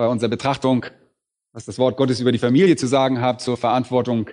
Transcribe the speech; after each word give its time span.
bei 0.00 0.08
unserer 0.08 0.30
Betrachtung, 0.30 0.86
was 1.52 1.66
das 1.66 1.78
Wort 1.78 1.98
Gottes 1.98 2.20
über 2.20 2.32
die 2.32 2.38
Familie 2.38 2.74
zu 2.74 2.86
sagen 2.86 3.20
hat, 3.20 3.42
zur 3.42 3.58
Verantwortung 3.58 4.30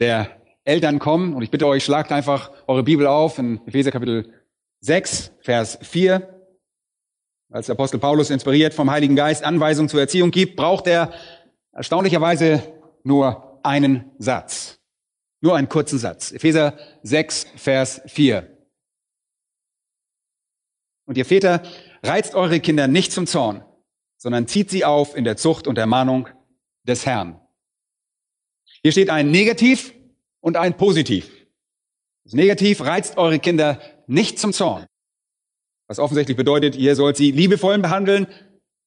der 0.00 0.28
Eltern 0.64 0.98
kommen. 0.98 1.32
Und 1.32 1.40
ich 1.40 1.50
bitte 1.50 1.66
euch, 1.66 1.82
schlagt 1.82 2.12
einfach 2.12 2.50
eure 2.66 2.82
Bibel 2.82 3.06
auf 3.06 3.38
in 3.38 3.58
Epheser 3.66 3.90
Kapitel 3.90 4.30
6, 4.80 5.32
Vers 5.40 5.78
4. 5.80 6.28
Als 7.50 7.64
der 7.64 7.74
Apostel 7.74 7.98
Paulus 7.98 8.28
inspiriert 8.28 8.74
vom 8.74 8.90
Heiligen 8.90 9.16
Geist 9.16 9.44
Anweisungen 9.44 9.88
zur 9.88 10.00
Erziehung 10.00 10.30
gibt, 10.30 10.56
braucht 10.56 10.86
er 10.86 11.10
erstaunlicherweise 11.72 12.62
nur 13.02 13.60
einen 13.62 14.10
Satz. 14.18 14.78
Nur 15.40 15.56
einen 15.56 15.70
kurzen 15.70 15.98
Satz. 15.98 16.32
Epheser 16.32 16.76
6, 17.02 17.46
Vers 17.56 18.02
4. 18.08 18.46
Und 21.06 21.16
ihr 21.16 21.24
Väter, 21.24 21.62
reizt 22.02 22.34
eure 22.34 22.60
Kinder 22.60 22.88
nicht 22.88 23.12
zum 23.12 23.26
Zorn, 23.26 23.64
sondern 24.18 24.46
zieht 24.46 24.70
sie 24.70 24.84
auf 24.84 25.16
in 25.16 25.24
der 25.24 25.36
Zucht 25.36 25.66
und 25.66 25.78
Ermahnung 25.78 26.28
des 26.82 27.06
Herrn. 27.06 27.40
Hier 28.82 28.92
steht 28.92 29.10
ein 29.10 29.30
Negativ 29.30 29.94
und 30.40 30.56
ein 30.56 30.76
Positiv. 30.76 31.30
Das 32.24 32.34
Negativ 32.34 32.82
reizt 32.82 33.16
eure 33.16 33.38
Kinder 33.38 33.80
nicht 34.06 34.38
zum 34.38 34.52
Zorn. 34.52 34.86
Was 35.86 35.98
offensichtlich 35.98 36.36
bedeutet, 36.36 36.76
ihr 36.76 36.94
sollt 36.94 37.16
sie 37.16 37.30
liebevoll 37.30 37.78
behandeln 37.78 38.26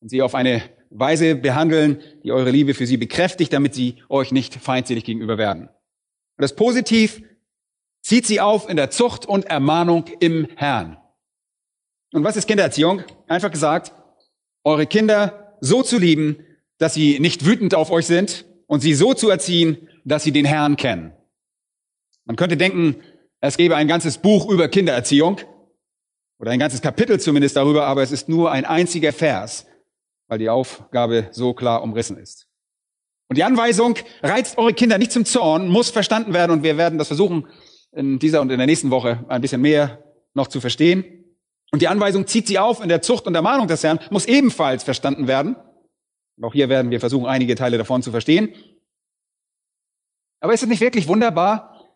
und 0.01 0.09
sie 0.09 0.21
auf 0.21 0.35
eine 0.35 0.61
Weise 0.91 1.35
behandeln, 1.35 2.03
die 2.23 2.31
eure 2.31 2.51
Liebe 2.51 2.73
für 2.73 2.85
sie 2.85 2.97
bekräftigt, 2.97 3.53
damit 3.53 3.73
sie 3.73 3.95
euch 4.09 4.31
nicht 4.31 4.55
feindselig 4.55 5.05
gegenüber 5.05 5.37
werden. 5.37 5.63
Und 5.67 6.41
das 6.41 6.55
Positiv 6.55 7.23
zieht 8.01 8.27
sie 8.27 8.41
auf 8.41 8.69
in 8.69 8.75
der 8.75 8.91
Zucht 8.91 9.25
und 9.25 9.45
Ermahnung 9.45 10.05
im 10.19 10.47
Herrn. 10.55 10.97
Und 12.13 12.23
was 12.23 12.35
ist 12.35 12.47
Kindererziehung? 12.47 13.03
Einfach 13.27 13.51
gesagt, 13.51 13.93
eure 14.63 14.87
Kinder 14.87 15.57
so 15.61 15.83
zu 15.83 15.97
lieben, 15.97 16.37
dass 16.77 16.93
sie 16.93 17.19
nicht 17.19 17.45
wütend 17.45 17.75
auf 17.75 17.91
euch 17.91 18.07
sind 18.07 18.45
und 18.67 18.81
sie 18.81 18.93
so 18.93 19.13
zu 19.13 19.29
erziehen, 19.29 19.89
dass 20.03 20.23
sie 20.23 20.31
den 20.31 20.45
Herrn 20.45 20.75
kennen. 20.75 21.13
Man 22.25 22.35
könnte 22.35 22.57
denken, 22.57 22.95
es 23.39 23.57
gäbe 23.57 23.75
ein 23.75 23.87
ganzes 23.87 24.17
Buch 24.17 24.49
über 24.49 24.67
Kindererziehung 24.67 25.39
oder 26.39 26.51
ein 26.51 26.59
ganzes 26.59 26.81
Kapitel 26.81 27.19
zumindest 27.19 27.55
darüber, 27.55 27.85
aber 27.85 28.01
es 28.01 28.11
ist 28.11 28.29
nur 28.29 28.51
ein 28.51 28.65
einziger 28.65 29.13
Vers, 29.13 29.65
weil 30.27 30.39
die 30.39 30.49
Aufgabe 30.49 31.29
so 31.31 31.53
klar 31.53 31.83
umrissen 31.83 32.17
ist. 32.17 32.47
Und 33.27 33.37
die 33.37 33.43
Anweisung, 33.43 33.95
reizt 34.21 34.57
eure 34.57 34.73
Kinder 34.73 34.97
nicht 34.97 35.11
zum 35.11 35.25
Zorn, 35.25 35.69
muss 35.69 35.89
verstanden 35.89 36.33
werden 36.33 36.51
und 36.51 36.63
wir 36.63 36.77
werden 36.77 36.97
das 36.97 37.07
versuchen, 37.07 37.47
in 37.93 38.19
dieser 38.19 38.41
und 38.41 38.49
in 38.51 38.57
der 38.57 38.67
nächsten 38.67 38.91
Woche 38.91 39.23
ein 39.27 39.41
bisschen 39.41 39.61
mehr 39.61 40.03
noch 40.33 40.47
zu 40.47 40.61
verstehen. 40.61 41.20
Und 41.71 41.81
die 41.81 41.87
Anweisung 41.87 42.27
zieht 42.27 42.47
sie 42.47 42.59
auf 42.59 42.81
in 42.81 42.89
der 42.89 43.01
Zucht 43.01 43.25
und 43.27 43.35
Ermahnung 43.35 43.67
des 43.67 43.83
Herrn, 43.83 43.99
muss 44.09 44.25
ebenfalls 44.25 44.83
verstanden 44.83 45.27
werden. 45.27 45.55
Und 46.37 46.43
auch 46.43 46.53
hier 46.53 46.69
werden 46.69 46.91
wir 46.91 46.99
versuchen, 46.99 47.25
einige 47.25 47.55
Teile 47.55 47.77
davon 47.77 48.03
zu 48.03 48.11
verstehen. 48.11 48.53
Aber 50.41 50.53
ist 50.53 50.63
es 50.63 50.69
nicht 50.69 50.81
wirklich 50.81 51.07
wunderbar, 51.07 51.95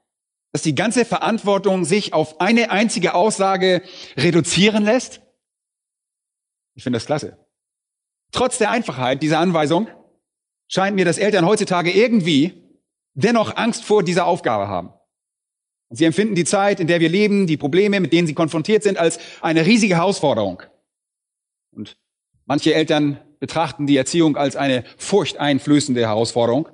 dass 0.53 0.61
die 0.61 0.75
ganze 0.75 1.03
Verantwortung 1.03 1.83
sich 1.83 2.13
auf 2.13 2.39
eine 2.39 2.71
einzige 2.71 3.13
Aussage 3.13 3.81
reduzieren 4.15 4.85
lässt? 4.85 5.21
Ich 6.75 6.83
finde 6.83 6.97
das 6.97 7.05
klasse. 7.05 7.45
Trotz 8.31 8.57
der 8.57 8.71
Einfachheit 8.71 9.21
dieser 9.21 9.39
Anweisung 9.39 9.89
scheint 10.67 10.95
mir, 10.95 11.05
dass 11.05 11.17
Eltern 11.17 11.45
heutzutage 11.45 11.91
irgendwie 11.91 12.63
dennoch 13.13 13.55
Angst 13.57 13.83
vor 13.83 14.03
dieser 14.03 14.25
Aufgabe 14.25 14.67
haben. 14.67 14.93
Sie 15.95 16.05
empfinden 16.05 16.35
die 16.35 16.43
Zeit, 16.43 16.79
in 16.79 16.87
der 16.87 16.99
wir 16.99 17.09
leben, 17.09 17.47
die 17.47 17.57
Probleme, 17.57 17.99
mit 17.99 18.11
denen 18.11 18.27
sie 18.27 18.33
konfrontiert 18.33 18.83
sind, 18.83 18.97
als 18.97 19.19
eine 19.41 19.65
riesige 19.65 19.95
Herausforderung. 19.95 20.61
Und 21.71 21.97
manche 22.45 22.73
Eltern 22.73 23.19
betrachten 23.39 23.87
die 23.87 23.97
Erziehung 23.97 24.37
als 24.37 24.55
eine 24.55 24.83
furchteinflößende 24.97 26.01
Herausforderung 26.01 26.67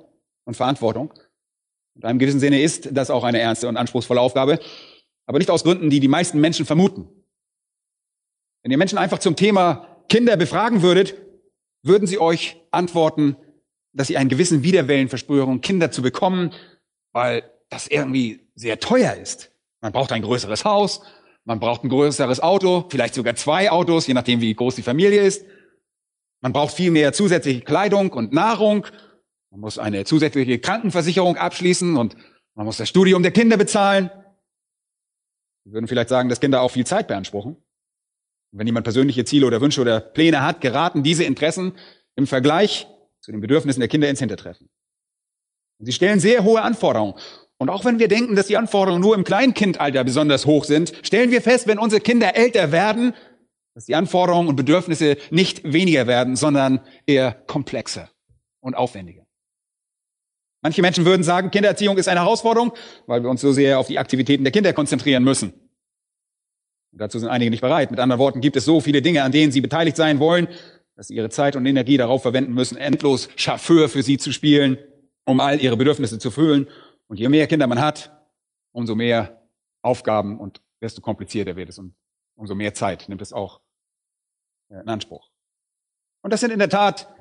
und 0.44 0.56
Verantwortung. 0.56 1.12
In 1.94 2.04
einem 2.04 2.18
gewissen 2.18 2.40
Sinne 2.40 2.62
ist 2.62 2.88
das 2.92 3.10
auch 3.10 3.24
eine 3.24 3.38
ernste 3.38 3.68
und 3.68 3.76
anspruchsvolle 3.76 4.20
Aufgabe, 4.20 4.58
aber 5.26 5.38
nicht 5.38 5.50
aus 5.50 5.62
Gründen, 5.62 5.90
die 5.90 6.00
die 6.00 6.08
meisten 6.08 6.40
Menschen 6.40 6.66
vermuten. 6.66 7.08
Wenn 8.62 8.72
ihr 8.72 8.78
Menschen 8.78 8.98
einfach 8.98 9.18
zum 9.18 9.36
Thema 9.36 10.04
Kinder 10.08 10.36
befragen 10.36 10.82
würdet, 10.82 11.14
würden 11.82 12.06
sie 12.06 12.18
euch 12.18 12.60
antworten, 12.70 13.36
dass 13.92 14.08
sie 14.08 14.16
einen 14.16 14.30
gewissen 14.30 14.62
Widerwillen 14.62 15.08
verspüren, 15.08 15.60
Kinder 15.60 15.90
zu 15.90 16.00
bekommen, 16.02 16.52
weil 17.12 17.51
das 17.72 17.86
irgendwie 17.86 18.46
sehr 18.54 18.78
teuer 18.78 19.14
ist. 19.14 19.50
Man 19.80 19.92
braucht 19.92 20.12
ein 20.12 20.22
größeres 20.22 20.64
Haus, 20.64 21.02
man 21.44 21.58
braucht 21.58 21.84
ein 21.84 21.88
größeres 21.88 22.40
Auto, 22.40 22.86
vielleicht 22.90 23.14
sogar 23.14 23.34
zwei 23.34 23.70
Autos, 23.70 24.06
je 24.06 24.14
nachdem, 24.14 24.40
wie 24.40 24.54
groß 24.54 24.76
die 24.76 24.82
Familie 24.82 25.22
ist. 25.22 25.44
Man 26.42 26.52
braucht 26.52 26.74
viel 26.74 26.90
mehr 26.90 27.12
zusätzliche 27.12 27.62
Kleidung 27.62 28.12
und 28.12 28.32
Nahrung. 28.32 28.86
Man 29.50 29.60
muss 29.60 29.78
eine 29.78 30.04
zusätzliche 30.04 30.58
Krankenversicherung 30.58 31.36
abschließen 31.36 31.96
und 31.96 32.16
man 32.54 32.66
muss 32.66 32.76
das 32.76 32.88
Studium 32.88 33.22
der 33.22 33.32
Kinder 33.32 33.56
bezahlen. 33.56 34.10
Wir 35.64 35.72
würden 35.72 35.88
vielleicht 35.88 36.10
sagen, 36.10 36.28
dass 36.28 36.40
Kinder 36.40 36.60
auch 36.60 36.70
viel 36.70 36.86
Zeit 36.86 37.08
beanspruchen. 37.08 37.54
Und 37.54 38.58
wenn 38.58 38.66
jemand 38.66 38.84
persönliche 38.84 39.24
Ziele 39.24 39.46
oder 39.46 39.60
Wünsche 39.60 39.80
oder 39.80 40.00
Pläne 40.00 40.42
hat, 40.42 40.60
geraten 40.60 41.02
diese 41.02 41.24
Interessen 41.24 41.72
im 42.16 42.26
Vergleich 42.26 42.86
zu 43.20 43.32
den 43.32 43.40
Bedürfnissen 43.40 43.80
der 43.80 43.88
Kinder 43.88 44.10
ins 44.10 44.18
Hintertreffen. 44.18 44.68
Und 45.78 45.86
sie 45.86 45.92
stellen 45.92 46.20
sehr 46.20 46.44
hohe 46.44 46.60
Anforderungen. 46.60 47.14
Und 47.62 47.68
auch 47.68 47.84
wenn 47.84 48.00
wir 48.00 48.08
denken, 48.08 48.34
dass 48.34 48.48
die 48.48 48.56
Anforderungen 48.56 49.00
nur 49.00 49.14
im 49.14 49.22
Kleinkindalter 49.22 50.02
besonders 50.02 50.46
hoch 50.46 50.64
sind, 50.64 50.94
stellen 51.04 51.30
wir 51.30 51.40
fest, 51.40 51.68
wenn 51.68 51.78
unsere 51.78 52.00
Kinder 52.00 52.34
älter 52.34 52.72
werden, 52.72 53.14
dass 53.76 53.84
die 53.84 53.94
Anforderungen 53.94 54.48
und 54.48 54.56
Bedürfnisse 54.56 55.16
nicht 55.30 55.62
weniger 55.62 56.08
werden, 56.08 56.34
sondern 56.34 56.80
eher 57.06 57.30
komplexer 57.46 58.10
und 58.58 58.74
aufwendiger. 58.74 59.22
Manche 60.60 60.82
Menschen 60.82 61.04
würden 61.04 61.22
sagen, 61.22 61.52
Kindererziehung 61.52 61.98
ist 61.98 62.08
eine 62.08 62.22
Herausforderung, 62.22 62.72
weil 63.06 63.22
wir 63.22 63.30
uns 63.30 63.42
so 63.42 63.52
sehr 63.52 63.78
auf 63.78 63.86
die 63.86 64.00
Aktivitäten 64.00 64.42
der 64.42 64.52
Kinder 64.52 64.72
konzentrieren 64.72 65.22
müssen. 65.22 65.52
Und 66.90 67.00
dazu 67.00 67.20
sind 67.20 67.28
einige 67.28 67.52
nicht 67.52 67.60
bereit. 67.60 67.92
Mit 67.92 68.00
anderen 68.00 68.18
Worten 68.18 68.40
gibt 68.40 68.56
es 68.56 68.64
so 68.64 68.80
viele 68.80 69.02
Dinge, 69.02 69.22
an 69.22 69.30
denen 69.30 69.52
sie 69.52 69.60
beteiligt 69.60 69.96
sein 69.96 70.18
wollen, 70.18 70.48
dass 70.96 71.06
sie 71.06 71.14
ihre 71.14 71.30
Zeit 71.30 71.54
und 71.54 71.64
Energie 71.64 71.96
darauf 71.96 72.22
verwenden 72.22 72.54
müssen, 72.54 72.76
endlos 72.76 73.28
Chauffeur 73.36 73.88
für 73.88 74.02
sie 74.02 74.18
zu 74.18 74.32
spielen, 74.32 74.78
um 75.26 75.38
all 75.38 75.60
ihre 75.60 75.76
Bedürfnisse 75.76 76.18
zu 76.18 76.32
füllen 76.32 76.66
und 77.12 77.18
je 77.18 77.28
mehr 77.28 77.46
Kinder 77.46 77.66
man 77.66 77.78
hat, 77.78 78.10
umso 78.72 78.94
mehr 78.94 79.46
Aufgaben 79.82 80.40
und 80.40 80.62
desto 80.80 81.02
komplizierter 81.02 81.56
wird 81.56 81.68
es 81.68 81.78
und 81.78 81.94
umso 82.36 82.54
mehr 82.54 82.72
Zeit 82.72 83.06
nimmt 83.06 83.20
es 83.20 83.34
auch 83.34 83.60
äh, 84.70 84.80
in 84.80 84.88
Anspruch. 84.88 85.30
Und 86.22 86.32
das 86.32 86.40
sind 86.40 86.52
in 86.52 86.58
der 86.58 86.70
Tat 86.70 87.14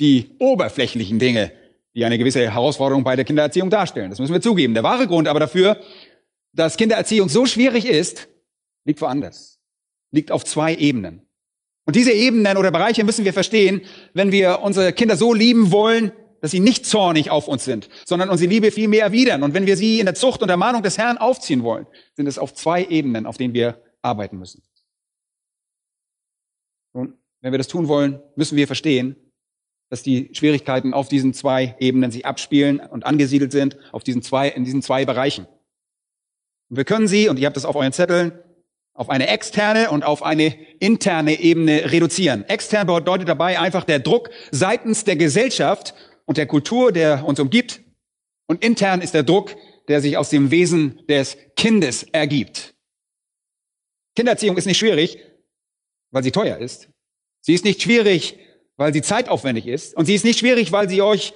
die 0.00 0.36
oberflächlichen 0.38 1.18
Dinge, 1.18 1.50
die 1.94 2.04
eine 2.04 2.18
gewisse 2.18 2.42
Herausforderung 2.42 3.04
bei 3.04 3.16
der 3.16 3.24
Kindererziehung 3.24 3.70
darstellen. 3.70 4.10
Das 4.10 4.18
müssen 4.18 4.34
wir 4.34 4.42
zugeben. 4.42 4.74
Der 4.74 4.82
wahre 4.82 5.06
Grund 5.06 5.28
aber 5.28 5.40
dafür, 5.40 5.80
dass 6.52 6.76
Kindererziehung 6.76 7.30
so 7.30 7.46
schwierig 7.46 7.86
ist, 7.86 8.28
liegt 8.84 9.00
woanders. 9.00 9.58
Liegt 10.10 10.30
auf 10.30 10.44
zwei 10.44 10.74
Ebenen. 10.74 11.26
Und 11.86 11.96
diese 11.96 12.12
Ebenen 12.12 12.58
oder 12.58 12.70
Bereiche 12.70 13.02
müssen 13.02 13.24
wir 13.24 13.32
verstehen, 13.32 13.80
wenn 14.12 14.30
wir 14.30 14.60
unsere 14.60 14.92
Kinder 14.92 15.16
so 15.16 15.32
lieben 15.32 15.72
wollen, 15.72 16.12
dass 16.40 16.50
sie 16.50 16.60
nicht 16.60 16.86
zornig 16.86 17.30
auf 17.30 17.48
uns 17.48 17.64
sind, 17.64 17.88
sondern 18.04 18.30
unsere 18.30 18.50
Liebe 18.50 18.70
viel 18.70 18.88
mehr 18.88 19.04
erwidern. 19.04 19.42
Und 19.42 19.54
wenn 19.54 19.66
wir 19.66 19.76
sie 19.76 20.00
in 20.00 20.06
der 20.06 20.14
Zucht 20.14 20.42
und 20.42 20.48
Ermahnung 20.48 20.82
des 20.82 20.98
Herrn 20.98 21.18
aufziehen 21.18 21.62
wollen, 21.62 21.86
sind 22.14 22.26
es 22.26 22.38
auf 22.38 22.54
zwei 22.54 22.84
Ebenen, 22.84 23.26
auf 23.26 23.36
denen 23.36 23.54
wir 23.54 23.82
arbeiten 24.02 24.38
müssen. 24.38 24.62
Und 26.92 27.14
wenn 27.40 27.52
wir 27.52 27.58
das 27.58 27.68
tun 27.68 27.88
wollen, 27.88 28.20
müssen 28.36 28.56
wir 28.56 28.66
verstehen, 28.66 29.16
dass 29.90 30.02
die 30.02 30.30
Schwierigkeiten 30.32 30.92
auf 30.92 31.08
diesen 31.08 31.32
zwei 31.34 31.76
Ebenen 31.78 32.10
sich 32.10 32.26
abspielen 32.26 32.80
und 32.80 33.06
angesiedelt 33.06 33.52
sind, 33.52 33.78
auf 33.92 34.04
diesen 34.04 34.22
zwei, 34.22 34.48
in 34.48 34.64
diesen 34.64 34.82
zwei 34.82 35.04
Bereichen. 35.04 35.46
Und 36.68 36.76
wir 36.76 36.84
können 36.84 37.08
sie, 37.08 37.28
und 37.28 37.38
ihr 37.38 37.46
habt 37.46 37.56
das 37.56 37.64
auf 37.64 37.76
euren 37.76 37.92
Zetteln, 37.92 38.32
auf 38.92 39.10
eine 39.10 39.28
externe 39.28 39.90
und 39.90 40.04
auf 40.04 40.24
eine 40.24 40.56
interne 40.80 41.38
Ebene 41.38 41.92
reduzieren. 41.92 42.44
Extern 42.48 42.88
bedeutet 42.88 43.28
dabei 43.28 43.58
einfach 43.60 43.84
der 43.84 44.00
Druck 44.00 44.28
seitens 44.50 45.04
der 45.04 45.14
Gesellschaft 45.14 45.94
und 46.28 46.36
der 46.36 46.46
Kultur, 46.46 46.92
der 46.92 47.24
uns 47.26 47.40
umgibt. 47.40 47.80
Und 48.46 48.62
intern 48.62 49.00
ist 49.00 49.14
der 49.14 49.22
Druck, 49.22 49.56
der 49.88 50.02
sich 50.02 50.18
aus 50.18 50.28
dem 50.28 50.50
Wesen 50.50 51.06
des 51.08 51.38
Kindes 51.56 52.02
ergibt. 52.02 52.74
Kindererziehung 54.14 54.58
ist 54.58 54.66
nicht 54.66 54.78
schwierig, 54.78 55.18
weil 56.10 56.22
sie 56.22 56.30
teuer 56.30 56.58
ist. 56.58 56.90
Sie 57.40 57.54
ist 57.54 57.64
nicht 57.64 57.80
schwierig, 57.80 58.38
weil 58.76 58.92
sie 58.92 59.00
zeitaufwendig 59.00 59.66
ist. 59.66 59.96
Und 59.96 60.04
sie 60.04 60.14
ist 60.14 60.24
nicht 60.24 60.38
schwierig, 60.38 60.70
weil 60.70 60.90
sie 60.90 61.00
euch 61.00 61.32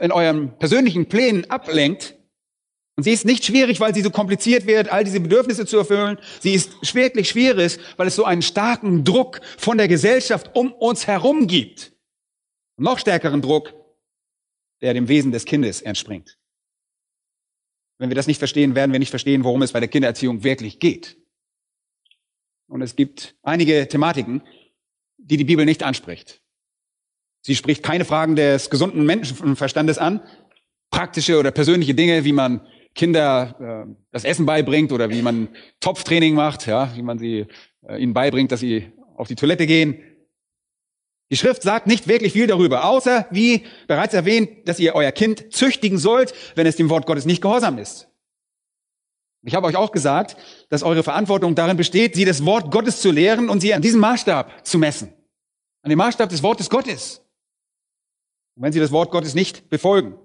in 0.00 0.12
euren 0.12 0.56
persönlichen 0.58 1.06
Plänen 1.06 1.50
ablenkt. 1.50 2.16
Und 2.96 3.04
sie 3.04 3.12
ist 3.12 3.26
nicht 3.26 3.44
schwierig, 3.44 3.80
weil 3.80 3.94
sie 3.94 4.00
so 4.00 4.10
kompliziert 4.10 4.66
wird, 4.66 4.90
all 4.90 5.04
diese 5.04 5.20
Bedürfnisse 5.20 5.66
zu 5.66 5.76
erfüllen. 5.76 6.18
Sie 6.40 6.54
ist 6.54 6.94
wirklich 6.94 7.28
schwierig, 7.28 7.78
weil 7.98 8.06
es 8.06 8.16
so 8.16 8.24
einen 8.24 8.40
starken 8.40 9.04
Druck 9.04 9.42
von 9.58 9.76
der 9.76 9.88
Gesellschaft 9.88 10.56
um 10.56 10.72
uns 10.72 11.06
herum 11.06 11.46
gibt. 11.46 11.92
Noch 12.78 12.98
stärkeren 12.98 13.42
Druck, 13.42 13.74
der 14.82 14.94
dem 14.94 15.08
Wesen 15.08 15.32
des 15.32 15.44
Kindes 15.44 15.82
entspringt. 15.82 16.38
Wenn 17.98 18.10
wir 18.10 18.14
das 18.14 18.26
nicht 18.26 18.38
verstehen, 18.38 18.74
werden 18.74 18.92
wir 18.92 18.98
nicht 18.98 19.10
verstehen, 19.10 19.44
worum 19.44 19.62
es 19.62 19.72
bei 19.72 19.80
der 19.80 19.88
Kindererziehung 19.88 20.44
wirklich 20.44 20.78
geht. 20.78 21.16
Und 22.68 22.82
es 22.82 22.96
gibt 22.96 23.36
einige 23.42 23.88
Thematiken, 23.88 24.42
die 25.16 25.36
die 25.36 25.44
Bibel 25.44 25.64
nicht 25.64 25.82
anspricht. 25.82 26.42
Sie 27.42 27.54
spricht 27.54 27.82
keine 27.82 28.04
Fragen 28.04 28.36
des 28.36 28.70
gesunden 28.70 29.06
Menschenverstandes 29.06 29.98
an, 29.98 30.20
praktische 30.90 31.38
oder 31.38 31.52
persönliche 31.52 31.94
Dinge, 31.94 32.24
wie 32.24 32.32
man 32.32 32.66
Kinder 32.94 33.86
äh, 33.86 33.94
das 34.10 34.24
Essen 34.24 34.46
beibringt 34.46 34.90
oder 34.90 35.10
wie 35.10 35.22
man 35.22 35.48
Topftraining 35.80 36.34
macht, 36.34 36.66
ja, 36.66 36.90
wie 36.96 37.02
man 37.02 37.18
sie 37.18 37.46
äh, 37.86 38.02
ihnen 38.02 38.14
beibringt, 38.14 38.50
dass 38.52 38.60
sie 38.60 38.90
auf 39.14 39.28
die 39.28 39.36
Toilette 39.36 39.66
gehen. 39.66 40.02
Die 41.30 41.36
Schrift 41.36 41.62
sagt 41.62 41.86
nicht 41.86 42.06
wirklich 42.06 42.32
viel 42.32 42.46
darüber, 42.46 42.84
außer, 42.84 43.26
wie 43.30 43.64
bereits 43.88 44.14
erwähnt, 44.14 44.68
dass 44.68 44.78
ihr 44.78 44.94
euer 44.94 45.10
Kind 45.10 45.52
züchtigen 45.52 45.98
sollt, 45.98 46.32
wenn 46.54 46.66
es 46.66 46.76
dem 46.76 46.88
Wort 46.88 47.06
Gottes 47.06 47.24
nicht 47.24 47.42
gehorsam 47.42 47.78
ist. 47.78 48.08
Ich 49.42 49.54
habe 49.54 49.66
euch 49.66 49.76
auch 49.76 49.92
gesagt, 49.92 50.36
dass 50.70 50.82
eure 50.82 51.02
Verantwortung 51.02 51.54
darin 51.54 51.76
besteht, 51.76 52.14
sie 52.14 52.24
das 52.24 52.44
Wort 52.44 52.70
Gottes 52.70 53.00
zu 53.00 53.10
lehren 53.10 53.48
und 53.48 53.60
sie 53.60 53.74
an 53.74 53.82
diesem 53.82 54.00
Maßstab 54.00 54.66
zu 54.66 54.78
messen. 54.78 55.12
An 55.82 55.90
dem 55.90 55.98
Maßstab 55.98 56.28
des 56.28 56.42
Wortes 56.42 56.68
Gottes. 56.68 57.22
Und 58.56 58.64
wenn 58.64 58.72
sie 58.72 58.80
das 58.80 58.90
Wort 58.90 59.10
Gottes 59.10 59.34
nicht 59.34 59.68
befolgen 59.68 60.18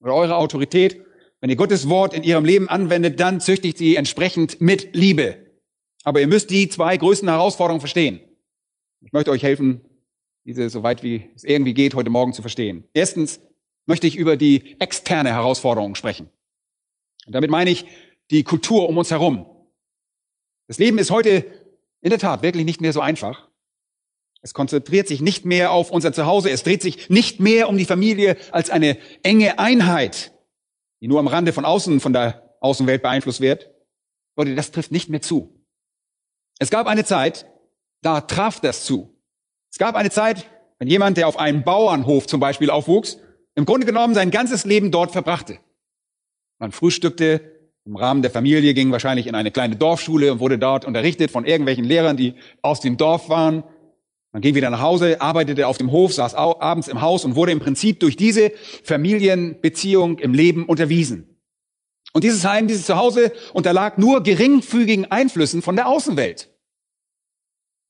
oder 0.00 0.14
eure 0.14 0.36
Autorität, 0.36 1.04
wenn 1.40 1.50
ihr 1.50 1.56
Gottes 1.56 1.88
Wort 1.90 2.14
in 2.14 2.22
ihrem 2.22 2.44
Leben 2.44 2.68
anwendet, 2.68 3.20
dann 3.20 3.40
züchtigt 3.40 3.76
sie 3.76 3.96
entsprechend 3.96 4.62
mit 4.62 4.94
Liebe. 4.94 5.44
Aber 6.04 6.20
ihr 6.20 6.26
müsst 6.26 6.50
die 6.50 6.68
zwei 6.68 6.96
größten 6.96 7.28
Herausforderungen 7.28 7.80
verstehen. 7.80 8.20
Ich 9.00 9.12
möchte 9.12 9.30
euch 9.30 9.42
helfen, 9.42 9.82
diese 10.44 10.68
so 10.68 10.82
weit 10.82 11.02
wie 11.02 11.30
es 11.34 11.44
irgendwie 11.44 11.74
geht, 11.74 11.94
heute 11.94 12.10
Morgen 12.10 12.32
zu 12.32 12.42
verstehen. 12.42 12.84
Erstens 12.92 13.40
möchte 13.86 14.06
ich 14.06 14.16
über 14.16 14.36
die 14.36 14.78
externe 14.80 15.30
Herausforderung 15.30 15.94
sprechen. 15.94 16.30
Und 17.26 17.34
damit 17.34 17.50
meine 17.50 17.70
ich 17.70 17.86
die 18.30 18.44
Kultur 18.44 18.88
um 18.88 18.98
uns 18.98 19.10
herum. 19.10 19.46
Das 20.66 20.78
Leben 20.78 20.98
ist 20.98 21.10
heute 21.10 21.44
in 22.00 22.10
der 22.10 22.18
Tat 22.18 22.42
wirklich 22.42 22.64
nicht 22.64 22.80
mehr 22.80 22.92
so 22.92 23.00
einfach. 23.00 23.48
Es 24.42 24.52
konzentriert 24.52 25.08
sich 25.08 25.22
nicht 25.22 25.46
mehr 25.46 25.70
auf 25.70 25.90
unser 25.90 26.12
Zuhause. 26.12 26.50
Es 26.50 26.62
dreht 26.62 26.82
sich 26.82 27.08
nicht 27.08 27.40
mehr 27.40 27.68
um 27.68 27.78
die 27.78 27.86
Familie 27.86 28.36
als 28.50 28.68
eine 28.68 28.98
enge 29.22 29.58
Einheit, 29.58 30.32
die 31.00 31.08
nur 31.08 31.18
am 31.18 31.28
Rande 31.28 31.54
von 31.54 31.64
außen, 31.64 32.00
von 32.00 32.12
der 32.12 32.56
Außenwelt 32.60 33.02
beeinflusst 33.02 33.40
wird. 33.40 33.70
Leute, 34.36 34.54
das 34.54 34.70
trifft 34.70 34.92
nicht 34.92 35.08
mehr 35.08 35.22
zu. 35.22 35.64
Es 36.58 36.70
gab 36.70 36.86
eine 36.86 37.04
Zeit, 37.04 37.46
da 38.02 38.20
traf 38.20 38.60
das 38.60 38.84
zu. 38.84 39.13
Es 39.74 39.78
gab 39.78 39.96
eine 39.96 40.10
Zeit, 40.10 40.48
wenn 40.78 40.86
jemand, 40.86 41.16
der 41.16 41.26
auf 41.26 41.36
einem 41.36 41.64
Bauernhof 41.64 42.28
zum 42.28 42.38
Beispiel 42.38 42.70
aufwuchs, 42.70 43.18
im 43.56 43.64
Grunde 43.64 43.86
genommen 43.86 44.14
sein 44.14 44.30
ganzes 44.30 44.64
Leben 44.64 44.92
dort 44.92 45.10
verbrachte. 45.10 45.58
Man 46.60 46.70
frühstückte, 46.70 47.40
im 47.84 47.96
Rahmen 47.96 48.22
der 48.22 48.30
Familie 48.30 48.72
ging 48.72 48.92
wahrscheinlich 48.92 49.26
in 49.26 49.34
eine 49.34 49.50
kleine 49.50 49.74
Dorfschule 49.74 50.30
und 50.30 50.38
wurde 50.38 50.60
dort 50.60 50.84
unterrichtet 50.84 51.32
von 51.32 51.44
irgendwelchen 51.44 51.84
Lehrern, 51.84 52.16
die 52.16 52.34
aus 52.62 52.78
dem 52.78 52.96
Dorf 52.96 53.28
waren. 53.28 53.64
Man 54.30 54.42
ging 54.42 54.54
wieder 54.54 54.70
nach 54.70 54.80
Hause, 54.80 55.20
arbeitete 55.20 55.66
auf 55.66 55.76
dem 55.76 55.90
Hof, 55.90 56.14
saß 56.14 56.36
abends 56.36 56.86
im 56.86 57.00
Haus 57.00 57.24
und 57.24 57.34
wurde 57.34 57.50
im 57.50 57.58
Prinzip 57.58 57.98
durch 57.98 58.16
diese 58.16 58.52
Familienbeziehung 58.84 60.20
im 60.20 60.34
Leben 60.34 60.66
unterwiesen. 60.66 61.36
Und 62.12 62.22
dieses 62.22 62.44
Heim, 62.44 62.68
dieses 62.68 62.86
Zuhause 62.86 63.32
unterlag 63.52 63.98
nur 63.98 64.22
geringfügigen 64.22 65.10
Einflüssen 65.10 65.62
von 65.62 65.74
der 65.74 65.88
Außenwelt. 65.88 66.53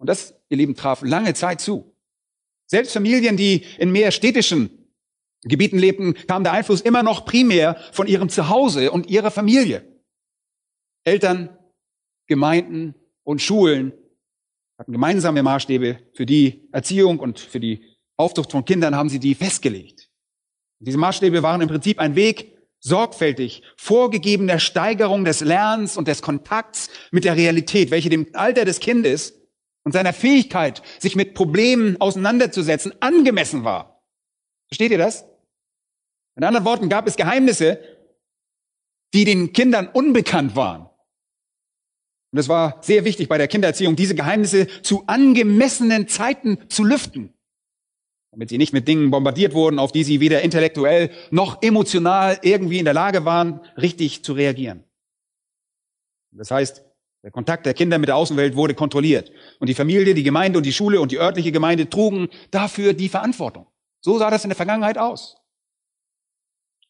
Und 0.05 0.09
das, 0.09 0.35
ihr 0.51 0.59
Lieben, 0.59 0.75
traf 0.75 1.01
lange 1.01 1.33
Zeit 1.33 1.63
zu. 1.63 1.97
Selbst 2.67 2.93
Familien, 2.93 3.39
die 3.39 3.65
in 3.79 3.91
mehr 3.91 4.11
städtischen 4.11 4.93
Gebieten 5.45 5.79
lebten, 5.79 6.13
kam 6.27 6.45
der 6.45 6.53
Einfluss 6.53 6.83
immer 6.83 7.03
noch 7.03 7.25
primär 7.25 7.79
von 7.91 8.07
ihrem 8.07 8.29
Zuhause 8.29 8.91
und 8.91 9.07
ihrer 9.07 9.31
Familie. 9.31 9.83
Eltern, 11.05 11.57
Gemeinden 12.27 12.95
und 13.23 13.41
Schulen 13.41 13.95
hatten 14.79 14.93
gemeinsame 14.93 15.43
Maßstäbe 15.43 16.01
für 16.13 16.27
die 16.27 16.69
Erziehung 16.71 17.19
und 17.19 17.41
für 17.41 17.61
die 17.61 17.97
Aufzucht 18.19 18.53
von 18.53 18.67
Kindern 18.67 18.95
haben 18.95 19.09
sie 19.09 19.21
die 19.21 19.35
festgelegt. 19.35 20.11
Diese 20.81 20.99
Maßstäbe 20.99 21.43
waren 21.43 21.63
im 21.63 21.69
Prinzip 21.69 21.99
ein 21.99 22.15
Weg 22.15 22.59
sorgfältig 22.79 23.63
vorgegebener 23.79 24.59
Steigerung 24.59 25.25
des 25.25 25.41
Lernens 25.41 25.97
und 25.97 26.09
des 26.09 26.21
Kontakts 26.21 26.91
mit 27.11 27.25
der 27.25 27.37
Realität, 27.37 27.91
welche 27.91 28.11
dem 28.11 28.27
Alter 28.35 28.67
des 28.67 28.81
Kindes 28.81 29.41
und 29.85 29.93
seiner 29.93 30.13
Fähigkeit, 30.13 30.83
sich 30.99 31.15
mit 31.15 31.35
Problemen 31.35 32.01
auseinanderzusetzen, 32.01 32.95
angemessen 33.01 33.65
war. 33.65 34.03
Versteht 34.69 34.91
ihr 34.91 34.99
das? 34.99 35.25
In 36.37 36.45
anderen 36.45 36.65
Worten 36.65 36.89
gab 36.89 37.07
es 37.07 37.17
Geheimnisse, 37.17 37.79
die 39.13 39.25
den 39.25 39.53
Kindern 39.53 39.89
unbekannt 39.89 40.57
waren. 40.57 40.89
Und 42.33 42.39
es 42.41 42.49
war 42.49 42.83
sehr 42.83 43.05
wichtig 43.05 43.29
bei 43.29 43.39
der 43.39 43.47
Kindererziehung, 43.47 43.95
diese 43.95 44.17
Geheimnisse 44.17 44.67
zu 44.83 45.05
angemessenen 45.07 46.09
Zeiten 46.09 46.69
zu 46.69 46.83
lüften, 46.83 47.33
damit 48.33 48.49
sie 48.49 48.59
nicht 48.59 48.73
mit 48.73 48.89
Dingen 48.89 49.13
bombardiert 49.13 49.55
wurden, 49.55 49.79
auf 49.79 49.93
die 49.93 50.03
sie 50.03 50.19
weder 50.19 50.43
intellektuell 50.43 51.13
noch 51.31 51.63
emotional 51.63 52.41
irgendwie 52.43 52.81
in 52.81 52.87
der 52.87 52.95
Lage 52.95 53.25
waren, 53.25 53.61
richtig 53.77 54.25
zu 54.25 54.33
reagieren. 54.33 54.83
Das 56.33 56.51
heißt, 56.51 56.85
der 57.25 57.31
Kontakt 57.31 57.65
der 57.65 57.73
Kinder 57.73 57.99
mit 57.99 58.09
der 58.09 58.17
Außenwelt 58.17 58.55
wurde 58.55 58.75
kontrolliert. 58.75 59.33
Und 59.59 59.69
die 59.69 59.75
Familie, 59.75 60.13
die 60.13 60.23
Gemeinde 60.23 60.59
und 60.59 60.67
die 60.67 60.75
Schule 60.75 61.01
und 61.01 61.11
die 61.11 61.19
örtliche 61.19 61.53
Gemeinde 61.53 61.89
trugen 61.89 62.29
dafür 62.51 62.93
die 62.93 63.09
Verantwortung. 63.09 63.67
So 64.03 64.19
sah 64.19 64.31
das 64.31 64.45
in 64.45 64.51
der 64.51 64.57
Vergangenheit 64.57 64.99
aus. 64.99 65.39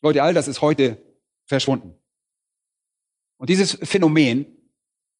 Leute, 0.03 0.25
all 0.25 0.35
das 0.35 0.49
ist 0.49 0.61
heute 0.61 1.01
verschwunden. 1.47 1.95
Und 3.39 3.49
dieses 3.49 3.79
Phänomen 3.83 4.47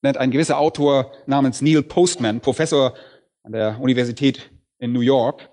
nennt 0.03 0.17
ein 0.17 0.33
gewisser 0.33 0.59
Autor 0.59 1.13
namens 1.27 1.63
Neil 1.63 1.85
Postman, 1.85 2.41
Professor 2.41 2.97
an 3.45 3.53
der 3.53 3.81
Universität 3.81 4.51
in 4.79 4.93
New 4.93 5.01
York. 5.01 5.49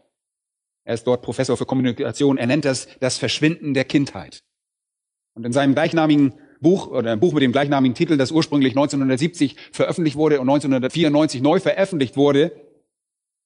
Er 0.85 0.95
ist 0.95 1.05
dort 1.05 1.21
Professor 1.21 1.55
für 1.55 1.67
Kommunikation. 1.67 2.39
Er 2.39 2.47
nennt 2.47 2.65
das 2.65 2.87
das 2.99 3.19
Verschwinden 3.19 3.75
der 3.75 3.85
Kindheit. 3.85 4.43
Und 5.35 5.45
in 5.45 5.53
seinem 5.53 5.75
gleichnamigen 5.75 6.33
Buch 6.61 6.87
oder 6.87 7.11
ein 7.11 7.19
Buch 7.19 7.33
mit 7.33 7.43
dem 7.43 7.51
gleichnamigen 7.51 7.95
Titel, 7.95 8.17
das 8.17 8.31
ursprünglich 8.31 8.73
1970 8.73 9.55
veröffentlicht 9.71 10.15
wurde 10.15 10.39
und 10.39 10.47
1994 10.47 11.41
neu 11.41 11.59
veröffentlicht 11.59 12.15
wurde, 12.15 12.51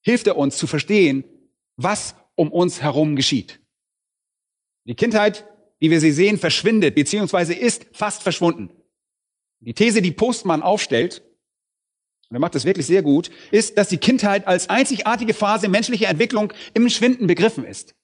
hilft 0.01 0.27
er 0.27 0.37
uns 0.37 0.57
zu 0.57 0.67
verstehen, 0.67 1.23
was 1.77 2.15
um 2.35 2.51
uns 2.51 2.81
herum 2.81 3.15
geschieht. 3.15 3.61
Die 4.85 4.95
Kindheit, 4.95 5.47
wie 5.79 5.89
wir 5.89 5.99
sie 5.99 6.11
sehen, 6.11 6.37
verschwindet 6.37 6.95
beziehungsweise 6.95 7.53
ist 7.53 7.87
fast 7.93 8.21
verschwunden. 8.21 8.69
Die 9.61 9.73
These, 9.73 10.01
die 10.01 10.11
Postmann 10.11 10.61
aufstellt, 10.61 11.23
und 12.29 12.35
er 12.35 12.39
macht 12.39 12.55
das 12.55 12.65
wirklich 12.65 12.85
sehr 12.85 13.01
gut, 13.01 13.31
ist, 13.51 13.77
dass 13.77 13.87
die 13.87 13.97
Kindheit 13.97 14.47
als 14.47 14.69
einzigartige 14.69 15.33
Phase 15.33 15.69
menschlicher 15.69 16.09
Entwicklung 16.09 16.53
im 16.73 16.89
Schwinden 16.89 17.27
begriffen 17.27 17.65
ist. 17.65 17.95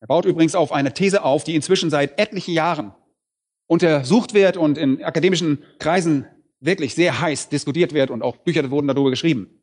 Er 0.00 0.06
baut 0.06 0.24
übrigens 0.24 0.54
auf 0.54 0.72
eine 0.72 0.94
These 0.94 1.22
auf, 1.22 1.44
die 1.44 1.54
inzwischen 1.54 1.90
seit 1.90 2.18
etlichen 2.18 2.54
Jahren 2.54 2.94
untersucht 3.66 4.34
wird 4.34 4.56
und 4.56 4.78
in 4.78 5.02
akademischen 5.02 5.62
Kreisen 5.78 6.26
wirklich 6.60 6.94
sehr 6.94 7.20
heiß 7.20 7.48
diskutiert 7.48 7.92
wird 7.92 8.10
und 8.10 8.22
auch 8.22 8.36
Bücher 8.38 8.70
wurden 8.70 8.88
darüber 8.88 9.10
geschrieben. 9.10 9.62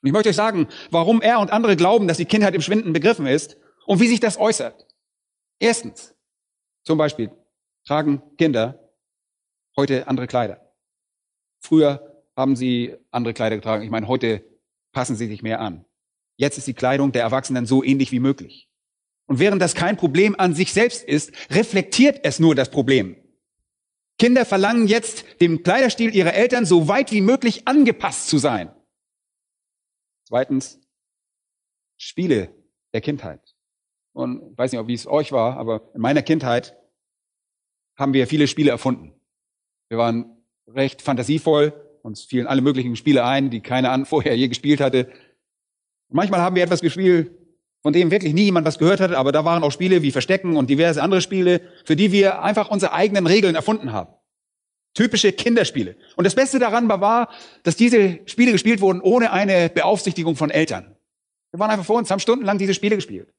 Und 0.00 0.06
ich 0.06 0.12
möchte 0.12 0.28
euch 0.28 0.36
sagen, 0.36 0.68
warum 0.90 1.20
er 1.20 1.40
und 1.40 1.52
andere 1.52 1.76
glauben, 1.76 2.06
dass 2.06 2.18
die 2.18 2.24
Kindheit 2.24 2.54
im 2.54 2.60
Schwinden 2.60 2.92
begriffen 2.92 3.26
ist 3.26 3.56
und 3.86 4.00
wie 4.00 4.08
sich 4.08 4.20
das 4.20 4.38
äußert. 4.38 4.86
Erstens, 5.58 6.14
zum 6.84 6.98
Beispiel 6.98 7.30
tragen 7.84 8.22
Kinder 8.36 8.92
heute 9.76 10.06
andere 10.06 10.26
Kleider. 10.26 10.72
Früher 11.60 12.22
haben 12.36 12.54
sie 12.54 12.94
andere 13.10 13.34
Kleider 13.34 13.56
getragen. 13.56 13.82
Ich 13.82 13.90
meine, 13.90 14.06
heute 14.06 14.44
passen 14.92 15.16
sie 15.16 15.26
sich 15.26 15.42
mehr 15.42 15.60
an. 15.60 15.84
Jetzt 16.36 16.58
ist 16.58 16.68
die 16.68 16.74
Kleidung 16.74 17.10
der 17.10 17.22
Erwachsenen 17.22 17.66
so 17.66 17.82
ähnlich 17.82 18.12
wie 18.12 18.20
möglich. 18.20 18.68
Und 19.26 19.40
während 19.40 19.60
das 19.60 19.74
kein 19.74 19.96
Problem 19.96 20.36
an 20.38 20.54
sich 20.54 20.72
selbst 20.72 21.02
ist, 21.02 21.32
reflektiert 21.50 22.20
es 22.22 22.38
nur 22.38 22.54
das 22.54 22.70
Problem. 22.70 23.16
Kinder 24.18 24.44
verlangen 24.44 24.88
jetzt, 24.88 25.24
dem 25.40 25.62
Kleiderstil 25.62 26.14
ihrer 26.14 26.34
Eltern 26.34 26.64
so 26.64 26.88
weit 26.88 27.12
wie 27.12 27.20
möglich 27.20 27.68
angepasst 27.68 28.28
zu 28.28 28.38
sein. 28.38 28.74
Zweitens, 30.26 30.80
Spiele 31.96 32.54
der 32.92 33.00
Kindheit. 33.00 33.54
Und 34.12 34.52
ich 34.52 34.58
weiß 34.58 34.72
nicht, 34.72 34.86
wie 34.86 34.94
es 34.94 35.06
euch 35.06 35.32
war, 35.32 35.56
aber 35.56 35.90
in 35.94 36.00
meiner 36.00 36.22
Kindheit 36.22 36.76
haben 37.96 38.12
wir 38.12 38.26
viele 38.26 38.48
Spiele 38.48 38.70
erfunden. 38.70 39.14
Wir 39.88 39.98
waren 39.98 40.44
recht 40.66 41.02
fantasievoll, 41.02 41.72
uns 42.02 42.24
fielen 42.24 42.46
alle 42.46 42.60
möglichen 42.60 42.96
Spiele 42.96 43.24
ein, 43.24 43.50
die 43.50 43.60
keiner 43.60 44.04
vorher 44.06 44.36
je 44.36 44.48
gespielt 44.48 44.80
hatte. 44.80 45.12
manchmal 46.08 46.40
haben 46.40 46.56
wir 46.56 46.62
etwas 46.62 46.80
gespielt, 46.80 47.30
von 47.82 47.92
dem 47.92 48.10
wirklich 48.10 48.34
nie 48.34 48.44
jemand 48.44 48.66
was 48.66 48.78
gehört 48.78 49.00
hat, 49.00 49.12
aber 49.12 49.32
da 49.32 49.44
waren 49.44 49.62
auch 49.62 49.70
Spiele 49.70 50.02
wie 50.02 50.10
Verstecken 50.10 50.56
und 50.56 50.68
diverse 50.68 51.02
andere 51.02 51.20
Spiele, 51.20 51.60
für 51.84 51.96
die 51.96 52.12
wir 52.12 52.42
einfach 52.42 52.70
unsere 52.70 52.92
eigenen 52.92 53.26
Regeln 53.26 53.54
erfunden 53.54 53.92
haben. 53.92 54.12
Typische 54.94 55.32
Kinderspiele. 55.32 55.96
Und 56.16 56.24
das 56.24 56.34
Beste 56.34 56.58
daran 56.58 56.88
war, 56.88 57.28
dass 57.62 57.76
diese 57.76 58.20
Spiele 58.26 58.52
gespielt 58.52 58.80
wurden 58.80 59.00
ohne 59.00 59.32
eine 59.32 59.68
Beaufsichtigung 59.68 60.34
von 60.34 60.50
Eltern. 60.50 60.96
Wir 61.52 61.60
waren 61.60 61.70
einfach 61.70 61.84
vor 61.84 61.98
uns, 61.98 62.10
haben 62.10 62.20
stundenlang 62.20 62.58
diese 62.58 62.74
Spiele 62.74 62.96
gespielt. 62.96 63.32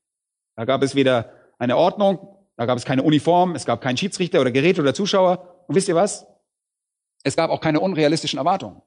Da 0.55 0.65
gab 0.65 0.81
es 0.83 0.95
weder 0.95 1.33
eine 1.57 1.75
Ordnung, 1.75 2.37
da 2.55 2.65
gab 2.65 2.77
es 2.77 2.85
keine 2.85 3.03
Uniform, 3.03 3.55
es 3.55 3.65
gab 3.65 3.81
keinen 3.81 3.97
Schiedsrichter 3.97 4.41
oder 4.41 4.51
Geräte 4.51 4.81
oder 4.81 4.93
Zuschauer. 4.93 5.63
Und 5.67 5.75
wisst 5.75 5.89
ihr 5.89 5.95
was? 5.95 6.25
Es 7.23 7.35
gab 7.35 7.51
auch 7.51 7.61
keine 7.61 7.79
unrealistischen 7.81 8.39
Erwartungen. 8.39 8.81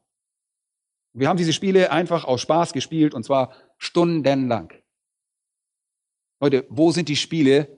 Wir 1.15 1.29
haben 1.29 1.37
diese 1.37 1.53
Spiele 1.53 1.91
einfach 1.93 2.25
aus 2.25 2.41
Spaß 2.41 2.73
gespielt 2.73 3.13
und 3.13 3.23
zwar 3.23 3.53
stundenlang. 3.77 4.73
Leute, 6.43 6.67
wo 6.71 6.91
sind 6.91 7.09
die 7.09 7.15
Spiele 7.15 7.69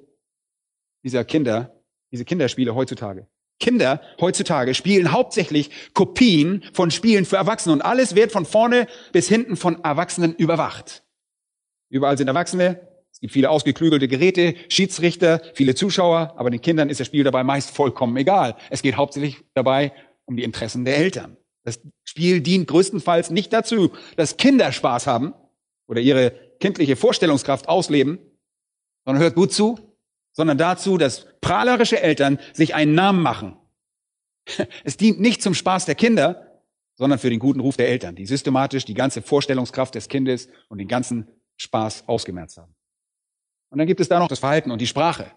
dieser 1.04 1.23
Kinder, 1.23 1.83
diese 2.11 2.25
Kinderspiele 2.25 2.75
heutzutage? 2.75 3.26
Kinder 3.61 4.00
heutzutage 4.21 4.73
spielen 4.73 5.12
hauptsächlich 5.12 5.71
Kopien 5.92 6.64
von 6.73 6.90
Spielen 6.90 7.26
für 7.26 7.37
Erwachsene 7.37 7.75
und 7.75 7.83
alles 7.83 8.14
wird 8.14 8.33
von 8.33 8.47
vorne 8.47 8.87
bis 9.12 9.28
hinten 9.28 9.56
von 9.56 9.85
Erwachsenen 9.85 10.35
überwacht. 10.35 11.04
Überall 11.90 12.16
sind 12.16 12.28
Erwachsene, 12.28 12.88
es 13.12 13.21
gibt 13.21 13.35
viele 13.35 13.50
ausgeklügelte 13.50 14.09
Geräte, 14.09 14.54
Schiedsrichter, 14.71 15.42
viele 15.52 15.75
Zuschauer, 15.75 16.33
aber 16.38 16.49
den 16.49 16.62
Kindern 16.62 16.88
ist 16.88 17.00
das 17.00 17.06
Spiel 17.06 17.23
dabei 17.23 17.44
meist 17.44 17.71
vollkommen 17.71 18.16
egal. 18.16 18.56
Es 18.71 18.80
geht 18.80 18.97
hauptsächlich 18.97 19.44
dabei 19.52 19.92
um 20.25 20.37
die 20.37 20.42
Interessen 20.42 20.87
der 20.87 20.97
Eltern. 20.97 21.37
Das 21.64 21.80
Spiel 22.02 22.40
dient 22.40 22.66
größtenteils 22.66 23.30
nicht 23.30 23.52
dazu, 23.52 23.92
dass 24.16 24.38
Kinder 24.38 24.73
Spaß 24.73 25.06
haben 25.06 25.35
oder 25.87 26.00
ihre 26.00 26.33
kindliche 26.61 26.97
Vorstellungskraft 26.97 27.68
ausleben, 27.68 28.18
sondern 29.05 29.23
hört 29.23 29.35
gut 29.35 29.53
zu, 29.53 29.79
sondern 30.33 30.59
dazu, 30.59 30.99
dass 30.99 31.27
prahlerische 31.41 32.01
Eltern 32.01 32.39
sich 32.53 32.75
einen 32.75 32.95
Namen 32.95 33.23
machen. 33.23 33.57
Es 34.85 34.97
dient 34.97 35.21
nicht 35.21 35.43
zum 35.43 35.55
Spaß 35.55 35.87
der 35.87 35.95
Kinder, 35.95 36.63
sondern 36.97 37.19
für 37.19 37.31
den 37.31 37.39
guten 37.39 37.61
Ruf 37.61 37.77
der 37.77 37.89
Eltern, 37.89 38.15
die 38.15 38.27
systematisch 38.27 38.85
die 38.85 38.95
ganze 38.95 39.23
Vorstellungskraft 39.23 39.95
des 39.95 40.09
Kindes 40.09 40.49
und 40.69 40.79
den 40.79 40.89
ganzen 40.89 41.29
Spaß 41.57 42.09
ausgemerzt 42.09 42.59
haben. 42.59 42.75
Und 43.71 43.79
dann 43.79 43.87
gibt 43.87 44.01
es 44.01 44.09
da 44.09 44.19
noch 44.19 44.29
das 44.29 44.39
Verhalten 44.39 44.71
und 44.71 44.81
die 44.81 44.87
Sprache 44.87 45.31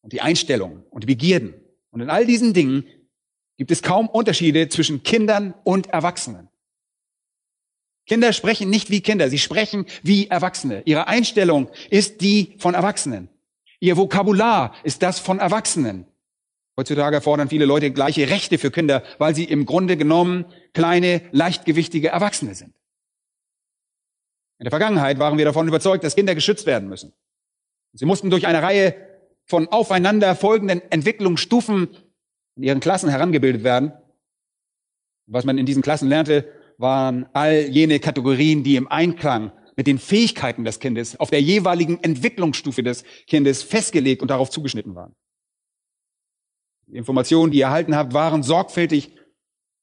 und 0.00 0.12
die 0.12 0.20
Einstellungen 0.20 0.84
und 0.90 1.02
die 1.04 1.06
Begierden. 1.06 1.54
Und 1.90 2.00
in 2.00 2.10
all 2.10 2.26
diesen 2.26 2.52
Dingen 2.52 2.84
gibt 3.56 3.70
es 3.70 3.82
kaum 3.82 4.08
Unterschiede 4.08 4.68
zwischen 4.68 5.02
Kindern 5.02 5.54
und 5.62 5.88
Erwachsenen. 5.88 6.48
Kinder 8.06 8.32
sprechen 8.32 8.68
nicht 8.68 8.90
wie 8.90 9.00
Kinder, 9.00 9.30
sie 9.30 9.38
sprechen 9.38 9.86
wie 10.02 10.28
Erwachsene. 10.28 10.82
Ihre 10.84 11.08
Einstellung 11.08 11.70
ist 11.90 12.20
die 12.20 12.54
von 12.58 12.74
Erwachsenen. 12.74 13.28
Ihr 13.80 13.96
Vokabular 13.96 14.74
ist 14.82 15.02
das 15.02 15.18
von 15.18 15.38
Erwachsenen. 15.38 16.06
Heutzutage 16.76 17.20
fordern 17.20 17.48
viele 17.48 17.66
Leute 17.66 17.92
gleiche 17.92 18.28
Rechte 18.28 18.58
für 18.58 18.70
Kinder, 18.70 19.02
weil 19.18 19.34
sie 19.34 19.44
im 19.44 19.64
Grunde 19.64 19.96
genommen 19.96 20.44
kleine, 20.72 21.22
leichtgewichtige 21.30 22.08
Erwachsene 22.08 22.54
sind. 22.54 22.74
In 24.58 24.64
der 24.64 24.70
Vergangenheit 24.70 25.18
waren 25.18 25.38
wir 25.38 25.44
davon 25.44 25.68
überzeugt, 25.68 26.04
dass 26.04 26.16
Kinder 26.16 26.34
geschützt 26.34 26.66
werden 26.66 26.88
müssen. 26.88 27.12
Sie 27.92 28.06
mussten 28.06 28.30
durch 28.30 28.46
eine 28.46 28.62
Reihe 28.62 28.96
von 29.44 29.68
aufeinander 29.68 30.34
folgenden 30.34 30.82
Entwicklungsstufen 30.90 31.88
in 32.56 32.62
ihren 32.62 32.80
Klassen 32.80 33.08
herangebildet 33.08 33.62
werden. 33.62 33.92
Was 35.26 35.44
man 35.44 35.58
in 35.58 35.66
diesen 35.66 35.82
Klassen 35.82 36.08
lernte, 36.08 36.50
waren 36.78 37.26
all 37.32 37.68
jene 37.68 38.00
Kategorien, 38.00 38.62
die 38.62 38.76
im 38.76 38.88
Einklang 38.88 39.52
mit 39.76 39.86
den 39.86 39.98
Fähigkeiten 39.98 40.64
des 40.64 40.78
Kindes 40.78 41.18
auf 41.18 41.30
der 41.30 41.42
jeweiligen 41.42 42.02
Entwicklungsstufe 42.02 42.82
des 42.82 43.04
Kindes 43.26 43.62
festgelegt 43.62 44.22
und 44.22 44.28
darauf 44.28 44.50
zugeschnitten 44.50 44.94
waren. 44.94 45.14
Die 46.86 46.96
Informationen, 46.96 47.50
die 47.50 47.58
ihr 47.58 47.66
erhalten 47.66 47.96
habt, 47.96 48.12
waren 48.12 48.42
sorgfältig 48.42 49.16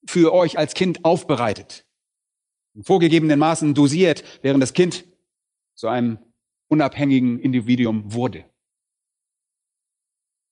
für 0.06 0.34
euch 0.34 0.58
als 0.58 0.74
Kind 0.74 1.04
aufbereitet. 1.04 1.86
In 2.74 2.84
vorgegebenen 2.84 3.40
Maßen 3.40 3.74
dosiert, 3.74 4.24
während 4.42 4.64
das 4.64 4.74
Kind 4.74 5.06
zu 5.76 5.88
einem 5.88 6.20
unabhängigen 6.70 7.40
Individuum 7.40 8.14
wurde. 8.14 8.46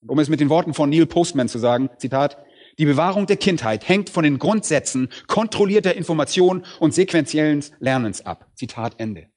Um 0.05 0.19
es 0.19 0.29
mit 0.29 0.39
den 0.39 0.49
Worten 0.49 0.73
von 0.73 0.89
Neil 0.89 1.05
Postman 1.05 1.47
zu 1.47 1.59
sagen, 1.59 1.89
Zitat, 1.97 2.37
die 2.79 2.85
Bewahrung 2.85 3.27
der 3.27 3.35
Kindheit 3.35 3.87
hängt 3.87 4.09
von 4.09 4.23
den 4.23 4.39
Grundsätzen 4.39 5.09
kontrollierter 5.27 5.95
Information 5.95 6.65
und 6.79 6.93
sequentiellen 6.93 7.63
Lernens 7.79 8.25
ab. 8.25 8.49
Zitat 8.55 8.99
Ende. 8.99 9.29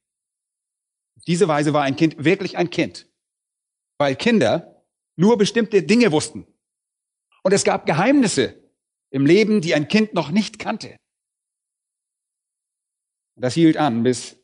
Diese 1.26 1.49
Weise 1.49 1.72
war 1.72 1.82
ein 1.82 1.96
Kind 1.96 2.25
wirklich 2.25 2.56
ein 2.56 2.70
Kind, 2.70 3.11
weil 3.99 4.14
Kinder 4.14 4.84
nur 5.16 5.37
bestimmte 5.37 5.82
Dinge 5.82 6.12
wussten. 6.12 6.46
Und 7.42 7.52
es 7.52 7.64
gab 7.64 7.84
Geheimnisse 7.84 8.62
im 9.11 9.26
Leben, 9.26 9.61
die 9.61 9.75
ein 9.75 9.88
Kind 9.88 10.14
noch 10.14 10.30
nicht 10.30 10.61
kannte. 10.61 10.96
Das 13.37 13.54
hielt 13.54 13.76
an, 13.76 14.04
bis 14.04 14.38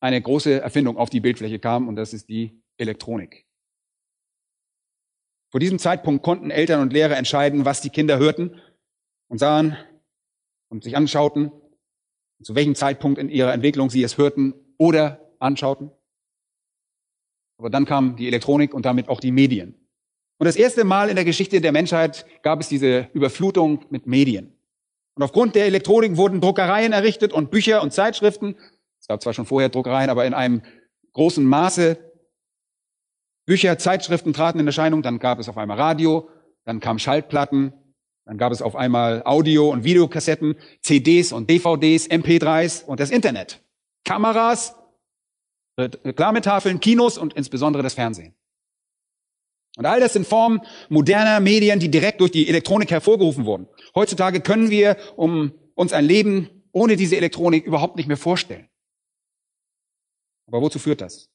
eine 0.00 0.20
große 0.20 0.60
Erfindung 0.60 0.96
auf 0.96 1.10
die 1.10 1.20
Bildfläche 1.20 1.60
kam, 1.60 1.86
und 1.86 1.94
das 1.94 2.12
ist 2.12 2.28
die 2.28 2.60
Elektronik. 2.76 3.45
Vor 5.50 5.60
diesem 5.60 5.78
Zeitpunkt 5.78 6.22
konnten 6.22 6.50
Eltern 6.50 6.80
und 6.80 6.92
Lehrer 6.92 7.16
entscheiden, 7.16 7.64
was 7.64 7.80
die 7.80 7.90
Kinder 7.90 8.18
hörten 8.18 8.60
und 9.28 9.38
sahen 9.38 9.76
und 10.68 10.84
sich 10.84 10.96
anschauten, 10.96 11.52
zu 12.42 12.54
welchem 12.54 12.74
Zeitpunkt 12.74 13.18
in 13.18 13.28
ihrer 13.28 13.52
Entwicklung 13.52 13.90
sie 13.90 14.02
es 14.02 14.18
hörten 14.18 14.54
oder 14.78 15.32
anschauten. 15.38 15.90
Aber 17.58 17.70
dann 17.70 17.86
kam 17.86 18.16
die 18.16 18.26
Elektronik 18.26 18.74
und 18.74 18.84
damit 18.84 19.08
auch 19.08 19.20
die 19.20 19.32
Medien. 19.32 19.74
Und 20.38 20.44
das 20.44 20.56
erste 20.56 20.84
Mal 20.84 21.08
in 21.08 21.16
der 21.16 21.24
Geschichte 21.24 21.60
der 21.60 21.72
Menschheit 21.72 22.26
gab 22.42 22.60
es 22.60 22.68
diese 22.68 23.08
Überflutung 23.14 23.86
mit 23.88 24.06
Medien. 24.06 24.52
Und 25.14 25.22
aufgrund 25.22 25.54
der 25.54 25.64
Elektronik 25.64 26.18
wurden 26.18 26.42
Druckereien 26.42 26.92
errichtet 26.92 27.32
und 27.32 27.50
Bücher 27.50 27.82
und 27.82 27.92
Zeitschriften. 27.92 28.56
Es 29.00 29.08
gab 29.08 29.22
zwar 29.22 29.32
schon 29.32 29.46
vorher 29.46 29.70
Druckereien, 29.70 30.10
aber 30.10 30.26
in 30.26 30.34
einem 30.34 30.62
großen 31.14 31.42
Maße 31.42 31.96
Bücher, 33.46 33.78
Zeitschriften 33.78 34.32
traten 34.32 34.58
in 34.58 34.66
Erscheinung, 34.66 35.02
dann 35.02 35.18
gab 35.18 35.38
es 35.38 35.48
auf 35.48 35.56
einmal 35.56 35.78
Radio, 35.78 36.28
dann 36.64 36.80
kamen 36.80 36.98
Schaltplatten, 36.98 37.72
dann 38.24 38.38
gab 38.38 38.52
es 38.52 38.60
auf 38.60 38.74
einmal 38.74 39.22
Audio- 39.24 39.70
und 39.70 39.84
Videokassetten, 39.84 40.56
CDs 40.82 41.32
und 41.32 41.48
DVDs, 41.48 42.10
MP3s 42.10 42.84
und 42.84 42.98
das 42.98 43.10
Internet. 43.10 43.62
Kameras, 44.04 44.74
Reklametafeln, 45.78 46.80
Kinos 46.80 47.18
und 47.18 47.34
insbesondere 47.34 47.84
das 47.84 47.94
Fernsehen. 47.94 48.34
Und 49.76 49.86
all 49.86 50.00
das 50.00 50.16
in 50.16 50.24
Form 50.24 50.62
moderner 50.88 51.38
Medien, 51.38 51.78
die 51.78 51.90
direkt 51.90 52.20
durch 52.20 52.32
die 52.32 52.48
Elektronik 52.48 52.90
hervorgerufen 52.90 53.44
wurden. 53.44 53.68
Heutzutage 53.94 54.40
können 54.40 54.70
wir 54.70 54.96
um 55.16 55.52
uns 55.74 55.92
ein 55.92 56.04
Leben 56.04 56.48
ohne 56.72 56.96
diese 56.96 57.16
Elektronik 57.16 57.64
überhaupt 57.64 57.96
nicht 57.96 58.06
mehr 58.06 58.16
vorstellen. 58.16 58.68
Aber 60.46 60.62
wozu 60.62 60.78
führt 60.78 61.00
das? 61.00 61.30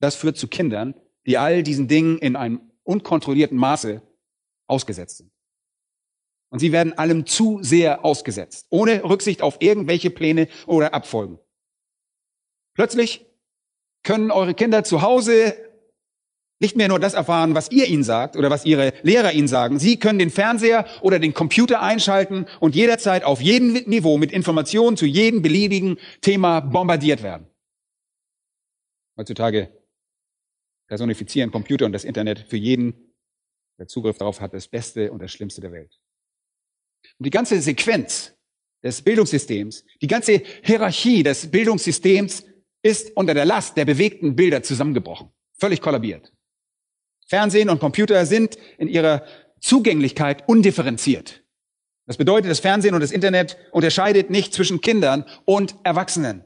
Das 0.00 0.14
führt 0.14 0.36
zu 0.36 0.46
Kindern, 0.46 0.94
die 1.28 1.38
all 1.38 1.62
diesen 1.62 1.86
Dingen 1.86 2.18
in 2.18 2.34
einem 2.34 2.60
unkontrollierten 2.84 3.56
Maße 3.56 4.02
ausgesetzt 4.66 5.18
sind. 5.18 5.30
Und 6.50 6.58
sie 6.58 6.72
werden 6.72 6.96
allem 6.96 7.26
zu 7.26 7.62
sehr 7.62 8.04
ausgesetzt, 8.04 8.66
ohne 8.70 9.04
Rücksicht 9.04 9.42
auf 9.42 9.58
irgendwelche 9.60 10.08
Pläne 10.08 10.48
oder 10.66 10.94
Abfolgen. 10.94 11.38
Plötzlich 12.74 13.26
können 14.02 14.30
eure 14.30 14.54
Kinder 14.54 14.84
zu 14.84 15.02
Hause 15.02 15.54
nicht 16.60 16.76
mehr 16.76 16.88
nur 16.88 16.98
das 16.98 17.12
erfahren, 17.12 17.54
was 17.54 17.70
ihr 17.70 17.86
ihnen 17.86 18.04
sagt 18.04 18.34
oder 18.34 18.48
was 18.48 18.64
ihre 18.64 18.94
Lehrer 19.02 19.32
ihnen 19.32 19.48
sagen. 19.48 19.78
Sie 19.78 19.98
können 19.98 20.18
den 20.18 20.30
Fernseher 20.30 20.86
oder 21.02 21.18
den 21.18 21.34
Computer 21.34 21.82
einschalten 21.82 22.46
und 22.58 22.74
jederzeit 22.74 23.22
auf 23.22 23.42
jedem 23.42 23.74
Niveau 23.74 24.16
mit 24.16 24.32
Informationen 24.32 24.96
zu 24.96 25.04
jedem 25.04 25.42
beliebigen 25.42 25.98
Thema 26.22 26.60
bombardiert 26.60 27.22
werden. 27.22 27.46
Heutzutage 29.18 29.77
personifizieren 30.88 31.50
Computer 31.50 31.86
und 31.86 31.92
das 31.92 32.04
Internet 32.04 32.40
für 32.40 32.56
jeden, 32.56 33.14
der 33.78 33.86
Zugriff 33.86 34.18
darauf 34.18 34.40
hat, 34.40 34.54
das 34.54 34.66
Beste 34.66 35.12
und 35.12 35.22
das 35.22 35.30
Schlimmste 35.30 35.60
der 35.60 35.70
Welt. 35.70 36.00
Und 37.18 37.26
die 37.26 37.30
ganze 37.30 37.60
Sequenz 37.60 38.34
des 38.82 39.02
Bildungssystems, 39.02 39.84
die 40.00 40.06
ganze 40.06 40.42
Hierarchie 40.62 41.22
des 41.22 41.50
Bildungssystems 41.50 42.44
ist 42.82 43.16
unter 43.16 43.34
der 43.34 43.44
Last 43.44 43.76
der 43.76 43.84
bewegten 43.84 44.34
Bilder 44.34 44.62
zusammengebrochen, 44.62 45.30
völlig 45.52 45.80
kollabiert. 45.80 46.32
Fernsehen 47.26 47.68
und 47.68 47.80
Computer 47.80 48.24
sind 48.24 48.56
in 48.78 48.88
ihrer 48.88 49.24
Zugänglichkeit 49.60 50.48
undifferenziert. 50.48 51.44
Das 52.06 52.16
bedeutet, 52.16 52.50
das 52.50 52.60
Fernsehen 52.60 52.94
und 52.94 53.02
das 53.02 53.12
Internet 53.12 53.58
unterscheidet 53.70 54.30
nicht 54.30 54.54
zwischen 54.54 54.80
Kindern 54.80 55.26
und 55.44 55.76
Erwachsenen. 55.84 56.44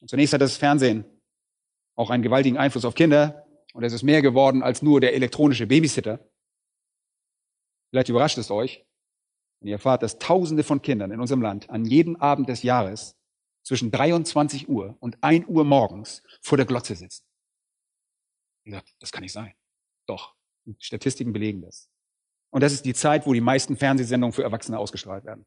Und 0.00 0.08
zunächst 0.08 0.32
hat 0.34 0.40
das 0.40 0.56
Fernsehen 0.56 1.04
auch 1.98 2.10
einen 2.10 2.22
gewaltigen 2.22 2.56
Einfluss 2.56 2.84
auf 2.84 2.94
Kinder. 2.94 3.44
Und 3.74 3.82
es 3.82 3.92
ist 3.92 4.04
mehr 4.04 4.22
geworden 4.22 4.62
als 4.62 4.82
nur 4.82 5.00
der 5.00 5.14
elektronische 5.14 5.66
Babysitter. 5.66 6.20
Vielleicht 7.90 8.08
überrascht 8.08 8.38
es 8.38 8.50
euch, 8.50 8.86
wenn 9.60 9.68
ihr 9.68 9.74
erfahrt, 9.74 10.02
dass 10.02 10.18
Tausende 10.18 10.62
von 10.62 10.80
Kindern 10.80 11.10
in 11.10 11.20
unserem 11.20 11.42
Land 11.42 11.68
an 11.70 11.84
jedem 11.84 12.16
Abend 12.16 12.48
des 12.48 12.62
Jahres 12.62 13.18
zwischen 13.64 13.90
23 13.90 14.68
Uhr 14.68 14.96
und 15.00 15.22
1 15.22 15.48
Uhr 15.48 15.64
morgens 15.64 16.22
vor 16.40 16.56
der 16.56 16.66
Glotze 16.66 16.94
sitzen. 16.94 17.24
Gesagt, 18.64 18.94
das 19.00 19.10
kann 19.10 19.22
nicht 19.22 19.32
sein. 19.32 19.54
Doch, 20.06 20.36
die 20.66 20.76
Statistiken 20.78 21.32
belegen 21.32 21.62
das. 21.62 21.90
Und 22.50 22.62
das 22.62 22.72
ist 22.72 22.84
die 22.84 22.94
Zeit, 22.94 23.26
wo 23.26 23.32
die 23.32 23.40
meisten 23.40 23.76
Fernsehsendungen 23.76 24.32
für 24.32 24.44
Erwachsene 24.44 24.78
ausgestrahlt 24.78 25.24
werden. 25.24 25.46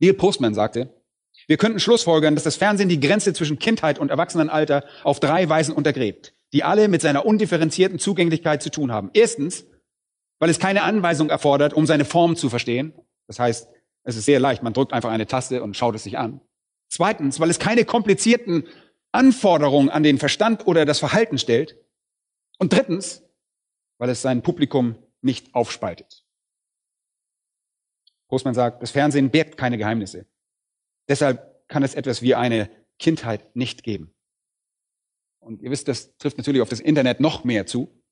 Neil 0.00 0.14
Postman 0.14 0.54
sagte, 0.54 1.03
wir 1.46 1.56
könnten 1.56 1.80
schlussfolgern, 1.80 2.34
dass 2.34 2.44
das 2.44 2.56
Fernsehen 2.56 2.88
die 2.88 3.00
Grenze 3.00 3.32
zwischen 3.32 3.58
Kindheit 3.58 3.98
und 3.98 4.10
Erwachsenenalter 4.10 4.84
auf 5.02 5.20
drei 5.20 5.48
Weisen 5.48 5.74
untergräbt, 5.74 6.34
die 6.52 6.64
alle 6.64 6.88
mit 6.88 7.02
seiner 7.02 7.26
undifferenzierten 7.26 7.98
Zugänglichkeit 7.98 8.62
zu 8.62 8.70
tun 8.70 8.92
haben. 8.92 9.10
Erstens, 9.12 9.66
weil 10.38 10.50
es 10.50 10.58
keine 10.58 10.82
Anweisung 10.82 11.30
erfordert, 11.30 11.74
um 11.74 11.86
seine 11.86 12.04
Form 12.04 12.36
zu 12.36 12.48
verstehen. 12.48 12.92
Das 13.26 13.38
heißt, 13.38 13.68
es 14.04 14.16
ist 14.16 14.24
sehr 14.24 14.40
leicht, 14.40 14.62
man 14.62 14.72
drückt 14.72 14.92
einfach 14.92 15.10
eine 15.10 15.26
Taste 15.26 15.62
und 15.62 15.76
schaut 15.76 15.94
es 15.94 16.04
sich 16.04 16.18
an. 16.18 16.40
Zweitens, 16.88 17.40
weil 17.40 17.50
es 17.50 17.58
keine 17.58 17.84
komplizierten 17.84 18.64
Anforderungen 19.12 19.90
an 19.90 20.02
den 20.02 20.18
Verstand 20.18 20.66
oder 20.66 20.84
das 20.84 20.98
Verhalten 20.98 21.38
stellt. 21.38 21.76
Und 22.58 22.72
drittens, 22.72 23.22
weil 23.98 24.10
es 24.10 24.22
sein 24.22 24.42
Publikum 24.42 24.96
nicht 25.22 25.54
aufspaltet. 25.54 26.24
Großmann 28.28 28.54
sagt, 28.54 28.82
das 28.82 28.90
Fernsehen 28.90 29.30
birgt 29.30 29.56
keine 29.56 29.78
Geheimnisse. 29.78 30.26
Deshalb 31.08 31.68
kann 31.68 31.82
es 31.82 31.94
etwas 31.94 32.22
wie 32.22 32.34
eine 32.34 32.70
Kindheit 32.98 33.54
nicht 33.56 33.82
geben. 33.82 34.14
Und 35.40 35.62
ihr 35.62 35.70
wisst, 35.70 35.88
das 35.88 36.16
trifft 36.16 36.38
natürlich 36.38 36.62
auf 36.62 36.68
das 36.68 36.80
Internet 36.80 37.20
noch 37.20 37.44
mehr 37.44 37.66
zu. 37.66 38.02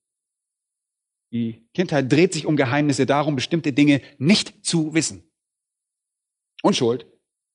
Die 1.33 1.67
Kindheit 1.73 2.13
dreht 2.13 2.35
sich 2.35 2.45
um 2.45 2.57
Geheimnisse, 2.57 3.07
darum 3.07 3.37
bestimmte 3.37 3.73
Dinge 3.73 4.03
nicht 4.19 4.67
zu 4.67 4.93
wissen. 4.93 5.23
Unschuld 6.63 7.07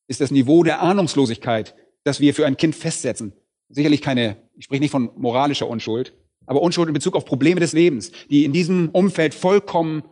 ist 0.07 0.19
das 0.19 0.31
Niveau 0.31 0.63
der 0.63 0.81
Ahnungslosigkeit, 0.81 1.75
das 2.03 2.19
wir 2.19 2.33
für 2.33 2.45
ein 2.47 2.57
Kind 2.57 2.75
festsetzen. 2.75 3.33
Sicherlich 3.69 4.01
keine, 4.01 4.49
ich 4.55 4.65
spreche 4.65 4.81
nicht 4.81 4.91
von 4.91 5.11
moralischer 5.15 5.67
Unschuld, 5.67 6.17
aber 6.45 6.61
Unschuld 6.61 6.87
in 6.87 6.93
Bezug 6.93 7.15
auf 7.15 7.25
Probleme 7.25 7.59
des 7.59 7.73
Lebens, 7.73 8.11
die 8.29 8.45
in 8.45 8.53
diesem 8.53 8.89
Umfeld 8.89 9.35
vollkommen 9.35 10.03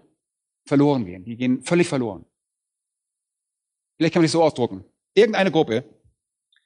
verloren 0.68 1.06
gehen. 1.06 1.24
Die 1.24 1.38
gehen 1.38 1.64
völlig 1.64 1.88
verloren. 1.88 2.26
Vielleicht 3.98 4.14
kann 4.14 4.22
man 4.22 4.26
es 4.26 4.34
so 4.34 4.44
ausdrucken. 4.44 4.84
Irgendeine 5.16 5.52
Gruppe 5.52 5.84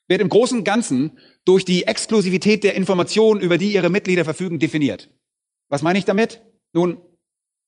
wird 0.07 0.21
im 0.21 0.29
Großen 0.29 0.57
und 0.59 0.63
Ganzen 0.65 1.17
durch 1.45 1.63
die 1.63 1.83
Exklusivität 1.85 2.63
der 2.63 2.75
Informationen, 2.75 3.39
über 3.39 3.57
die 3.57 3.71
ihre 3.71 3.89
Mitglieder 3.89 4.25
verfügen, 4.25 4.59
definiert. 4.59 5.09
Was 5.69 5.83
meine 5.83 5.99
ich 5.99 6.05
damit? 6.05 6.41
Nun, 6.73 7.01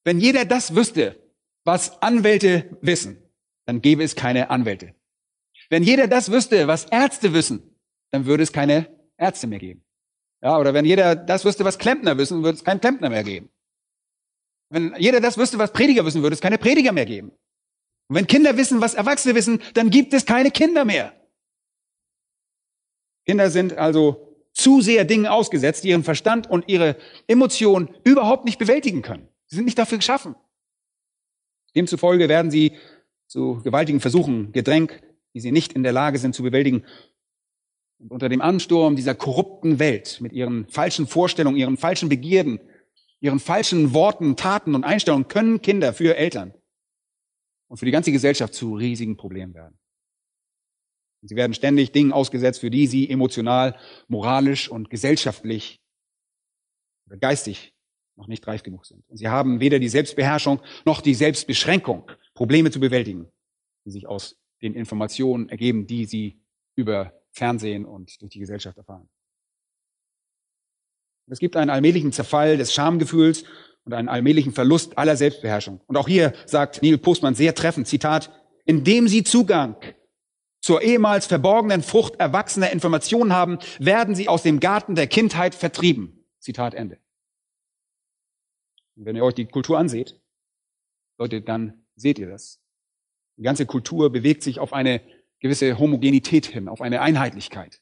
wenn 0.03 0.19
jeder 0.19 0.43
das 0.43 0.75
wüsste, 0.75 1.21
was 1.63 2.01
Anwälte 2.01 2.77
wissen, 2.81 3.21
dann 3.65 3.81
gäbe 3.81 4.03
es 4.03 4.15
keine 4.15 4.49
Anwälte. 4.49 4.95
Wenn 5.69 5.83
jeder 5.83 6.07
das 6.07 6.31
wüsste, 6.31 6.67
was 6.67 6.85
Ärzte 6.85 7.33
wissen, 7.33 7.77
dann 8.11 8.25
würde 8.25 8.43
es 8.43 8.51
keine 8.51 8.87
Ärzte 9.17 9.47
mehr 9.47 9.59
geben. 9.59 9.83
Ja, 10.41 10.57
oder 10.57 10.73
wenn 10.73 10.85
jeder 10.85 11.15
das 11.15 11.45
wüsste, 11.45 11.63
was 11.63 11.77
Klempner 11.77 12.17
wissen, 12.17 12.43
würde 12.43 12.57
es 12.57 12.63
keinen 12.63 12.81
Klempner 12.81 13.09
mehr 13.09 13.23
geben. 13.23 13.49
Wenn 14.69 14.95
jeder 14.97 15.21
das 15.21 15.37
wüsste, 15.37 15.59
was 15.59 15.71
Prediger 15.71 16.05
wissen, 16.05 16.23
würde 16.23 16.33
es 16.33 16.41
keine 16.41 16.57
Prediger 16.57 16.91
mehr 16.91 17.05
geben. 17.05 17.31
Und 18.11 18.17
wenn 18.17 18.27
Kinder 18.27 18.57
wissen, 18.57 18.81
was 18.81 18.93
Erwachsene 18.93 19.35
wissen, 19.35 19.61
dann 19.73 19.89
gibt 19.89 20.13
es 20.13 20.25
keine 20.25 20.51
Kinder 20.51 20.83
mehr. 20.83 21.13
Kinder 23.25 23.49
sind 23.49 23.77
also 23.77 24.35
zu 24.51 24.81
sehr 24.81 25.05
Dingen 25.05 25.27
ausgesetzt, 25.27 25.85
die 25.85 25.91
ihren 25.91 26.03
Verstand 26.03 26.49
und 26.49 26.67
ihre 26.67 26.97
Emotionen 27.27 27.87
überhaupt 28.03 28.43
nicht 28.43 28.59
bewältigen 28.59 29.01
können. 29.01 29.29
Sie 29.45 29.55
sind 29.55 29.63
nicht 29.63 29.79
dafür 29.79 29.97
geschaffen. 29.97 30.35
Demzufolge 31.73 32.27
werden 32.27 32.51
sie 32.51 32.73
zu 33.27 33.61
gewaltigen 33.63 34.01
Versuchen 34.01 34.51
gedrängt, 34.51 34.91
die 35.33 35.39
sie 35.39 35.53
nicht 35.53 35.71
in 35.71 35.83
der 35.83 35.93
Lage 35.93 36.17
sind 36.17 36.35
zu 36.35 36.43
bewältigen. 36.43 36.83
Und 37.97 38.11
unter 38.11 38.27
dem 38.27 38.41
Ansturm 38.41 38.97
dieser 38.97 39.15
korrupten 39.15 39.79
Welt 39.79 40.19
mit 40.19 40.33
ihren 40.33 40.67
falschen 40.67 41.07
Vorstellungen, 41.07 41.55
ihren 41.55 41.77
falschen 41.77 42.09
Begierden, 42.09 42.59
ihren 43.21 43.39
falschen 43.39 43.93
Worten, 43.93 44.35
Taten 44.35 44.75
und 44.75 44.83
Einstellungen 44.83 45.29
können 45.29 45.61
Kinder 45.61 45.93
für 45.93 46.17
Eltern 46.17 46.53
und 47.71 47.77
für 47.77 47.85
die 47.85 47.91
ganze 47.91 48.11
Gesellschaft 48.11 48.53
zu 48.53 48.75
riesigen 48.75 49.15
Problemen 49.15 49.53
werden. 49.53 49.79
Sie 51.21 51.37
werden 51.37 51.53
ständig 51.53 51.93
Dingen 51.93 52.11
ausgesetzt, 52.11 52.59
für 52.59 52.69
die 52.69 52.85
sie 52.85 53.09
emotional, 53.09 53.79
moralisch 54.09 54.67
und 54.67 54.89
gesellschaftlich 54.89 55.81
oder 57.07 57.15
geistig 57.15 57.73
noch 58.17 58.27
nicht 58.27 58.45
reif 58.45 58.63
genug 58.63 58.85
sind. 58.85 59.07
Und 59.07 59.15
sie 59.15 59.29
haben 59.29 59.61
weder 59.61 59.79
die 59.79 59.87
Selbstbeherrschung 59.87 60.59
noch 60.83 60.99
die 60.99 61.13
Selbstbeschränkung, 61.13 62.11
Probleme 62.33 62.71
zu 62.71 62.81
bewältigen, 62.81 63.31
die 63.85 63.91
sich 63.91 64.05
aus 64.05 64.37
den 64.61 64.73
Informationen 64.73 65.47
ergeben, 65.47 65.87
die 65.87 66.03
sie 66.03 66.41
über 66.75 67.13
Fernsehen 67.31 67.85
und 67.85 68.21
durch 68.21 68.33
die 68.33 68.39
Gesellschaft 68.39 68.77
erfahren. 68.77 69.09
Es 71.27 71.39
gibt 71.39 71.55
einen 71.55 71.69
allmählichen 71.69 72.11
Zerfall 72.11 72.57
des 72.57 72.73
Schamgefühls 72.73 73.45
und 73.85 73.93
einen 73.93 74.09
allmählichen 74.09 74.53
Verlust 74.53 74.97
aller 74.97 75.15
Selbstbeherrschung. 75.15 75.81
Und 75.87 75.97
auch 75.97 76.07
hier 76.07 76.33
sagt 76.45 76.81
Neil 76.83 76.97
Postman 76.97 77.35
sehr 77.35 77.55
treffend, 77.55 77.87
Zitat, 77.87 78.31
indem 78.65 79.07
sie 79.07 79.23
Zugang 79.23 79.75
zur 80.61 80.81
ehemals 80.83 81.25
verborgenen 81.25 81.81
Frucht 81.81 82.15
erwachsener 82.17 82.71
Informationen 82.71 83.33
haben, 83.33 83.57
werden 83.79 84.13
sie 84.13 84.27
aus 84.27 84.43
dem 84.43 84.59
Garten 84.59 84.95
der 84.95 85.07
Kindheit 85.07 85.55
vertrieben. 85.55 86.23
Zitat 86.39 86.75
Ende. 86.75 86.99
Und 88.95 89.05
wenn 89.05 89.15
ihr 89.15 89.23
euch 89.23 89.33
die 89.33 89.45
Kultur 89.45 89.79
anseht, 89.79 90.19
Leute, 91.17 91.41
dann 91.41 91.85
seht 91.95 92.19
ihr 92.19 92.29
das. 92.29 92.61
Die 93.37 93.43
ganze 93.43 93.65
Kultur 93.65 94.11
bewegt 94.11 94.43
sich 94.43 94.59
auf 94.59 94.73
eine 94.73 95.01
gewisse 95.39 95.79
Homogenität 95.79 96.45
hin, 96.45 96.67
auf 96.67 96.81
eine 96.81 97.01
Einheitlichkeit. 97.01 97.81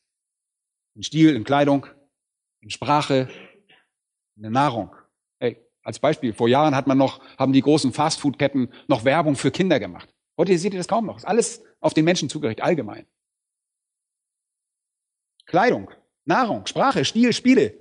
In 0.95 1.03
Stil, 1.03 1.35
in 1.35 1.43
Kleidung, 1.43 1.85
in 2.61 2.69
Sprache, 2.69 3.29
in 4.35 4.43
der 4.43 4.51
Nahrung. 4.51 4.95
Als 5.89 5.97
Beispiel, 5.97 6.33
vor 6.33 6.47
Jahren 6.47 6.75
hat 6.75 6.85
man 6.85 6.99
noch, 6.99 7.19
haben 7.39 7.51
die 7.51 7.63
großen 7.63 7.91
Fastfood-Ketten 7.91 8.71
noch 8.87 9.05
Werbung 9.05 9.35
für 9.35 9.49
Kinder 9.49 9.79
gemacht. 9.79 10.13
Heute 10.37 10.55
seht 10.55 10.71
ihr 10.71 10.79
das 10.79 10.87
kaum 10.87 11.07
noch. 11.07 11.17
Ist 11.17 11.25
alles 11.25 11.63
auf 11.79 11.95
den 11.95 12.05
Menschen 12.05 12.29
zugerichtet, 12.29 12.63
allgemein. 12.63 13.07
Kleidung, 15.47 15.89
Nahrung, 16.25 16.67
Sprache, 16.67 17.03
Stil, 17.05 17.33
Spiele. 17.33 17.73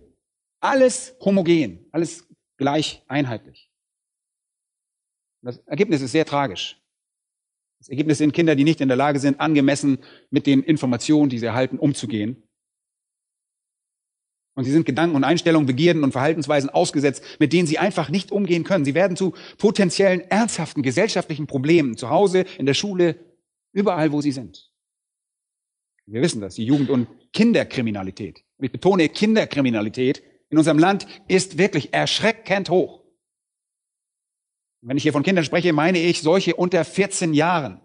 Alles 0.58 1.16
homogen, 1.20 1.86
alles 1.92 2.26
gleich 2.56 3.04
einheitlich. 3.08 3.70
Das 5.42 5.58
Ergebnis 5.66 6.00
ist 6.00 6.12
sehr 6.12 6.24
tragisch. 6.24 6.80
Das 7.78 7.90
Ergebnis 7.90 8.16
sind 8.16 8.32
Kinder, 8.32 8.56
die 8.56 8.64
nicht 8.64 8.80
in 8.80 8.88
der 8.88 8.96
Lage 8.96 9.20
sind, 9.20 9.38
angemessen 9.38 9.98
mit 10.30 10.46
den 10.46 10.62
Informationen, 10.62 11.28
die 11.28 11.38
sie 11.38 11.44
erhalten, 11.44 11.78
umzugehen. 11.78 12.47
Und 14.58 14.64
sie 14.64 14.72
sind 14.72 14.86
Gedanken 14.86 15.14
und 15.14 15.22
Einstellungen, 15.22 15.68
Begierden 15.68 16.02
und 16.02 16.10
Verhaltensweisen 16.10 16.68
ausgesetzt, 16.68 17.22
mit 17.38 17.52
denen 17.52 17.68
sie 17.68 17.78
einfach 17.78 18.08
nicht 18.08 18.32
umgehen 18.32 18.64
können. 18.64 18.84
Sie 18.84 18.96
werden 18.96 19.16
zu 19.16 19.34
potenziellen, 19.56 20.20
ernsthaften 20.32 20.82
gesellschaftlichen 20.82 21.46
Problemen 21.46 21.96
zu 21.96 22.10
Hause, 22.10 22.44
in 22.58 22.66
der 22.66 22.74
Schule, 22.74 23.14
überall, 23.72 24.10
wo 24.10 24.20
sie 24.20 24.32
sind. 24.32 24.72
Wir 26.06 26.22
wissen 26.22 26.40
das, 26.40 26.56
die 26.56 26.64
Jugend- 26.64 26.90
und 26.90 27.06
Kinderkriminalität. 27.32 28.42
Und 28.56 28.64
ich 28.64 28.72
betone 28.72 29.08
Kinderkriminalität 29.08 30.24
in 30.50 30.58
unserem 30.58 30.80
Land 30.80 31.06
ist 31.28 31.56
wirklich 31.56 31.94
erschreckend 31.94 32.68
hoch. 32.68 33.04
wenn 34.80 34.96
ich 34.96 35.04
hier 35.04 35.12
von 35.12 35.22
Kindern 35.22 35.44
spreche, 35.44 35.72
meine 35.72 36.00
ich 36.00 36.20
solche 36.20 36.56
unter 36.56 36.84
14 36.84 37.32
Jahren. 37.32 37.80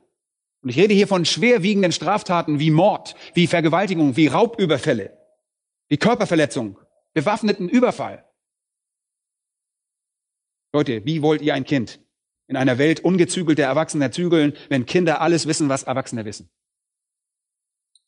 Und 0.64 0.70
ich 0.70 0.78
rede 0.78 0.96
hier 0.96 1.08
von 1.08 1.24
schwerwiegenden 1.24 1.92
Straftaten 1.92 2.58
wie 2.58 2.72
Mord, 2.72 3.14
wie 3.36 3.46
Vergewaltigung, 3.46 4.16
wie 4.18 4.26
Raubüberfälle, 4.26 5.23
wie 5.90 5.98
Körperverletzung, 5.98 6.80
bewaffneten 7.14 7.70
Überfall. 7.70 8.26
Leute, 10.74 11.06
wie 11.06 11.22
wollt 11.22 11.42
ihr 11.42 11.54
ein 11.54 11.66
Kind 11.66 12.00
in 12.48 12.58
einer 12.58 12.78
Welt 12.78 13.02
ungezügelter 13.02 13.64
Erwachsener 13.64 14.12
zügeln, 14.12 14.54
wenn 14.70 14.86
Kinder 14.86 15.22
alles 15.22 15.46
wissen, 15.46 15.70
was 15.70 15.84
Erwachsene 15.84 16.26
wissen? 16.26 16.50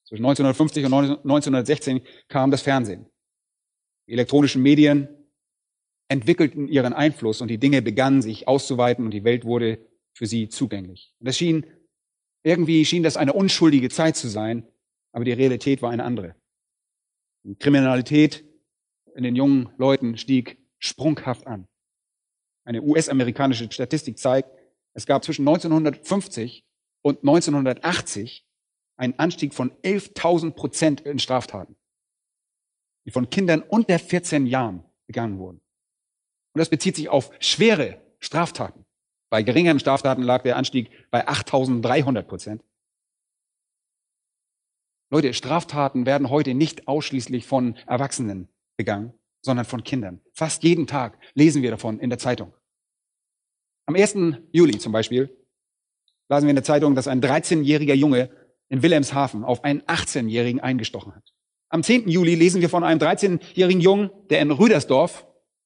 Zwischen 0.03 0.25
1950 0.25 0.85
und 0.85 0.93
1916 0.93 2.01
kam 2.27 2.51
das 2.51 2.61
Fernsehen. 2.61 3.07
Die 4.07 4.13
elektronischen 4.13 4.61
Medien 4.61 5.09
entwickelten 6.07 6.67
ihren 6.67 6.93
Einfluss 6.93 7.41
und 7.41 7.47
die 7.47 7.57
Dinge 7.57 7.81
begannen 7.81 8.21
sich 8.21 8.47
auszuweiten 8.47 9.05
und 9.05 9.11
die 9.11 9.23
Welt 9.23 9.45
wurde 9.45 9.79
für 10.13 10.27
sie 10.27 10.49
zugänglich. 10.49 11.13
Und 11.19 11.27
es 11.27 11.37
schien, 11.37 11.65
irgendwie 12.43 12.85
schien 12.85 13.03
das 13.03 13.17
eine 13.17 13.33
unschuldige 13.33 13.89
Zeit 13.89 14.15
zu 14.15 14.27
sein, 14.27 14.67
aber 15.11 15.25
die 15.25 15.33
Realität 15.33 15.81
war 15.81 15.89
eine 15.89 16.03
andere. 16.03 16.35
Kriminalität 17.59 18.45
in 19.15 19.23
den 19.23 19.35
jungen 19.35 19.69
Leuten 19.77 20.17
stieg 20.17 20.57
sprunghaft 20.79 21.47
an. 21.47 21.67
Eine 22.63 22.81
US-amerikanische 22.81 23.71
Statistik 23.71 24.17
zeigt, 24.17 24.49
es 24.93 25.05
gab 25.05 25.23
zwischen 25.23 25.47
1950 25.47 26.65
und 27.01 27.19
1980 27.19 28.45
einen 28.97 29.19
Anstieg 29.19 29.53
von 29.53 29.71
11.000 29.83 30.51
Prozent 30.51 31.01
in 31.01 31.19
Straftaten 31.19 31.75
die 33.05 33.11
von 33.11 33.29
Kindern 33.29 33.61
unter 33.61 33.99
14 33.99 34.47
Jahren 34.47 34.83
begangen 35.07 35.37
wurden. 35.37 35.61
Und 36.53 36.59
das 36.59 36.69
bezieht 36.69 36.95
sich 36.95 37.09
auf 37.09 37.31
schwere 37.39 38.01
Straftaten. 38.19 38.85
Bei 39.29 39.43
geringeren 39.43 39.79
Straftaten 39.79 40.23
lag 40.23 40.43
der 40.43 40.57
Anstieg 40.57 40.89
bei 41.11 41.27
8.300 41.27 42.23
Prozent. 42.23 42.63
Leute, 45.15 45.33
Straftaten 45.33 46.05
werden 46.05 46.29
heute 46.29 46.53
nicht 46.53 46.89
ausschließlich 46.89 47.45
von 47.45 47.77
Erwachsenen 47.87 48.49
begangen, 48.75 49.13
sondern 49.41 49.65
von 49.65 49.81
Kindern. 49.81 50.19
Fast 50.33 50.63
jeden 50.63 50.87
Tag 50.87 51.17
lesen 51.35 51.61
wir 51.61 51.71
davon 51.71 51.99
in 51.99 52.09
der 52.09 52.19
Zeitung. 52.19 52.53
Am 53.85 53.95
1. 53.95 54.17
Juli 54.51 54.77
zum 54.77 54.91
Beispiel 54.91 55.33
lasen 56.27 56.47
wir 56.47 56.49
in 56.49 56.57
der 56.57 56.65
Zeitung, 56.65 56.95
dass 56.95 57.07
ein 57.07 57.21
13-jähriger 57.21 57.93
Junge 57.93 58.29
in 58.67 58.83
Wilhelmshaven 58.83 59.45
auf 59.45 59.63
einen 59.63 59.83
18-jährigen 59.83 60.59
eingestochen 60.59 61.15
hat. 61.15 61.33
Am 61.69 61.81
10. 61.81 62.09
Juli 62.09 62.35
lesen 62.35 62.59
wir 62.59 62.67
von 62.67 62.83
einem 62.83 62.99
13-jährigen 62.99 63.79
Jungen, 63.79 64.09
der 64.29 64.41
in 64.41 64.51
Rüdersdorf, 64.51 65.25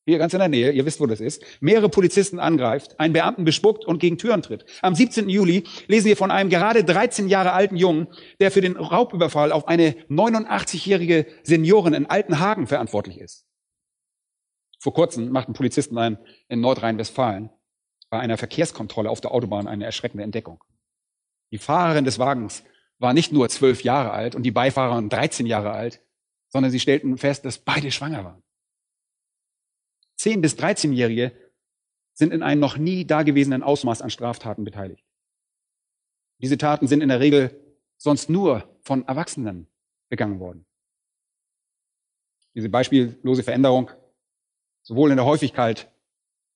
hier 0.10 0.20
ganz 0.20 0.34
in 0.34 0.40
der 0.40 0.50
Nähe, 0.50 0.72
ihr 0.72 0.86
wisst, 0.86 1.00
wo 1.00 1.06
das 1.06 1.22
ist, 1.22 1.44
mehrere 1.62 1.90
Polizisten 1.90 2.40
angreift, 2.40 3.00
einen 3.00 3.14
Beamten 3.14 3.46
bespuckt 3.46 3.86
und 3.86 4.00
gegen 4.00 4.18
Türen 4.18 4.42
tritt. 4.42 4.66
Am 4.82 4.96
17. 4.96 5.30
Juli 5.30 5.64
lesen 5.88 6.08
wir 6.08 6.18
von 6.18 6.32
einem 6.32 6.50
gerade 6.50 6.84
13 6.84 7.28
Jahre 7.28 7.54
alten 7.54 7.76
Jungen, 7.76 8.08
der 8.40 8.52
für 8.52 8.62
den 8.62 8.76
Raubüberfall 8.76 9.52
auf 9.52 9.68
eine 9.68 9.92
89-jährige 10.10 11.26
Seniorin 11.44 11.94
in 11.94 12.06
Altenhagen 12.06 12.68
verantwortlich 12.68 13.20
ist. 13.20 13.46
Vor 14.80 14.94
kurzem 14.94 15.30
machten 15.30 15.54
Polizisten 15.54 15.98
ein, 15.98 16.18
in 16.48 16.62
Nordrhein-Westfalen 16.62 17.50
bei 18.10 18.20
einer 18.20 18.38
Verkehrskontrolle 18.38 19.10
auf 19.10 19.22
der 19.22 19.32
Autobahn 19.32 19.68
eine 19.68 19.86
erschreckende 19.86 20.24
Entdeckung. 20.24 20.64
Die 21.52 21.58
Fahrerin 21.58 22.06
des 22.06 22.20
Wagens 22.20 22.64
war 22.98 23.14
nicht 23.14 23.32
nur 23.32 23.50
zwölf 23.50 23.84
Jahre 23.84 24.12
alt 24.12 24.36
und 24.36 24.44
die 24.44 24.52
Beifahrerin 24.52 25.10
13 25.10 25.46
Jahre 25.46 25.72
alt, 25.72 26.02
sondern 26.50 26.72
sie 26.72 26.80
stellten 26.80 27.18
fest, 27.18 27.46
dass 27.46 27.60
beide 27.60 27.92
schwanger 27.92 28.26
waren. 28.26 28.44
Zehn 30.20 30.42
bis 30.42 30.56
13-Jährige 30.56 31.32
sind 32.12 32.34
in 32.34 32.44
einem 32.44 32.60
noch 32.60 32.76
nie 32.76 33.06
dagewesenen 33.06 33.64
Ausmaß 33.64 34.02
an 34.02 34.10
Straftaten 34.10 34.66
beteiligt. 34.66 35.06
Diese 36.42 36.58
Taten 36.58 36.88
sind 36.88 37.00
in 37.00 37.08
der 37.08 37.22
Regel 37.22 37.78
sonst 37.96 38.30
nur 38.30 38.78
von 38.82 39.08
Erwachsenen 39.08 39.68
begangen 40.10 40.42
worden. 40.42 40.66
Diese 42.54 42.68
beispiellose 42.68 43.44
Veränderung, 43.44 43.92
sowohl 44.82 45.12
in 45.12 45.16
der 45.16 45.26
Häufigkeit 45.26 45.90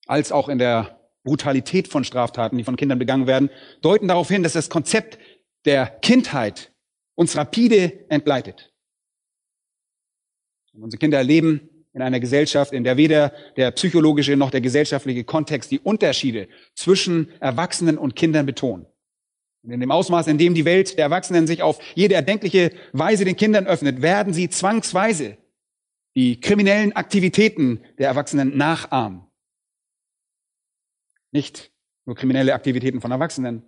als 0.06 0.30
auch 0.30 0.50
in 0.50 0.58
der 0.58 1.00
Brutalität 1.22 1.88
von 1.88 2.04
Straftaten, 2.04 2.58
die 2.58 2.64
von 2.64 2.76
Kindern 2.76 2.98
begangen 2.98 3.26
werden, 3.26 3.48
deuten 3.80 4.08
darauf 4.08 4.28
hin, 4.28 4.42
dass 4.42 4.52
das 4.52 4.68
Konzept 4.68 5.18
der 5.64 5.86
Kindheit 5.86 6.70
uns 7.14 7.34
rapide 7.34 8.10
entgleitet. 8.10 8.74
Und 10.74 10.82
unsere 10.82 10.98
Kinder 10.98 11.16
erleben 11.16 11.70
in 11.94 12.02
einer 12.02 12.20
Gesellschaft, 12.20 12.72
in 12.72 12.84
der 12.84 12.96
weder 12.96 13.32
der 13.56 13.70
psychologische 13.70 14.36
noch 14.36 14.50
der 14.50 14.60
gesellschaftliche 14.60 15.24
Kontext 15.24 15.70
die 15.70 15.78
Unterschiede 15.78 16.48
zwischen 16.74 17.30
Erwachsenen 17.40 17.98
und 17.98 18.16
Kindern 18.16 18.46
betonen. 18.46 18.86
Und 19.62 19.70
in 19.70 19.80
dem 19.80 19.92
Ausmaß, 19.92 20.26
in 20.26 20.36
dem 20.36 20.54
die 20.54 20.64
Welt 20.64 20.98
der 20.98 21.04
Erwachsenen 21.04 21.46
sich 21.46 21.62
auf 21.62 21.80
jede 21.94 22.14
erdenkliche 22.14 22.72
Weise 22.92 23.24
den 23.24 23.36
Kindern 23.36 23.66
öffnet, 23.66 24.02
werden 24.02 24.34
sie 24.34 24.50
zwangsweise 24.50 25.38
die 26.16 26.40
kriminellen 26.40 26.92
Aktivitäten 26.94 27.80
der 27.98 28.08
Erwachsenen 28.08 28.56
nachahmen. 28.56 29.24
Nicht 31.30 31.72
nur 32.04 32.16
kriminelle 32.16 32.54
Aktivitäten 32.54 33.00
von 33.00 33.12
Erwachsenen, 33.12 33.62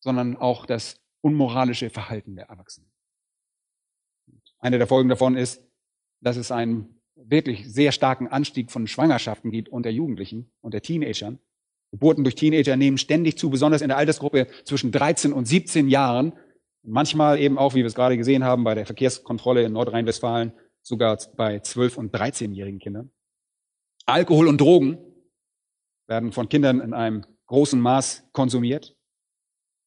sondern 0.00 0.36
auch 0.36 0.66
das 0.66 1.00
unmoralische 1.20 1.90
Verhalten 1.90 2.36
der 2.36 2.46
Erwachsenen. 2.46 2.90
Eine 4.58 4.78
der 4.78 4.86
Folgen 4.88 5.08
davon 5.08 5.36
ist, 5.36 5.62
dass 6.20 6.36
es 6.36 6.50
einen 6.50 6.97
wirklich 7.24 7.70
sehr 7.72 7.92
starken 7.92 8.28
Anstieg 8.28 8.70
von 8.70 8.86
Schwangerschaften 8.86 9.50
gibt 9.50 9.68
unter 9.68 9.90
Jugendlichen, 9.90 10.50
unter 10.60 10.80
Teenagern. 10.80 11.38
Geburten 11.90 12.22
durch 12.22 12.34
Teenager 12.34 12.76
nehmen 12.76 12.98
ständig 12.98 13.38
zu, 13.38 13.50
besonders 13.50 13.82
in 13.82 13.88
der 13.88 13.96
Altersgruppe 13.96 14.46
zwischen 14.64 14.92
13 14.92 15.32
und 15.32 15.46
17 15.46 15.88
Jahren. 15.88 16.32
Manchmal 16.82 17.40
eben 17.40 17.58
auch, 17.58 17.74
wie 17.74 17.78
wir 17.78 17.86
es 17.86 17.94
gerade 17.94 18.16
gesehen 18.16 18.44
haben, 18.44 18.64
bei 18.64 18.74
der 18.74 18.86
Verkehrskontrolle 18.86 19.64
in 19.64 19.72
Nordrhein-Westfalen, 19.72 20.52
sogar 20.82 21.18
bei 21.36 21.56
12- 21.56 21.96
und 21.96 22.14
13-jährigen 22.14 22.78
Kindern. 22.78 23.10
Alkohol 24.06 24.48
und 24.48 24.60
Drogen 24.60 24.98
werden 26.06 26.32
von 26.32 26.48
Kindern 26.48 26.80
in 26.80 26.94
einem 26.94 27.24
großen 27.46 27.80
Maß 27.80 28.28
konsumiert. 28.32 28.96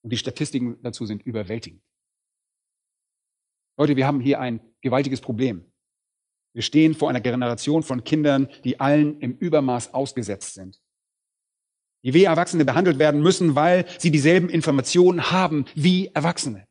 Und 0.03 0.11
die 0.11 0.17
Statistiken 0.17 0.77
dazu 0.81 1.05
sind 1.05 1.23
überwältigend. 1.23 1.81
Leute, 3.77 3.95
wir 3.95 4.05
haben 4.05 4.19
hier 4.19 4.39
ein 4.39 4.59
gewaltiges 4.81 5.21
Problem. 5.21 5.70
Wir 6.53 6.61
stehen 6.61 6.93
vor 6.93 7.09
einer 7.09 7.21
Generation 7.21 7.83
von 7.83 8.03
Kindern, 8.03 8.49
die 8.63 8.79
allen 8.79 9.19
im 9.19 9.37
Übermaß 9.37 9.93
ausgesetzt 9.93 10.53
sind. 10.53 10.81
Die 12.03 12.13
wie 12.13 12.23
Erwachsene 12.23 12.65
behandelt 12.65 12.99
werden 12.99 13.21
müssen, 13.21 13.55
weil 13.55 13.85
sie 13.99 14.11
dieselben 14.11 14.49
Informationen 14.49 15.31
haben 15.31 15.65
wie 15.75 16.07
Erwachsene. 16.07 16.67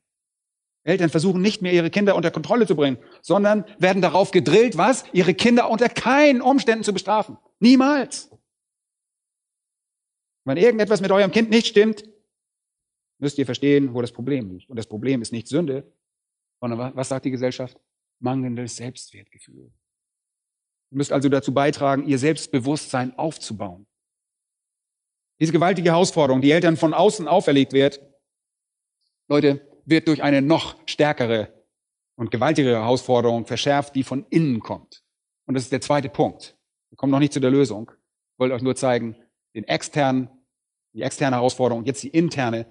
Eltern 0.83 1.11
versuchen 1.11 1.43
nicht 1.43 1.63
mehr, 1.63 1.73
ihre 1.73 1.91
Kinder 1.91 2.17
unter 2.17 2.31
Kontrolle 2.31 2.67
zu 2.67 2.75
bringen, 2.75 2.99
sondern 3.23 3.65
werden 3.79 4.03
darauf 4.03 4.31
gedrillt, 4.31 4.77
was? 4.77 5.05
Ihre 5.13 5.35
Kinder 5.35 5.71
unter 5.71 5.89
keinen 5.89 6.41
Umständen 6.41 6.85
zu 6.85 6.93
bestrafen. 6.93 7.37
Niemals. 7.59 8.31
Wenn 10.45 10.57
irgendetwas 10.57 11.01
mit 11.01 11.13
eurem 11.13 11.31
Kind 11.31 11.51
nicht 11.51 11.67
stimmt, 11.67 12.05
müsst 13.19 13.39
ihr 13.39 13.45
verstehen, 13.45 13.95
wo 13.95 14.01
das 14.01 14.13
Problem 14.13 14.51
liegt. 14.51 14.71
Und 14.71 14.77
das 14.77 14.87
Problem 14.87 15.21
ist 15.21 15.33
nicht 15.33 15.49
Sünde, 15.49 15.93
sondern 16.61 16.97
was 16.97 17.09
sagt 17.09 17.27
die 17.27 17.31
Gesellschaft? 17.31 17.79
Mangelndes 18.21 18.77
Selbstwertgefühl. 18.77 19.73
Ihr 20.91 20.97
müsst 20.97 21.13
also 21.13 21.29
dazu 21.29 21.53
beitragen, 21.53 22.07
ihr 22.07 22.19
Selbstbewusstsein 22.19 23.17
aufzubauen. 23.19 23.87
Diese 25.41 25.53
gewaltige 25.53 25.91
Herausforderung, 25.91 26.43
die 26.43 26.51
Eltern 26.51 26.77
von 26.77 26.93
außen 26.93 27.27
auferlegt 27.27 27.73
wird, 27.73 28.01
Leute, 29.29 29.67
wird 29.87 30.09
durch 30.09 30.23
eine 30.23 30.43
noch 30.43 30.77
stärkere 30.87 31.65
und 32.17 32.31
gewaltigere 32.31 32.75
Herausforderung 32.75 33.47
verschärft, 33.47 33.95
die 33.95 34.03
von 34.03 34.27
innen 34.29 34.61
kommt. 34.61 35.03
Und 35.47 35.55
das 35.55 35.65
ist 35.65 35.73
der 35.73 35.81
zweite 35.81 36.09
Punkt. 36.09 36.59
Wir 36.91 36.97
kommen 36.97 37.11
noch 37.11 37.19
nicht 37.19 37.33
zu 37.33 37.41
der 37.41 37.51
Lösung. 37.51 37.91
Ich 38.35 38.39
wollte 38.39 38.55
euch 38.55 38.63
nur 38.63 38.77
zeigen, 38.77 39.17
den 39.55 39.65
externen, 39.65 40.29
die 40.93 41.03
externe 41.03 41.37
Herausforderung, 41.37 41.85
jetzt 41.85 42.03
die 42.03 42.09
interne. 42.09 42.67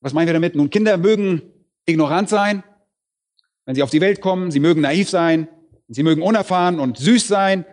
Was 0.00 0.12
meinen 0.12 0.26
wir 0.26 0.34
damit? 0.34 0.54
Nun, 0.54 0.70
Kinder 0.70 0.96
mögen 0.98 1.42
ignorant 1.86 2.28
sein, 2.28 2.62
wenn 3.66 3.74
sie 3.74 3.82
auf 3.82 3.90
die 3.90 4.00
Welt 4.00 4.20
kommen, 4.20 4.50
sie 4.50 4.60
mögen 4.60 4.80
naiv 4.80 5.10
sein, 5.10 5.48
sie 5.88 6.02
mögen 6.02 6.22
unerfahren 6.22 6.80
und 6.80 6.96
süß 6.96 7.28
sein, 7.28 7.66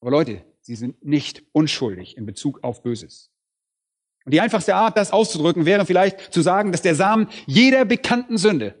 aber 0.00 0.12
Leute, 0.12 0.44
sie 0.60 0.76
sind 0.76 1.04
nicht 1.04 1.42
unschuldig 1.52 2.16
in 2.16 2.26
Bezug 2.26 2.62
auf 2.62 2.82
Böses. 2.82 3.32
Und 4.24 4.32
die 4.32 4.40
einfachste 4.40 4.74
Art, 4.74 4.96
das 4.96 5.12
auszudrücken, 5.12 5.64
wäre 5.64 5.86
vielleicht 5.86 6.32
zu 6.32 6.42
sagen, 6.42 6.72
dass 6.72 6.82
der 6.82 6.94
Samen 6.94 7.28
jeder 7.46 7.84
bekannten 7.84 8.38
Sünde 8.38 8.74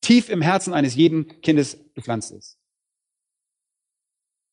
tief 0.00 0.30
im 0.30 0.42
Herzen 0.42 0.72
eines 0.72 0.94
jeden 0.94 1.40
Kindes 1.42 1.78
gepflanzt 1.94 2.32
ist. 2.32 2.58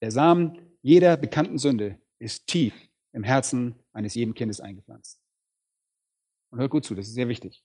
Der 0.02 0.12
Samen 0.12 0.60
jeder 0.82 1.18
bekannten 1.18 1.58
Sünde 1.58 2.00
ist 2.20 2.48
tief 2.48 2.74
im 3.14 3.24
Herzen 3.24 3.76
eines 3.94 4.14
jeden 4.14 4.34
Kindes 4.34 4.60
eingepflanzt. 4.60 5.20
Und 6.52 6.60
hört 6.60 6.72
gut 6.72 6.86
zu, 6.86 6.96
das 6.96 7.08
ist 7.08 7.14
sehr 7.14 7.30
wichtig. 7.30 7.64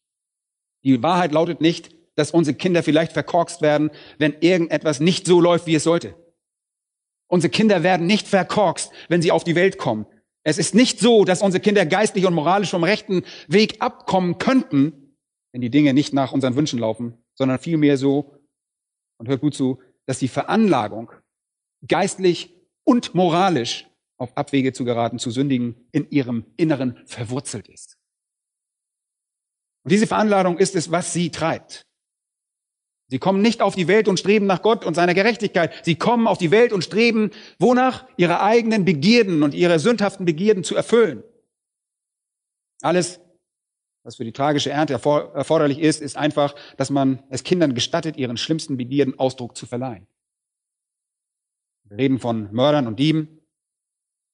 Die 0.84 1.02
Wahrheit 1.02 1.32
lautet 1.32 1.60
nicht, 1.60 1.94
dass 2.20 2.30
unsere 2.30 2.56
Kinder 2.56 2.82
vielleicht 2.82 3.12
verkorkst 3.12 3.62
werden, 3.62 3.90
wenn 4.18 4.36
irgendetwas 4.40 5.00
nicht 5.00 5.26
so 5.26 5.40
läuft, 5.40 5.66
wie 5.66 5.74
es 5.74 5.84
sollte. 5.84 6.14
Unsere 7.28 7.50
Kinder 7.50 7.82
werden 7.82 8.06
nicht 8.06 8.28
verkorkst, 8.28 8.92
wenn 9.08 9.22
sie 9.22 9.32
auf 9.32 9.42
die 9.42 9.54
Welt 9.54 9.78
kommen. 9.78 10.06
Es 10.42 10.58
ist 10.58 10.74
nicht 10.74 11.00
so, 11.00 11.24
dass 11.24 11.42
unsere 11.42 11.62
Kinder 11.62 11.86
geistlich 11.86 12.26
und 12.26 12.34
moralisch 12.34 12.70
vom 12.70 12.84
rechten 12.84 13.24
Weg 13.48 13.80
abkommen 13.80 14.38
könnten, 14.38 15.16
wenn 15.52 15.60
die 15.60 15.70
Dinge 15.70 15.94
nicht 15.94 16.12
nach 16.12 16.32
unseren 16.32 16.56
Wünschen 16.56 16.78
laufen, 16.78 17.14
sondern 17.34 17.58
vielmehr 17.58 17.96
so, 17.96 18.36
und 19.18 19.28
hört 19.28 19.40
gut 19.40 19.54
zu, 19.54 19.80
dass 20.06 20.18
die 20.18 20.28
Veranlagung 20.28 21.12
geistlich 21.86 22.54
und 22.84 23.14
moralisch 23.14 23.86
auf 24.16 24.36
Abwege 24.36 24.72
zu 24.72 24.84
geraten, 24.84 25.18
zu 25.18 25.30
sündigen, 25.30 25.88
in 25.92 26.10
ihrem 26.10 26.44
Inneren 26.56 26.98
verwurzelt 27.06 27.68
ist. 27.68 27.96
Und 29.84 29.92
diese 29.92 30.06
Veranlagung 30.06 30.58
ist 30.58 30.74
es, 30.74 30.90
was 30.90 31.12
sie 31.12 31.30
treibt. 31.30 31.86
Sie 33.10 33.18
kommen 33.18 33.42
nicht 33.42 33.60
auf 33.60 33.74
die 33.74 33.88
Welt 33.88 34.06
und 34.06 34.20
streben 34.20 34.46
nach 34.46 34.62
Gott 34.62 34.84
und 34.84 34.94
seiner 34.94 35.14
Gerechtigkeit. 35.14 35.84
Sie 35.84 35.96
kommen 35.96 36.28
auf 36.28 36.38
die 36.38 36.52
Welt 36.52 36.72
und 36.72 36.84
streben, 36.84 37.32
wonach? 37.58 38.06
Ihre 38.16 38.40
eigenen 38.40 38.84
Begierden 38.84 39.42
und 39.42 39.52
ihre 39.52 39.80
sündhaften 39.80 40.24
Begierden 40.24 40.62
zu 40.62 40.76
erfüllen. 40.76 41.24
Alles, 42.82 43.20
was 44.04 44.14
für 44.14 44.24
die 44.24 44.32
tragische 44.32 44.70
Ernte 44.70 44.92
erforderlich 44.92 45.80
ist, 45.80 46.00
ist 46.00 46.16
einfach, 46.16 46.54
dass 46.76 46.90
man 46.90 47.20
es 47.30 47.42
Kindern 47.42 47.74
gestattet, 47.74 48.16
ihren 48.16 48.36
schlimmsten 48.36 48.76
Begierden 48.76 49.18
Ausdruck 49.18 49.56
zu 49.56 49.66
verleihen. 49.66 50.06
Wir 51.88 51.98
reden 51.98 52.20
von 52.20 52.52
Mördern 52.52 52.86
und 52.86 53.00
Dieben, 53.00 53.40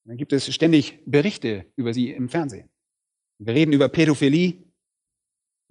dann 0.04 0.18
gibt 0.18 0.34
es 0.34 0.54
ständig 0.54 1.00
Berichte 1.06 1.64
über 1.76 1.94
sie 1.94 2.10
im 2.10 2.28
Fernsehen. 2.28 2.68
Wir 3.38 3.54
reden 3.54 3.72
über 3.72 3.88
Pädophilie, 3.88 4.65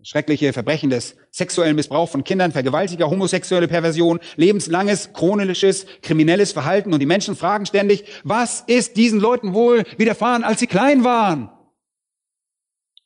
schreckliche 0.03 0.53
Verbrechen 0.53 0.89
des 0.89 1.15
sexuellen 1.31 1.75
Missbrauchs 1.75 2.12
von 2.12 2.23
Kindern, 2.23 2.51
Vergewaltiger, 2.51 3.10
homosexuelle 3.10 3.67
Perversion, 3.67 4.19
lebenslanges, 4.36 5.13
chronisches, 5.13 5.86
kriminelles 6.01 6.51
Verhalten. 6.51 6.93
Und 6.93 6.99
die 6.99 7.05
Menschen 7.05 7.36
fragen 7.36 7.65
ständig, 7.65 8.05
was 8.23 8.62
ist 8.62 8.97
diesen 8.97 9.19
Leuten 9.19 9.53
wohl 9.53 9.84
widerfahren, 9.97 10.43
als 10.43 10.60
sie 10.60 10.67
klein 10.67 11.03
waren? 11.03 11.49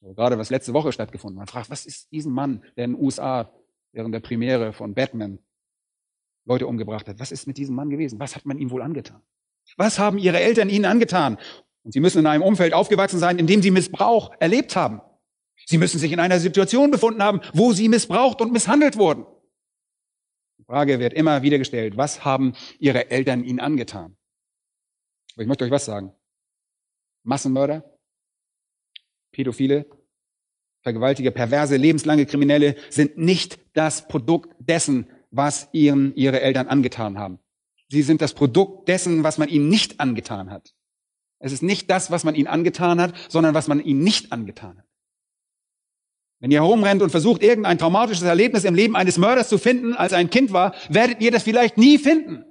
Gerade 0.02 0.38
was 0.38 0.50
letzte 0.50 0.74
Woche 0.74 0.92
stattgefunden. 0.92 1.38
Man 1.38 1.48
fragt, 1.48 1.70
was 1.70 1.86
ist 1.86 2.12
diesen 2.12 2.34
Mann, 2.34 2.64
der 2.76 2.86
in 2.86 2.94
den 2.94 3.02
USA 3.02 3.52
während 3.92 4.14
der 4.14 4.20
Premiere 4.20 4.74
von 4.74 4.94
Batman 4.94 5.40
Leute 6.46 6.68
umgebracht 6.68 7.08
hat. 7.08 7.20
Was 7.20 7.32
ist 7.32 7.48
mit 7.48 7.58
diesem 7.58 7.76
Mann 7.76 7.90
gewesen? 7.90 8.20
Was 8.20 8.36
hat 8.36 8.46
man 8.46 8.58
ihm 8.58 8.72
wohl 8.72 8.82
angetan? 8.82 9.22
Was 9.78 10.00
haben 10.00 10.18
ihre 10.18 10.40
Eltern 10.40 10.70
ihnen 10.70 10.86
angetan? 10.86 11.38
Und 11.84 11.92
sie 11.92 12.00
müssen 12.00 12.20
in 12.20 12.26
einem 12.26 12.44
Umfeld 12.44 12.74
aufgewachsen 12.74 13.20
sein, 13.20 13.38
in 13.38 13.48
dem 13.48 13.62
sie 13.62 13.72
Missbrauch 13.72 14.32
erlebt 14.40 14.76
haben. 14.76 15.02
Sie 15.66 15.78
müssen 15.78 16.00
sich 16.00 16.12
in 16.12 16.20
einer 16.20 16.40
Situation 16.40 16.92
befunden 16.92 17.24
haben, 17.24 17.42
wo 17.54 17.74
sie 17.74 17.90
missbraucht 17.90 18.42
und 18.42 18.52
misshandelt 18.52 18.98
wurden. 18.98 19.26
Die 20.58 20.64
Frage 20.64 21.00
wird 21.00 21.14
immer 21.14 21.42
wieder 21.42 21.58
gestellt, 21.58 21.98
was 21.98 22.26
haben 22.26 22.54
ihre 22.80 23.12
Eltern 23.12 23.44
ihnen 23.44 23.60
angetan? 23.60 24.18
Aber 25.34 25.44
ich 25.44 25.48
möchte 25.48 25.66
euch 25.66 25.72
was 25.72 25.86
sagen. 25.86 26.14
Massenmörder, 27.24 27.98
Pädophile, 29.32 29.86
Vergewaltiger, 30.82 31.32
perverse, 31.32 31.76
lebenslange 31.76 32.26
Kriminelle 32.26 32.76
sind 32.90 33.18
nicht 33.18 33.60
das 33.74 34.08
Produkt 34.08 34.56
dessen, 34.60 35.08
was 35.30 35.68
ihnen 35.74 36.16
ihre 36.16 36.42
Eltern 36.42 36.68
angetan 36.68 37.18
haben. 37.18 37.40
Sie 37.90 38.02
sind 38.02 38.22
das 38.22 38.34
Produkt 38.34 38.88
dessen, 38.88 39.24
was 39.24 39.38
man 39.38 39.50
ihnen 39.50 39.68
nicht 39.68 40.00
angetan 40.00 40.50
hat. 40.50 40.74
Es 41.40 41.52
ist 41.52 41.64
nicht 41.64 41.90
das, 41.90 42.12
was 42.12 42.24
man 42.24 42.36
ihnen 42.36 42.48
angetan 42.48 43.02
hat, 43.02 43.14
sondern 43.30 43.54
was 43.54 43.68
man 43.68 43.80
ihnen 43.80 44.04
nicht 44.04 44.32
angetan 44.32 44.78
hat. 44.78 44.89
Wenn 46.40 46.52
ihr 46.52 46.62
herumrennt 46.62 47.02
und 47.02 47.10
versucht, 47.10 47.44
irgendein 47.44 47.78
traumatisches 47.78 48.24
Erlebnis 48.24 48.64
im 48.64 48.76
Leben 48.76 48.96
eines 48.96 49.18
Mörders 49.18 49.50
zu 49.50 49.58
finden, 49.58 49.94
als 49.94 50.14
ein 50.14 50.30
Kind 50.30 50.54
war, 50.54 50.74
werdet 50.90 51.22
ihr 51.22 51.32
das 51.32 51.44
vielleicht 51.44 51.78
nie 51.78 51.98
finden. 51.98 52.46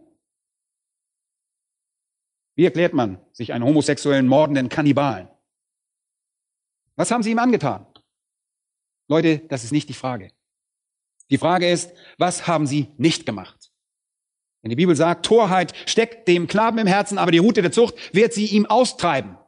Wie 2.54 2.64
erklärt 2.64 2.92
man 2.92 3.20
sich 3.32 3.52
einen 3.52 3.64
homosexuellen, 3.64 4.26
mordenden 4.26 4.68
Kannibalen? 4.68 5.28
Was 6.96 7.10
haben 7.10 7.22
sie 7.22 7.30
ihm 7.30 7.38
angetan? 7.38 7.86
Leute, 9.08 9.38
das 9.48 9.64
ist 9.64 9.72
nicht 9.72 9.88
die 9.88 9.94
Frage. 9.94 10.32
Die 11.30 11.38
Frage 11.38 11.70
ist, 11.70 11.92
was 12.18 12.46
haben 12.46 12.66
sie 12.66 12.88
nicht 12.98 13.24
gemacht? 13.24 13.72
Wenn 14.60 14.70
die 14.70 14.76
Bibel 14.76 14.96
sagt, 14.96 15.24
Torheit 15.24 15.72
steckt 15.88 16.26
dem 16.26 16.46
Knaben 16.46 16.78
im 16.78 16.86
Herzen, 16.86 17.16
aber 17.16 17.30
die 17.30 17.38
Route 17.38 17.62
der 17.62 17.72
Zucht 17.72 17.94
wird 18.14 18.34
sie 18.34 18.46
ihm 18.46 18.66
austreiben. 18.66 19.38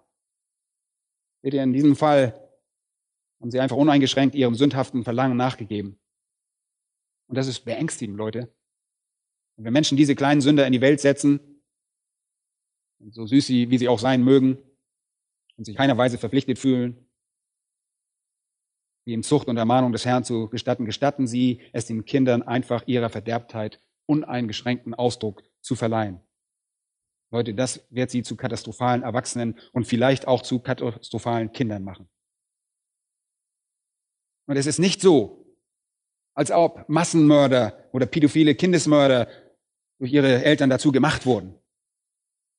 Seht 1.42 1.54
ihr, 1.54 1.62
in 1.62 1.72
diesem 1.72 1.96
Fall 1.96 2.39
haben 3.40 3.50
sie 3.50 3.60
einfach 3.60 3.76
uneingeschränkt 3.76 4.34
ihrem 4.34 4.54
sündhaften 4.54 5.04
Verlangen 5.04 5.36
nachgegeben. 5.36 5.98
Und 7.28 7.36
das 7.36 7.46
ist 7.46 7.60
beängstigend, 7.60 8.16
Leute. 8.16 8.52
Und 9.56 9.64
wenn 9.64 9.72
Menschen 9.72 9.96
diese 9.96 10.14
kleinen 10.14 10.40
Sünder 10.40 10.66
in 10.66 10.72
die 10.72 10.80
Welt 10.80 11.00
setzen, 11.00 11.62
so 13.10 13.26
süß 13.26 13.46
sie, 13.46 13.70
wie 13.70 13.78
sie 13.78 13.88
auch 13.88 13.98
sein 13.98 14.22
mögen, 14.22 14.58
und 15.56 15.64
sich 15.64 15.76
keiner 15.76 15.98
Weise 15.98 16.18
verpflichtet 16.18 16.58
fühlen, 16.58 17.06
wie 19.04 19.12
ihm 19.12 19.22
Zucht 19.22 19.48
und 19.48 19.56
Ermahnung 19.56 19.92
des 19.92 20.04
Herrn 20.06 20.24
zu 20.24 20.48
gestatten, 20.48 20.86
gestatten 20.86 21.26
sie 21.26 21.60
es 21.72 21.86
den 21.86 22.04
Kindern 22.04 22.42
einfach 22.42 22.86
ihrer 22.86 23.10
Verderbtheit 23.10 23.82
uneingeschränkten 24.06 24.94
Ausdruck 24.94 25.42
zu 25.60 25.76
verleihen. 25.76 26.20
Leute, 27.30 27.54
das 27.54 27.86
wird 27.90 28.10
sie 28.10 28.22
zu 28.22 28.36
katastrophalen 28.36 29.02
Erwachsenen 29.02 29.58
und 29.72 29.86
vielleicht 29.86 30.26
auch 30.26 30.42
zu 30.42 30.60
katastrophalen 30.60 31.52
Kindern 31.52 31.84
machen. 31.84 32.08
Und 34.50 34.56
es 34.56 34.66
ist 34.66 34.80
nicht 34.80 35.00
so, 35.00 35.46
als 36.34 36.50
ob 36.50 36.88
Massenmörder 36.88 37.88
oder 37.92 38.06
pädophile 38.06 38.56
Kindesmörder 38.56 39.28
durch 40.00 40.12
ihre 40.12 40.44
Eltern 40.44 40.68
dazu 40.68 40.90
gemacht 40.90 41.24
wurden. 41.24 41.54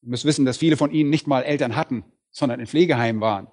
Ihr 0.02 0.08
müsst 0.08 0.24
wissen, 0.24 0.46
dass 0.46 0.56
viele 0.56 0.78
von 0.78 0.94
ihnen 0.94 1.10
nicht 1.10 1.28
mal 1.28 1.44
Eltern 1.44 1.76
hatten, 1.76 2.06
sondern 2.30 2.62
in 2.62 2.68
Pflegeheimen 2.68 3.22
waren. 3.22 3.48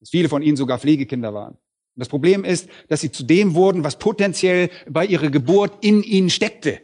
Dass 0.00 0.10
viele 0.10 0.28
von 0.28 0.42
ihnen 0.42 0.56
sogar 0.56 0.80
Pflegekinder 0.80 1.32
waren. 1.32 1.52
Und 1.52 2.00
das 2.00 2.08
Problem 2.08 2.42
ist, 2.42 2.68
dass 2.88 3.02
sie 3.02 3.12
zu 3.12 3.22
dem 3.22 3.54
wurden, 3.54 3.84
was 3.84 4.00
potenziell 4.00 4.68
bei 4.90 5.06
ihrer 5.06 5.30
Geburt 5.30 5.84
in 5.84 6.02
ihnen 6.02 6.28
steckte, 6.28 6.80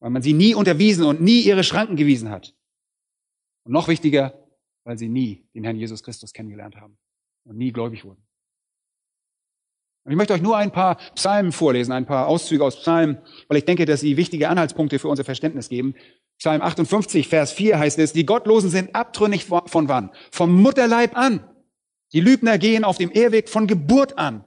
weil 0.00 0.10
man 0.10 0.22
sie 0.22 0.32
nie 0.32 0.56
unterwiesen 0.56 1.04
und 1.04 1.20
nie 1.20 1.40
ihre 1.42 1.62
Schranken 1.62 1.94
gewiesen 1.94 2.30
hat. 2.30 2.52
Und 3.62 3.70
noch 3.70 3.86
wichtiger, 3.86 4.44
weil 4.82 4.98
sie 4.98 5.08
nie 5.08 5.46
den 5.54 5.62
Herrn 5.62 5.76
Jesus 5.76 6.02
Christus 6.02 6.32
kennengelernt 6.32 6.74
haben 6.74 6.98
und 7.44 7.56
nie 7.58 7.70
gläubig 7.70 8.04
wurden. 8.04 8.26
Und 10.04 10.10
ich 10.10 10.16
möchte 10.16 10.32
euch 10.32 10.42
nur 10.42 10.56
ein 10.56 10.72
paar 10.72 10.96
Psalmen 11.14 11.52
vorlesen, 11.52 11.92
ein 11.92 12.06
paar 12.06 12.26
Auszüge 12.26 12.64
aus 12.64 12.80
Psalmen, 12.80 13.18
weil 13.48 13.58
ich 13.58 13.64
denke, 13.64 13.84
dass 13.84 14.00
sie 14.00 14.16
wichtige 14.16 14.48
Anhaltspunkte 14.48 14.98
für 14.98 15.08
unser 15.08 15.24
Verständnis 15.24 15.68
geben. 15.68 15.94
Psalm 16.38 16.60
58, 16.60 17.28
Vers 17.28 17.52
4 17.52 17.78
heißt 17.78 18.00
es, 18.00 18.12
die 18.12 18.26
Gottlosen 18.26 18.68
sind 18.68 18.96
abtrünnig 18.96 19.44
von 19.44 19.88
wann? 19.88 20.10
Vom 20.32 20.60
Mutterleib 20.60 21.16
an. 21.16 21.48
Die 22.12 22.20
Lügner 22.20 22.58
gehen 22.58 22.84
auf 22.84 22.98
dem 22.98 23.12
Ehrweg 23.12 23.48
von 23.48 23.68
Geburt 23.68 24.18
an. 24.18 24.44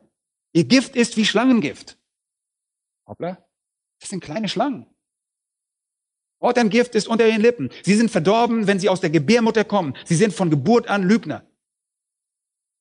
Ihr 0.52 0.66
Gift 0.66 0.96
ist 0.96 1.16
wie 1.16 1.26
Schlangengift. 1.26 1.98
Hoppla, 3.08 3.38
das 4.02 4.10
sind 4.10 4.22
kleine 4.22 4.50
Schlangen. 4.50 4.88
Gift 6.70 6.96
ist 6.96 7.08
unter 7.08 7.28
ihren 7.28 7.42
Lippen. 7.42 7.70
Sie 7.82 7.96
sind 7.96 8.12
verdorben, 8.12 8.68
wenn 8.68 8.80
sie 8.80 8.90
aus 8.90 9.00
der 9.00 9.10
Gebärmutter 9.10 9.64
kommen. 9.64 9.96
Sie 10.04 10.16
sind 10.16 10.34
von 10.34 10.50
Geburt 10.50 10.90
an 10.90 11.04
Lügner. 11.04 11.50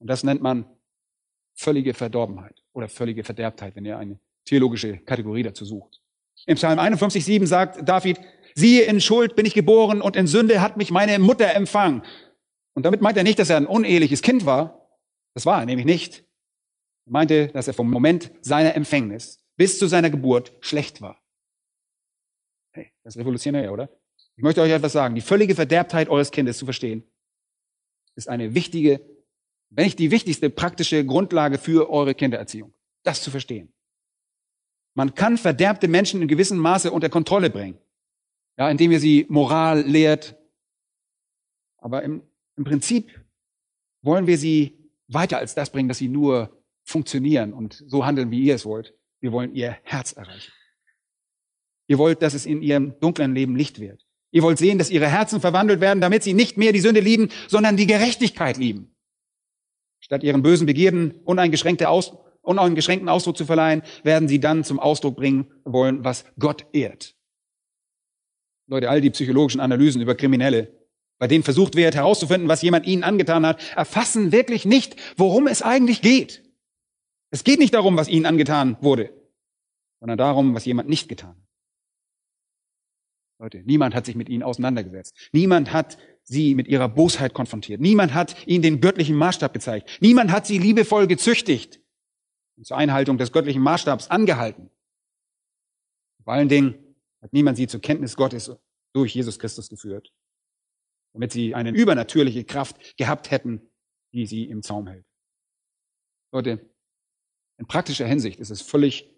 Und 0.00 0.08
das 0.08 0.24
nennt 0.24 0.42
man 0.42 0.66
völlige 1.54 1.94
Verdorbenheit 1.94 2.63
oder 2.74 2.88
völlige 2.88 3.24
Verderbtheit, 3.24 3.74
wenn 3.76 3.84
ihr 3.84 3.96
eine 3.96 4.18
theologische 4.44 4.98
Kategorie 4.98 5.42
dazu 5.42 5.64
sucht. 5.64 6.02
Im 6.46 6.56
Psalm 6.56 6.78
51,7 6.78 7.46
sagt 7.46 7.88
David, 7.88 8.20
siehe, 8.54 8.82
in 8.82 9.00
Schuld 9.00 9.36
bin 9.36 9.46
ich 9.46 9.54
geboren 9.54 10.02
und 10.02 10.16
in 10.16 10.26
Sünde 10.26 10.60
hat 10.60 10.76
mich 10.76 10.90
meine 10.90 11.18
Mutter 11.18 11.54
empfangen. 11.54 12.02
Und 12.74 12.84
damit 12.84 13.00
meint 13.00 13.16
er 13.16 13.22
nicht, 13.22 13.38
dass 13.38 13.50
er 13.50 13.56
ein 13.56 13.66
uneheliches 13.66 14.20
Kind 14.20 14.44
war. 14.44 14.88
Das 15.32 15.46
war 15.46 15.60
er 15.60 15.66
nämlich 15.66 15.86
nicht. 15.86 16.24
Er 17.06 17.12
meinte, 17.12 17.48
dass 17.48 17.68
er 17.68 17.74
vom 17.74 17.90
Moment 17.90 18.30
seiner 18.42 18.74
Empfängnis 18.74 19.40
bis 19.56 19.78
zu 19.78 19.86
seiner 19.86 20.10
Geburt 20.10 20.52
schlecht 20.60 21.00
war. 21.00 21.22
Hey, 22.72 22.92
das 23.04 23.14
ist 23.14 23.20
revolutionär, 23.20 23.72
oder? 23.72 23.88
Ich 24.36 24.42
möchte 24.42 24.60
euch 24.60 24.72
etwas 24.72 24.92
sagen. 24.92 25.14
Die 25.14 25.20
völlige 25.20 25.54
Verderbtheit 25.54 26.08
eures 26.08 26.32
Kindes 26.32 26.58
zu 26.58 26.64
verstehen, 26.64 27.04
ist 28.16 28.28
eine 28.28 28.54
wichtige, 28.54 29.00
wenn 29.74 29.84
nicht 29.84 29.98
die 29.98 30.10
wichtigste 30.10 30.50
praktische 30.50 31.04
Grundlage 31.04 31.58
für 31.58 31.90
eure 31.90 32.14
Kindererziehung. 32.14 32.72
Das 33.02 33.22
zu 33.22 33.30
verstehen. 33.30 33.72
Man 34.94 35.14
kann 35.14 35.36
verderbte 35.36 35.88
Menschen 35.88 36.22
in 36.22 36.28
gewissem 36.28 36.58
Maße 36.58 36.90
unter 36.90 37.08
Kontrolle 37.08 37.50
bringen. 37.50 37.78
Ja, 38.56 38.70
indem 38.70 38.92
ihr 38.92 39.00
sie 39.00 39.26
Moral 39.28 39.82
lehrt. 39.82 40.36
Aber 41.78 42.02
im 42.02 42.22
im 42.56 42.64
Prinzip 42.64 43.20
wollen 44.02 44.26
wir 44.26 44.38
sie 44.38 44.78
weiter 45.08 45.38
als 45.38 45.54
das 45.54 45.70
bringen, 45.70 45.88
dass 45.88 45.98
sie 45.98 46.08
nur 46.08 46.62
funktionieren 46.84 47.52
und 47.52 47.82
so 47.86 48.04
handeln, 48.04 48.30
wie 48.30 48.42
ihr 48.42 48.54
es 48.54 48.64
wollt. 48.64 48.94
Wir 49.20 49.32
wollen 49.32 49.54
ihr 49.54 49.76
Herz 49.82 50.12
erreichen. 50.12 50.52
Ihr 51.86 51.98
wollt, 51.98 52.22
dass 52.22 52.34
es 52.34 52.46
in 52.46 52.62
ihrem 52.62 52.98
dunklen 53.00 53.34
Leben 53.34 53.56
Licht 53.56 53.80
wird. 53.80 54.06
Ihr 54.30 54.42
wollt 54.42 54.58
sehen, 54.58 54.78
dass 54.78 54.90
ihre 54.90 55.08
Herzen 55.08 55.40
verwandelt 55.40 55.80
werden, 55.80 56.00
damit 56.00 56.22
sie 56.22 56.34
nicht 56.34 56.56
mehr 56.56 56.72
die 56.72 56.80
Sünde 56.80 57.00
lieben, 57.00 57.30
sondern 57.48 57.76
die 57.76 57.86
Gerechtigkeit 57.86 58.56
lieben. 58.56 58.93
Statt 60.04 60.22
ihren 60.22 60.42
bösen 60.42 60.66
Begierden 60.66 61.12
uneingeschränkte 61.24 61.88
Aus, 61.88 62.12
uneingeschränkten 62.42 63.08
Ausdruck 63.08 63.38
zu 63.38 63.46
verleihen, 63.46 63.82
werden 64.02 64.28
sie 64.28 64.38
dann 64.38 64.62
zum 64.62 64.78
Ausdruck 64.78 65.16
bringen 65.16 65.50
wollen, 65.64 66.04
was 66.04 66.26
Gott 66.38 66.66
ehrt. 66.74 67.16
Leute, 68.66 68.90
all 68.90 69.00
die 69.00 69.10
psychologischen 69.10 69.60
Analysen 69.60 70.02
über 70.02 70.14
Kriminelle 70.14 70.84
bei 71.18 71.28
denen 71.28 71.44
versucht 71.44 71.76
wird 71.76 71.94
herauszufinden, 71.94 72.48
was 72.48 72.62
jemand 72.62 72.86
ihnen 72.86 73.04
angetan 73.04 73.46
hat, 73.46 73.62
erfassen 73.76 74.32
wirklich 74.32 74.64
nicht, 74.64 74.96
worum 75.16 75.46
es 75.46 75.62
eigentlich 75.62 76.02
geht. 76.02 76.42
Es 77.30 77.44
geht 77.44 77.60
nicht 77.60 77.74
darum, 77.74 77.96
was 77.96 78.08
ihnen 78.08 78.26
angetan 78.26 78.76
wurde, 78.80 79.10
sondern 80.00 80.18
darum, 80.18 80.54
was 80.54 80.64
jemand 80.64 80.88
nicht 80.88 81.08
getan 81.08 81.30
hat. 81.30 81.48
Leute, 83.38 83.62
niemand 83.64 83.94
hat 83.94 84.06
sich 84.06 84.16
mit 84.16 84.28
ihnen 84.28 84.42
auseinandergesetzt. 84.42 85.16
Niemand 85.32 85.72
hat 85.72 85.98
sie 86.24 86.54
mit 86.54 86.68
ihrer 86.68 86.88
Bosheit 86.88 87.34
konfrontiert. 87.34 87.80
Niemand 87.80 88.14
hat 88.14 88.46
ihnen 88.46 88.62
den 88.62 88.80
göttlichen 88.80 89.16
Maßstab 89.16 89.52
gezeigt. 89.52 89.98
Niemand 90.00 90.32
hat 90.32 90.46
sie 90.46 90.58
liebevoll 90.58 91.06
gezüchtigt 91.06 91.80
und 92.56 92.66
zur 92.66 92.76
Einhaltung 92.76 93.18
des 93.18 93.32
göttlichen 93.32 93.62
Maßstabs 93.62 94.08
angehalten. 94.08 94.70
Vor 96.24 96.32
allen 96.32 96.48
Dingen 96.48 96.96
hat 97.20 97.32
niemand 97.32 97.56
sie 97.56 97.66
zur 97.66 97.80
Kenntnis 97.80 98.16
Gottes 98.16 98.50
durch 98.94 99.14
Jesus 99.14 99.38
Christus 99.38 99.68
geführt 99.68 100.12
damit 101.14 101.32
sie 101.32 101.54
eine 101.54 101.70
übernatürliche 101.70 102.44
Kraft 102.44 102.96
gehabt 102.96 103.30
hätten, 103.30 103.62
die 104.12 104.26
sie 104.26 104.44
im 104.44 104.62
Zaum 104.62 104.86
hält. 104.88 105.06
Leute, 106.32 106.68
in 107.56 107.66
praktischer 107.66 108.06
Hinsicht 108.06 108.40
ist 108.40 108.50
es 108.50 108.60
völlig 108.60 109.10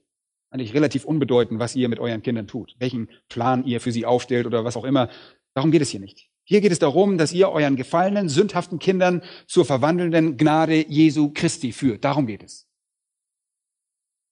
eigentlich 0.50 0.74
relativ 0.74 1.04
unbedeutend, 1.04 1.58
was 1.58 1.74
ihr 1.74 1.88
mit 1.88 1.98
euren 1.98 2.22
Kindern 2.22 2.46
tut, 2.46 2.76
welchen 2.78 3.10
Plan 3.28 3.64
ihr 3.64 3.80
für 3.80 3.90
sie 3.90 4.06
aufstellt 4.06 4.46
oder 4.46 4.64
was 4.64 4.76
auch 4.76 4.84
immer. 4.84 5.10
Darum 5.54 5.70
geht 5.70 5.82
es 5.82 5.90
hier 5.90 6.00
nicht. 6.00 6.30
Hier 6.48 6.60
geht 6.60 6.70
es 6.70 6.78
darum, 6.78 7.18
dass 7.18 7.32
ihr 7.32 7.48
euren 7.48 7.74
gefallenen, 7.74 8.28
sündhaften 8.28 8.78
Kindern 8.78 9.22
zur 9.48 9.64
verwandelnden 9.64 10.36
Gnade 10.36 10.86
Jesu 10.88 11.32
Christi 11.34 11.72
führt. 11.72 12.04
Darum 12.04 12.28
geht 12.28 12.44
es. 12.44 12.68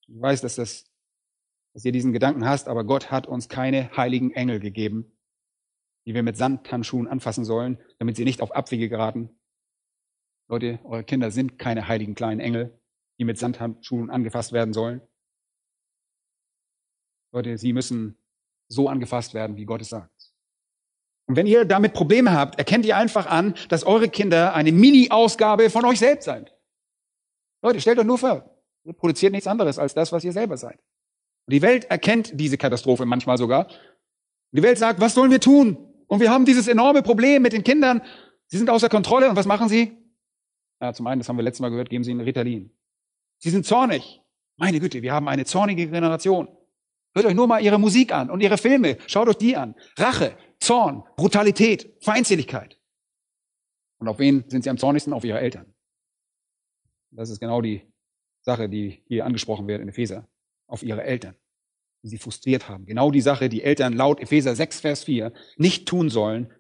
Ich 0.06 0.20
weiß, 0.20 0.40
dass 0.40 0.54
das, 0.54 0.84
dass 1.72 1.84
ihr 1.84 1.90
diesen 1.90 2.12
Gedanken 2.12 2.46
hast, 2.46 2.68
aber 2.68 2.84
Gott 2.84 3.10
hat 3.10 3.26
uns 3.26 3.48
keine 3.48 3.90
heiligen 3.96 4.30
Engel 4.30 4.60
gegeben, 4.60 5.18
die 6.06 6.14
wir 6.14 6.22
mit 6.22 6.36
Sandhandschuhen 6.36 7.08
anfassen 7.08 7.44
sollen, 7.44 7.78
damit 7.98 8.14
sie 8.14 8.24
nicht 8.24 8.42
auf 8.42 8.54
Abwege 8.54 8.88
geraten. 8.88 9.30
Leute, 10.48 10.78
eure 10.84 11.02
Kinder 11.02 11.32
sind 11.32 11.58
keine 11.58 11.88
heiligen 11.88 12.14
kleinen 12.14 12.38
Engel, 12.38 12.80
die 13.18 13.24
mit 13.24 13.38
Sandhandschuhen 13.38 14.10
angefasst 14.10 14.52
werden 14.52 14.72
sollen. 14.72 15.00
Leute, 17.32 17.58
sie 17.58 17.72
müssen 17.72 18.16
so 18.68 18.88
angefasst 18.88 19.34
werden, 19.34 19.56
wie 19.56 19.64
Gott 19.64 19.80
es 19.80 19.88
sagt. 19.88 20.13
Und 21.26 21.36
wenn 21.36 21.46
ihr 21.46 21.64
damit 21.64 21.94
Probleme 21.94 22.32
habt, 22.32 22.58
erkennt 22.58 22.84
ihr 22.84 22.96
einfach 22.96 23.26
an, 23.26 23.54
dass 23.68 23.84
eure 23.84 24.08
Kinder 24.08 24.54
eine 24.54 24.72
Mini-Ausgabe 24.72 25.70
von 25.70 25.84
euch 25.84 25.98
selbst 25.98 26.26
sind. 26.26 26.52
Leute, 27.62 27.80
stellt 27.80 27.98
euch 27.98 28.04
nur 28.04 28.18
vor, 28.18 28.58
ihr 28.84 28.92
produziert 28.92 29.32
nichts 29.32 29.46
anderes 29.46 29.78
als 29.78 29.94
das, 29.94 30.12
was 30.12 30.22
ihr 30.24 30.32
selber 30.32 30.56
seid. 30.56 30.78
Und 31.46 31.52
die 31.52 31.62
Welt 31.62 31.86
erkennt 31.86 32.38
diese 32.38 32.58
Katastrophe 32.58 33.06
manchmal 33.06 33.38
sogar. 33.38 33.68
Die 34.52 34.62
Welt 34.62 34.78
sagt, 34.78 35.00
was 35.00 35.14
sollen 35.14 35.30
wir 35.30 35.40
tun? 35.40 35.78
Und 36.06 36.20
wir 36.20 36.30
haben 36.30 36.44
dieses 36.44 36.68
enorme 36.68 37.02
Problem 37.02 37.42
mit 37.42 37.52
den 37.52 37.64
Kindern. 37.64 38.02
Sie 38.46 38.58
sind 38.58 38.70
außer 38.70 38.88
Kontrolle. 38.88 39.28
Und 39.30 39.36
was 39.36 39.46
machen 39.46 39.68
sie? 39.68 39.96
Ja, 40.80 40.92
zum 40.92 41.06
einen, 41.06 41.20
das 41.20 41.28
haben 41.28 41.36
wir 41.36 41.42
letztes 41.42 41.60
Mal 41.60 41.70
gehört, 41.70 41.90
geben 41.90 42.04
sie 42.04 42.10
ihnen 42.10 42.20
Ritalin. 42.20 42.70
Sie 43.38 43.50
sind 43.50 43.66
zornig. 43.66 44.22
Meine 44.56 44.78
Güte, 44.80 45.02
wir 45.02 45.12
haben 45.12 45.28
eine 45.28 45.44
zornige 45.44 45.88
Generation. 45.88 46.48
Hört 47.14 47.26
euch 47.26 47.34
nur 47.34 47.46
mal 47.46 47.62
ihre 47.62 47.78
Musik 47.78 48.12
an 48.12 48.30
und 48.30 48.40
ihre 48.40 48.58
Filme. 48.58 48.98
Schaut 49.06 49.28
euch 49.28 49.36
die 49.36 49.56
an. 49.56 49.74
Rache, 49.96 50.36
Zorn, 50.64 51.04
Brutalität, 51.16 51.94
Feindseligkeit. 52.00 52.80
Und 53.98 54.08
auf 54.08 54.18
wen 54.18 54.48
sind 54.48 54.64
sie 54.64 54.70
am 54.70 54.78
zornigsten? 54.78 55.12
Auf 55.12 55.24
ihre 55.24 55.38
Eltern. 55.38 55.74
Das 57.10 57.28
ist 57.28 57.38
genau 57.38 57.60
die 57.60 57.82
Sache, 58.40 58.68
die 58.70 59.02
hier 59.06 59.26
angesprochen 59.26 59.68
wird 59.68 59.82
in 59.82 59.88
Epheser. 59.88 60.26
Auf 60.66 60.82
ihre 60.82 61.04
Eltern, 61.04 61.36
die 62.02 62.08
sie 62.08 62.18
frustriert 62.18 62.68
haben. 62.68 62.86
Genau 62.86 63.10
die 63.10 63.20
Sache, 63.20 63.50
die 63.50 63.62
Eltern 63.62 63.92
laut 63.92 64.20
Epheser 64.20 64.56
6, 64.56 64.80
Vers 64.80 65.04
4 65.04 65.34
nicht 65.56 65.86
tun 65.86 66.08
sollen, 66.08 66.50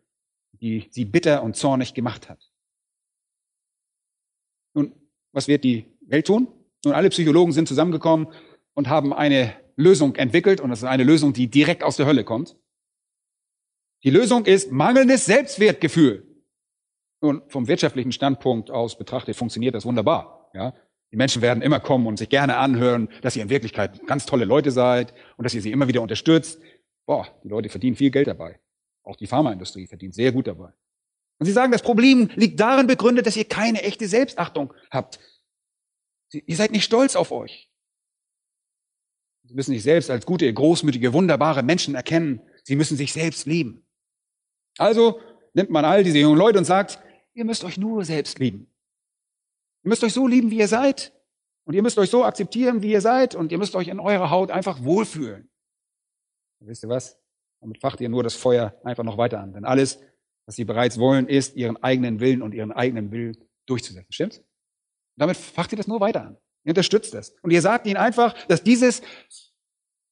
die 0.52 0.86
sie 0.90 1.06
bitter 1.06 1.42
und 1.42 1.56
zornig 1.56 1.94
gemacht 1.94 2.28
hat. 2.28 2.52
Nun, 4.74 4.94
was 5.32 5.48
wird 5.48 5.64
die 5.64 5.96
Welt 6.02 6.26
tun? 6.26 6.48
Nun, 6.84 6.92
alle 6.92 7.08
Psychologen 7.08 7.52
sind 7.52 7.68
zusammengekommen 7.68 8.28
und 8.74 8.88
haben 8.88 9.14
eine 9.14 9.54
Lösung 9.76 10.14
entwickelt 10.16 10.60
und 10.60 10.68
das 10.68 10.80
ist 10.80 10.88
eine 10.88 11.04
Lösung, 11.04 11.32
die 11.32 11.48
direkt 11.48 11.82
aus 11.82 11.96
der 11.96 12.04
Hölle 12.04 12.24
kommt. 12.24 12.56
Die 14.04 14.10
Lösung 14.10 14.44
ist 14.44 14.70
mangelndes 14.70 15.24
Selbstwertgefühl. 15.24 16.28
Nun, 17.22 17.42
vom 17.48 17.68
wirtschaftlichen 17.68 18.12
Standpunkt 18.12 18.70
aus 18.70 18.98
betrachtet 18.98 19.34
funktioniert 19.34 19.74
das 19.74 19.86
wunderbar. 19.86 20.50
Ja? 20.52 20.74
Die 21.10 21.16
Menschen 21.16 21.40
werden 21.40 21.62
immer 21.62 21.80
kommen 21.80 22.06
und 22.06 22.18
sich 22.18 22.28
gerne 22.28 22.58
anhören, 22.58 23.08
dass 23.22 23.34
ihr 23.34 23.42
in 23.42 23.48
Wirklichkeit 23.48 24.06
ganz 24.06 24.26
tolle 24.26 24.44
Leute 24.44 24.70
seid 24.70 25.14
und 25.38 25.44
dass 25.44 25.54
ihr 25.54 25.62
sie 25.62 25.72
immer 25.72 25.88
wieder 25.88 26.02
unterstützt. 26.02 26.60
Boah, 27.06 27.26
die 27.42 27.48
Leute 27.48 27.70
verdienen 27.70 27.96
viel 27.96 28.10
Geld 28.10 28.26
dabei. 28.26 28.60
Auch 29.04 29.16
die 29.16 29.26
Pharmaindustrie 29.26 29.86
verdient 29.86 30.14
sehr 30.14 30.32
gut 30.32 30.48
dabei. 30.48 30.72
Und 31.38 31.46
sie 31.46 31.52
sagen, 31.52 31.72
das 31.72 31.82
Problem 31.82 32.28
liegt 32.34 32.60
darin 32.60 32.86
begründet, 32.86 33.26
dass 33.26 33.36
ihr 33.36 33.44
keine 33.44 33.82
echte 33.84 34.06
Selbstachtung 34.06 34.74
habt. 34.90 35.18
Ihr 36.30 36.56
seid 36.56 36.72
nicht 36.72 36.84
stolz 36.84 37.16
auf 37.16 37.32
euch. 37.32 37.70
Sie 39.44 39.54
müssen 39.54 39.72
sich 39.72 39.82
selbst 39.82 40.10
als 40.10 40.26
gute, 40.26 40.52
großmütige, 40.52 41.12
wunderbare 41.12 41.62
Menschen 41.62 41.94
erkennen. 41.94 42.42
Sie 42.64 42.76
müssen 42.76 42.96
sich 42.96 43.12
selbst 43.12 43.46
lieben. 43.46 43.83
Also 44.78 45.20
nimmt 45.52 45.70
man 45.70 45.84
all 45.84 46.04
diese 46.04 46.18
jungen 46.18 46.38
Leute 46.38 46.58
und 46.58 46.64
sagt, 46.64 46.98
ihr 47.34 47.44
müsst 47.44 47.64
euch 47.64 47.78
nur 47.78 48.04
selbst 48.04 48.38
lieben. 48.38 48.70
Ihr 49.84 49.88
müsst 49.88 50.04
euch 50.04 50.12
so 50.12 50.26
lieben, 50.26 50.50
wie 50.50 50.58
ihr 50.58 50.68
seid. 50.68 51.12
Und 51.64 51.74
ihr 51.74 51.82
müsst 51.82 51.98
euch 51.98 52.10
so 52.10 52.24
akzeptieren, 52.24 52.82
wie 52.82 52.92
ihr 52.92 53.00
seid. 53.00 53.34
Und 53.34 53.52
ihr 53.52 53.58
müsst 53.58 53.74
euch 53.76 53.88
in 53.88 54.00
eurer 54.00 54.30
Haut 54.30 54.50
einfach 54.50 54.82
wohlfühlen. 54.82 55.50
Und 56.60 56.68
wisst 56.68 56.82
ihr 56.82 56.88
was? 56.88 57.18
Damit 57.60 57.78
facht 57.80 58.00
ihr 58.00 58.08
nur 58.08 58.22
das 58.22 58.34
Feuer 58.34 58.78
einfach 58.84 59.04
noch 59.04 59.18
weiter 59.18 59.40
an. 59.40 59.52
Denn 59.52 59.64
alles, 59.64 60.00
was 60.46 60.56
sie 60.56 60.64
bereits 60.64 60.98
wollen, 60.98 61.28
ist, 61.28 61.56
ihren 61.56 61.82
eigenen 61.82 62.20
Willen 62.20 62.42
und 62.42 62.52
ihren 62.54 62.72
eigenen 62.72 63.10
Willen 63.10 63.36
durchzusetzen. 63.66 64.12
Stimmt's? 64.12 64.42
damit 65.16 65.36
facht 65.36 65.72
ihr 65.72 65.76
das 65.76 65.86
nur 65.86 66.00
weiter 66.00 66.22
an. 66.22 66.36
Ihr 66.64 66.70
unterstützt 66.70 67.14
das. 67.14 67.34
Und 67.42 67.50
ihr 67.50 67.62
sagt 67.62 67.86
ihnen 67.86 67.96
einfach, 67.96 68.34
dass 68.46 68.62
dieses 68.62 69.02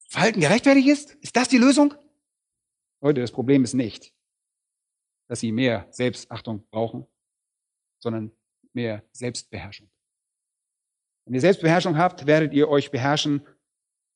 Verhalten 0.07 0.39
gerechtfertigt 0.39 0.87
ist. 0.87 1.15
Ist 1.15 1.35
das 1.35 1.49
die 1.49 1.57
Lösung? 1.57 1.93
Leute, 3.01 3.21
das 3.21 3.31
Problem 3.31 3.63
ist 3.63 3.73
nicht, 3.73 4.12
dass 5.27 5.39
sie 5.39 5.51
mehr 5.51 5.87
Selbstachtung 5.91 6.65
brauchen, 6.69 7.05
sondern 7.99 8.31
mehr 8.73 9.03
Selbstbeherrschung. 9.11 9.89
Wenn 11.25 11.35
ihr 11.35 11.41
Selbstbeherrschung 11.41 11.97
habt, 11.97 12.25
werdet 12.25 12.53
ihr 12.53 12.69
euch 12.69 12.91
beherrschen 12.91 13.45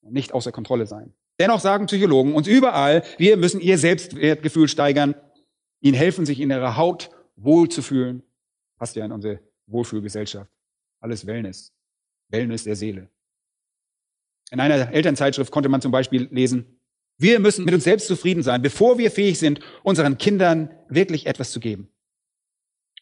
und 0.02 0.14
nicht 0.14 0.34
außer 0.34 0.52
Kontrolle 0.52 0.86
sein. 0.86 1.14
Dennoch 1.40 1.60
sagen 1.60 1.86
Psychologen 1.86 2.34
uns 2.34 2.48
überall, 2.48 3.04
wir 3.18 3.38
müssen 3.38 3.62
ihr 3.62 3.78
Selbstwertgefühl 3.78 4.68
steigern, 4.68 5.16
ihnen 5.80 5.96
helfen, 5.96 6.26
sich 6.26 6.40
in 6.40 6.50
ihrer 6.50 6.78
Haut 6.78 7.12
wohlzufühlen. 7.36 8.24
Passt 8.78 8.96
ja 8.96 9.06
in 9.06 9.12
unsere 9.12 9.40
Wohlfühlgesellschaft. 9.68 10.52
Alles 11.00 11.26
Wellness. 11.28 11.74
Wellness 12.30 12.64
der 12.64 12.76
Seele. 12.76 13.10
In 14.52 14.60
einer 14.60 14.92
Elternzeitschrift 14.92 15.52
konnte 15.52 15.70
man 15.70 15.82
zum 15.82 15.92
Beispiel 15.92 16.28
lesen, 16.32 16.77
wir 17.18 17.40
müssen 17.40 17.66
mit 17.66 17.74
uns 17.74 17.84
selbst 17.84 18.08
zufrieden 18.08 18.44
sein, 18.44 18.62
bevor 18.62 18.98
wir 18.98 19.12
fähig 19.12 19.40
sind, 19.40 19.60
unseren 19.84 20.18
Kindern 20.18 20.70
wirklich 20.88 21.26
etwas 21.26 21.52
zu 21.52 21.60
geben. 21.60 21.90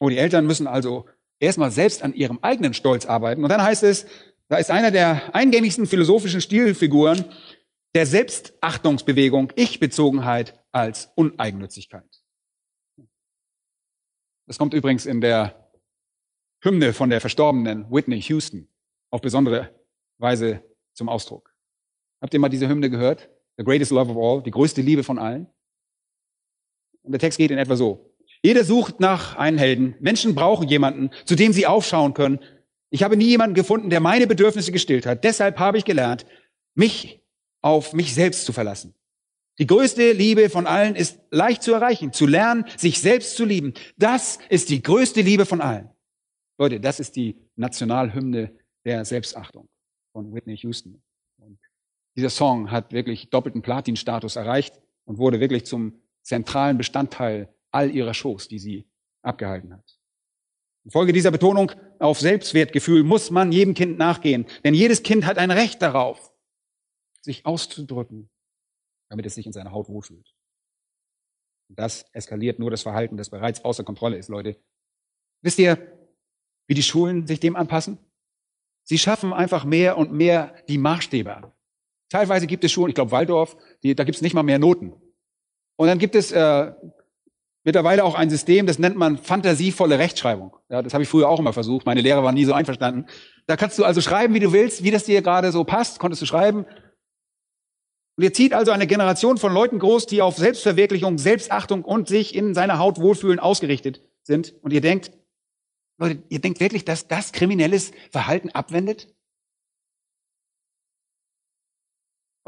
Oh, 0.00 0.08
die 0.08 0.18
Eltern 0.18 0.46
müssen 0.46 0.66
also 0.66 1.06
erstmal 1.38 1.70
selbst 1.70 2.02
an 2.02 2.14
ihrem 2.14 2.38
eigenen 2.42 2.74
Stolz 2.74 3.06
arbeiten. 3.06 3.42
Und 3.44 3.50
dann 3.50 3.62
heißt 3.62 3.82
es, 3.82 4.06
da 4.48 4.56
ist 4.56 4.70
einer 4.70 4.90
der 4.90 5.34
eingängigsten 5.34 5.86
philosophischen 5.86 6.40
Stilfiguren 6.40 7.24
der 7.94 8.06
Selbstachtungsbewegung 8.06 9.52
Ich-Bezogenheit 9.56 10.58
als 10.72 11.10
Uneigennützigkeit. 11.14 12.22
Das 14.46 14.58
kommt 14.58 14.74
übrigens 14.74 15.06
in 15.06 15.20
der 15.20 15.70
Hymne 16.62 16.92
von 16.92 17.10
der 17.10 17.20
verstorbenen 17.20 17.90
Whitney 17.90 18.20
Houston 18.22 18.68
auf 19.10 19.20
besondere 19.20 19.74
Weise 20.18 20.62
zum 20.94 21.08
Ausdruck. 21.08 21.54
Habt 22.22 22.32
ihr 22.32 22.40
mal 22.40 22.48
diese 22.48 22.68
Hymne 22.68 22.90
gehört? 22.90 23.28
The 23.56 23.64
greatest 23.64 23.90
love 23.90 24.10
of 24.10 24.16
all, 24.16 24.42
die 24.42 24.50
größte 24.50 24.82
Liebe 24.82 25.02
von 25.02 25.18
allen. 25.18 25.46
Und 27.02 27.12
der 27.12 27.20
Text 27.20 27.38
geht 27.38 27.50
in 27.50 27.58
etwa 27.58 27.76
so. 27.76 28.14
Jeder 28.42 28.64
sucht 28.64 29.00
nach 29.00 29.36
einem 29.36 29.58
Helden. 29.58 29.94
Menschen 30.00 30.34
brauchen 30.34 30.68
jemanden, 30.68 31.10
zu 31.24 31.34
dem 31.34 31.52
sie 31.52 31.66
aufschauen 31.66 32.14
können. 32.14 32.40
Ich 32.90 33.02
habe 33.02 33.16
nie 33.16 33.26
jemanden 33.26 33.54
gefunden, 33.54 33.90
der 33.90 34.00
meine 34.00 34.26
Bedürfnisse 34.26 34.72
gestillt 34.72 35.06
hat. 35.06 35.24
Deshalb 35.24 35.58
habe 35.58 35.78
ich 35.78 35.84
gelernt, 35.84 36.26
mich 36.74 37.22
auf 37.62 37.92
mich 37.92 38.14
selbst 38.14 38.44
zu 38.44 38.52
verlassen. 38.52 38.94
Die 39.58 39.66
größte 39.66 40.12
Liebe 40.12 40.50
von 40.50 40.66
allen 40.66 40.96
ist 40.96 41.18
leicht 41.30 41.62
zu 41.62 41.72
erreichen, 41.72 42.12
zu 42.12 42.26
lernen, 42.26 42.66
sich 42.76 43.00
selbst 43.00 43.36
zu 43.36 43.44
lieben. 43.44 43.72
Das 43.96 44.38
ist 44.50 44.68
die 44.68 44.82
größte 44.82 45.22
Liebe 45.22 45.46
von 45.46 45.60
allen. 45.60 45.88
Leute, 46.58 46.78
das 46.78 47.00
ist 47.00 47.16
die 47.16 47.36
Nationalhymne 47.56 48.52
der 48.84 49.04
Selbstachtung 49.04 49.68
von 50.12 50.32
Whitney 50.34 50.56
Houston. 50.58 51.02
Dieser 52.16 52.30
Song 52.30 52.70
hat 52.70 52.92
wirklich 52.92 53.30
doppelten 53.30 53.62
Platin-Status 53.62 54.36
erreicht 54.36 54.80
und 55.04 55.18
wurde 55.18 55.38
wirklich 55.38 55.66
zum 55.66 56.00
zentralen 56.22 56.78
Bestandteil 56.78 57.54
all 57.70 57.90
ihrer 57.90 58.14
Shows, 58.14 58.48
die 58.48 58.58
sie 58.58 58.88
abgehalten 59.22 59.74
hat. 59.74 59.98
Infolge 60.84 61.12
dieser 61.12 61.30
Betonung 61.30 61.72
auf 61.98 62.20
Selbstwertgefühl 62.20 63.02
muss 63.02 63.30
man 63.30 63.52
jedem 63.52 63.74
Kind 63.74 63.98
nachgehen, 63.98 64.46
denn 64.64 64.72
jedes 64.72 65.02
Kind 65.02 65.26
hat 65.26 65.36
ein 65.36 65.50
Recht 65.50 65.82
darauf, 65.82 66.32
sich 67.20 67.44
auszudrücken, 67.44 68.30
damit 69.10 69.26
es 69.26 69.34
sich 69.34 69.46
in 69.46 69.52
seiner 69.52 69.72
Haut 69.72 69.88
wohlfühlt. 69.88 70.34
Und 71.68 71.78
das 71.78 72.04
eskaliert 72.12 72.58
nur 72.58 72.70
das 72.70 72.82
Verhalten, 72.82 73.16
das 73.16 73.30
bereits 73.30 73.64
außer 73.64 73.84
Kontrolle 73.84 74.16
ist, 74.16 74.28
Leute. 74.28 74.56
Wisst 75.42 75.58
ihr, 75.58 75.76
wie 76.68 76.74
die 76.74 76.82
Schulen 76.82 77.26
sich 77.26 77.40
dem 77.40 77.56
anpassen? 77.56 77.98
Sie 78.84 78.98
schaffen 78.98 79.32
einfach 79.32 79.64
mehr 79.64 79.98
und 79.98 80.12
mehr 80.12 80.54
die 80.68 80.78
Maßstäbe 80.78 81.36
an. 81.36 81.52
Teilweise 82.08 82.46
gibt 82.46 82.64
es 82.64 82.72
Schulen, 82.72 82.90
ich 82.90 82.94
glaube 82.94 83.10
Waldorf, 83.10 83.56
die, 83.82 83.94
da 83.94 84.04
gibt 84.04 84.16
es 84.16 84.22
nicht 84.22 84.34
mal 84.34 84.42
mehr 84.42 84.58
Noten. 84.58 84.94
Und 85.76 85.88
dann 85.88 85.98
gibt 85.98 86.14
es 86.14 86.32
äh, 86.32 86.72
mittlerweile 87.64 88.04
auch 88.04 88.14
ein 88.14 88.30
System, 88.30 88.66
das 88.66 88.78
nennt 88.78 88.96
man 88.96 89.18
fantasievolle 89.18 89.98
Rechtschreibung. 89.98 90.56
Ja, 90.68 90.82
das 90.82 90.94
habe 90.94 91.02
ich 91.02 91.08
früher 91.08 91.28
auch 91.28 91.40
immer 91.40 91.52
versucht. 91.52 91.84
Meine 91.84 92.00
Lehrer 92.00 92.22
waren 92.22 92.34
nie 92.34 92.44
so 92.44 92.52
einverstanden. 92.52 93.06
Da 93.46 93.56
kannst 93.56 93.78
du 93.78 93.84
also 93.84 94.00
schreiben, 94.00 94.34
wie 94.34 94.40
du 94.40 94.52
willst, 94.52 94.84
wie 94.84 94.90
das 94.90 95.04
dir 95.04 95.20
gerade 95.20 95.52
so 95.52 95.64
passt, 95.64 95.98
konntest 95.98 96.22
du 96.22 96.26
schreiben. 96.26 96.64
Und 98.16 98.24
ihr 98.24 98.32
zieht 98.32 98.54
also 98.54 98.70
eine 98.70 98.86
Generation 98.86 99.36
von 99.36 99.52
Leuten 99.52 99.78
groß, 99.78 100.06
die 100.06 100.22
auf 100.22 100.36
Selbstverwirklichung, 100.36 101.18
Selbstachtung 101.18 101.84
und 101.84 102.08
sich 102.08 102.34
in 102.34 102.54
seiner 102.54 102.78
Haut 102.78 102.98
wohlfühlen 102.98 103.38
ausgerichtet 103.38 104.02
sind. 104.22 104.54
Und 104.62 104.72
ihr 104.72 104.80
denkt, 104.80 105.10
Leute, 105.98 106.22
ihr 106.28 106.40
denkt 106.40 106.60
wirklich, 106.60 106.84
dass 106.84 107.08
das 107.08 107.32
kriminelles 107.32 107.92
Verhalten 108.10 108.50
abwendet? 108.50 109.14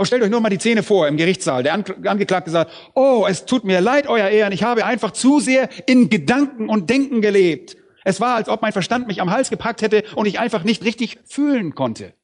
Oh, 0.01 0.05
stellt 0.05 0.23
euch 0.23 0.31
nur 0.31 0.41
mal 0.41 0.49
die 0.49 0.61
Szene 0.61 0.85
vor 0.85 1.09
im 1.09 1.17
Gerichtssaal. 1.17 1.65
Der 1.65 1.75
Angeklagte 1.75 2.53
sagt, 2.53 2.71
oh, 2.95 3.27
es 3.29 3.47
tut 3.47 3.65
mir 3.65 3.81
leid, 3.81 4.07
euer 4.07 4.29
Ehren, 4.29 4.53
ich 4.53 4.63
habe 4.63 4.85
einfach 4.85 5.11
zu 5.11 5.41
sehr 5.41 5.69
in 5.89 6.09
Gedanken 6.09 6.69
und 6.69 6.89
Denken 6.89 7.21
gelebt. 7.21 7.77
Es 8.05 8.21
war, 8.21 8.37
als 8.37 8.49
ob 8.49 8.63
mein 8.63 8.73
Verstand 8.73 9.09
mich 9.09 9.21
am 9.21 9.33
Hals 9.33 9.51
gepackt 9.51 9.83
hätte 9.83 10.05
und 10.15 10.27
ich 10.27 10.39
einfach 10.39 10.63
nicht 10.63 10.85
richtig 10.85 11.19
fühlen 11.25 11.75
konnte. 11.75 12.15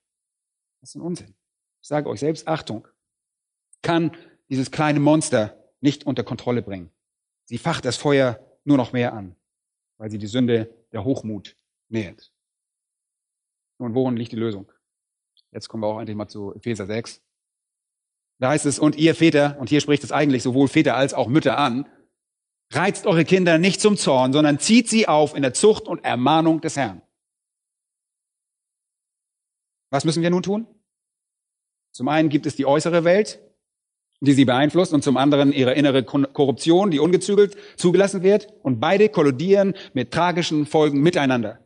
Das 0.81 0.91
ist 0.91 0.95
ein 0.95 1.01
Unsinn. 1.01 1.35
Ich 1.83 1.89
sage 1.89 2.09
euch 2.09 2.21
selbst, 2.21 2.47
Achtung, 2.47 2.87
kann 3.83 4.17
dieses 4.49 4.71
kleine 4.71 5.01
Monster 5.01 5.59
nicht 5.81 6.07
unter 6.07 6.23
Kontrolle 6.23 6.63
bringen. 6.63 6.91
Sie 7.47 7.59
facht 7.59 7.85
das 7.85 7.97
Feuer 7.97 8.39
nur 8.63 8.77
noch 8.77 8.93
mehr 8.93 9.15
an, 9.15 9.35
weil 9.99 10.13
sie 10.13 10.19
die 10.19 10.29
Sünde 10.29 10.73
der 10.93 11.03
Hochmut 11.03 11.57
nährt. 11.89 12.33
Nun, 13.81 13.97
worin 13.97 14.17
liegt 14.17 14.31
die 14.31 14.37
Lösung? 14.37 14.71
Jetzt 15.51 15.69
kommen 15.69 15.83
wir 15.83 15.89
auch 15.89 15.99
endlich 15.99 16.17
mal 16.17 16.29
zu 16.29 16.55
Epheser 16.55 16.87
6. 16.87 17.24
Da 18.41 18.51
heißt 18.51 18.67
es, 18.67 18.79
und 18.79 18.97
ihr 18.97 19.15
Väter, 19.15 19.57
und 19.59 19.69
hier 19.69 19.81
spricht 19.81 20.05
es 20.05 20.13
eigentlich 20.13 20.43
sowohl 20.43 20.69
Väter 20.69 20.97
als 20.97 21.15
auch 21.15 21.29
Mütter 21.29 21.59
an, 21.59 21.89
reizt 22.73 23.07
eure 23.07 23.25
Kinder 23.25 23.59
nicht 23.59 23.81
zum 23.81 23.97
Zorn, 23.97 24.33
sondern 24.33 24.59
zieht 24.59 24.89
sie 24.89 25.07
auf 25.07 25.35
in 25.35 25.43
der 25.43 25.55
Zucht 25.55 25.87
und 25.87 26.05
Ermahnung 26.05 26.61
des 26.61 26.77
Herrn. 26.77 27.03
Was 29.91 30.05
müssen 30.05 30.23
wir 30.23 30.31
nun 30.31 30.43
tun? 30.43 30.67
Zum 31.93 32.09
einen 32.09 32.29
gibt 32.29 32.47
es 32.47 32.57
die 32.57 32.67
äußere 32.67 33.05
Welt, 33.05 33.41
die 34.21 34.33
sie 34.33 34.45
beeinflusst, 34.45 34.93
und 34.93 35.05
zum 35.05 35.17
anderen 35.17 35.53
ihre 35.53 35.75
innere 35.75 36.03
Korruption, 36.03 36.91
die 36.91 36.99
ungezügelt 36.99 37.57
zugelassen 37.77 38.23
wird. 38.23 38.53
Und 38.63 38.81
beide 38.81 39.09
kollidieren 39.09 39.75
mit 39.93 40.13
tragischen 40.13 40.67
Folgen 40.67 41.01
miteinander. 41.01 41.61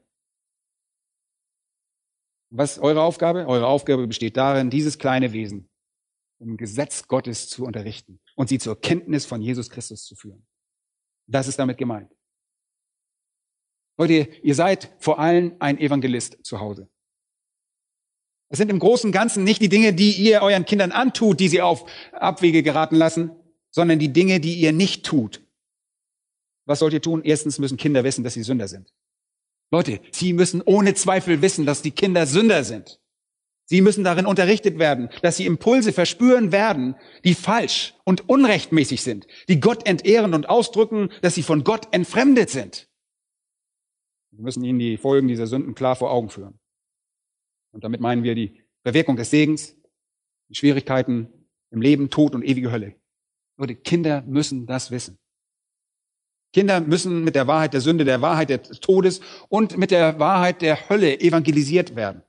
Was 2.50 2.72
ist 2.72 2.82
eure 2.82 3.02
Aufgabe? 3.02 3.46
Eure 3.46 3.66
Aufgabe 3.66 4.06
besteht 4.06 4.36
darin, 4.36 4.68
dieses 4.68 4.98
kleine 4.98 5.32
Wesen 5.32 5.70
im 6.40 6.56
Gesetz 6.56 7.06
Gottes 7.08 7.48
zu 7.48 7.64
unterrichten 7.64 8.20
und 8.34 8.48
sie 8.48 8.58
zur 8.58 8.80
Kenntnis 8.80 9.26
von 9.26 9.42
Jesus 9.42 9.70
Christus 9.70 10.04
zu 10.04 10.14
führen. 10.16 10.46
Das 11.26 11.48
ist 11.48 11.58
damit 11.58 11.78
gemeint. 11.78 12.10
Leute, 13.98 14.28
ihr 14.42 14.54
seid 14.54 14.94
vor 15.00 15.18
allem 15.18 15.56
ein 15.58 15.78
Evangelist 15.78 16.38
zu 16.44 16.60
Hause. 16.60 16.88
Es 18.48 18.58
sind 18.58 18.70
im 18.70 18.78
Großen 18.78 19.08
und 19.08 19.12
Ganzen 19.12 19.44
nicht 19.44 19.60
die 19.60 19.68
Dinge, 19.68 19.92
die 19.92 20.12
ihr 20.12 20.40
euren 20.40 20.64
Kindern 20.64 20.92
antut, 20.92 21.40
die 21.40 21.48
sie 21.48 21.60
auf 21.60 21.90
Abwege 22.12 22.62
geraten 22.62 22.96
lassen, 22.96 23.32
sondern 23.70 23.98
die 23.98 24.12
Dinge, 24.12 24.40
die 24.40 24.54
ihr 24.54 24.72
nicht 24.72 25.04
tut. 25.04 25.44
Was 26.64 26.78
sollt 26.78 26.94
ihr 26.94 27.02
tun? 27.02 27.22
Erstens 27.24 27.58
müssen 27.58 27.76
Kinder 27.76 28.04
wissen, 28.04 28.24
dass 28.24 28.34
sie 28.34 28.42
Sünder 28.42 28.68
sind. 28.68 28.92
Leute, 29.70 30.00
sie 30.12 30.32
müssen 30.32 30.62
ohne 30.62 30.94
Zweifel 30.94 31.42
wissen, 31.42 31.66
dass 31.66 31.82
die 31.82 31.90
Kinder 31.90 32.26
Sünder 32.26 32.64
sind. 32.64 33.00
Sie 33.70 33.82
müssen 33.82 34.02
darin 34.02 34.24
unterrichtet 34.24 34.78
werden, 34.78 35.10
dass 35.20 35.36
sie 35.36 35.44
Impulse 35.44 35.92
verspüren 35.92 36.52
werden, 36.52 36.96
die 37.24 37.34
falsch 37.34 37.94
und 38.04 38.26
unrechtmäßig 38.26 39.02
sind, 39.02 39.26
die 39.48 39.60
Gott 39.60 39.86
entehren 39.86 40.32
und 40.32 40.48
ausdrücken, 40.48 41.10
dass 41.20 41.34
sie 41.34 41.42
von 41.42 41.64
Gott 41.64 41.86
entfremdet 41.92 42.48
sind. 42.48 42.88
Wir 44.30 44.42
müssen 44.42 44.64
ihnen 44.64 44.78
die 44.78 44.96
Folgen 44.96 45.28
dieser 45.28 45.46
Sünden 45.46 45.74
klar 45.74 45.96
vor 45.96 46.10
Augen 46.10 46.30
führen. 46.30 46.58
Und 47.72 47.84
damit 47.84 48.00
meinen 48.00 48.22
wir 48.22 48.34
die 48.34 48.64
Verwirkung 48.84 49.16
des 49.16 49.28
Segens, 49.28 49.76
die 50.48 50.54
Schwierigkeiten 50.54 51.28
im 51.70 51.82
Leben, 51.82 52.08
Tod 52.08 52.34
und 52.34 52.42
ewige 52.44 52.72
Hölle. 52.72 52.94
Leute, 53.58 53.76
Kinder 53.76 54.22
müssen 54.22 54.64
das 54.64 54.90
wissen. 54.90 55.18
Kinder 56.54 56.80
müssen 56.80 57.22
mit 57.22 57.34
der 57.34 57.46
Wahrheit 57.46 57.74
der 57.74 57.82
Sünde, 57.82 58.06
der 58.06 58.22
Wahrheit 58.22 58.48
des 58.48 58.80
Todes 58.80 59.20
und 59.50 59.76
mit 59.76 59.90
der 59.90 60.18
Wahrheit 60.18 60.62
der 60.62 60.88
Hölle 60.88 61.20
evangelisiert 61.20 61.96
werden. 61.96 62.22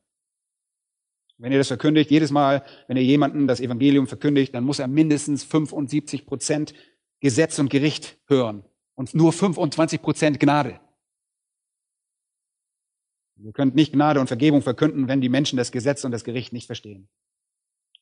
Wenn 1.40 1.54
ihr 1.54 1.58
das 1.58 1.70
verkündigt, 1.70 2.12
jedes 2.12 2.32
Mal, 2.32 2.64
wenn 2.88 2.98
ihr 2.98 3.04
jemanden 3.04 3.48
das 3.48 3.62
Evangelium 3.62 4.08
verkündigt, 4.08 4.54
dann 4.54 4.66
muss 4.66 4.80
er 4.80 4.90
mindestens 4.90 5.46
75 5.46 6.26
Prozent 6.26 6.74
Gesetz 7.22 7.58
und 7.60 7.70
Gericht 7.70 8.18
hören 8.28 8.66
und 8.96 9.16
nur 9.16 9.32
25 9.32 10.02
Prozent 10.02 10.40
Gnade. 10.42 10.82
Ihr 13.38 13.54
könnt 13.54 13.74
nicht 13.74 13.94
Gnade 13.94 14.20
und 14.20 14.28
Vergebung 14.28 14.62
verkünden, 14.62 15.08
wenn 15.08 15.22
die 15.22 15.30
Menschen 15.30 15.56
das 15.56 15.72
Gesetz 15.72 16.04
und 16.04 16.12
das 16.12 16.26
Gericht 16.26 16.52
nicht 16.52 16.66
verstehen. 16.66 17.08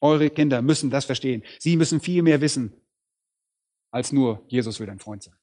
Eure 0.02 0.32
Kinder 0.32 0.64
müssen 0.64 0.90
das 0.90 1.06
verstehen. 1.06 1.44
Sie 1.60 1.78
müssen 1.78 2.00
viel 2.00 2.24
mehr 2.24 2.42
wissen, 2.42 2.74
als 3.92 4.12
nur 4.12 4.44
Jesus 4.48 4.80
will 4.80 4.88
dein 4.88 5.00
Freund 5.00 5.22
sein. 5.22 5.36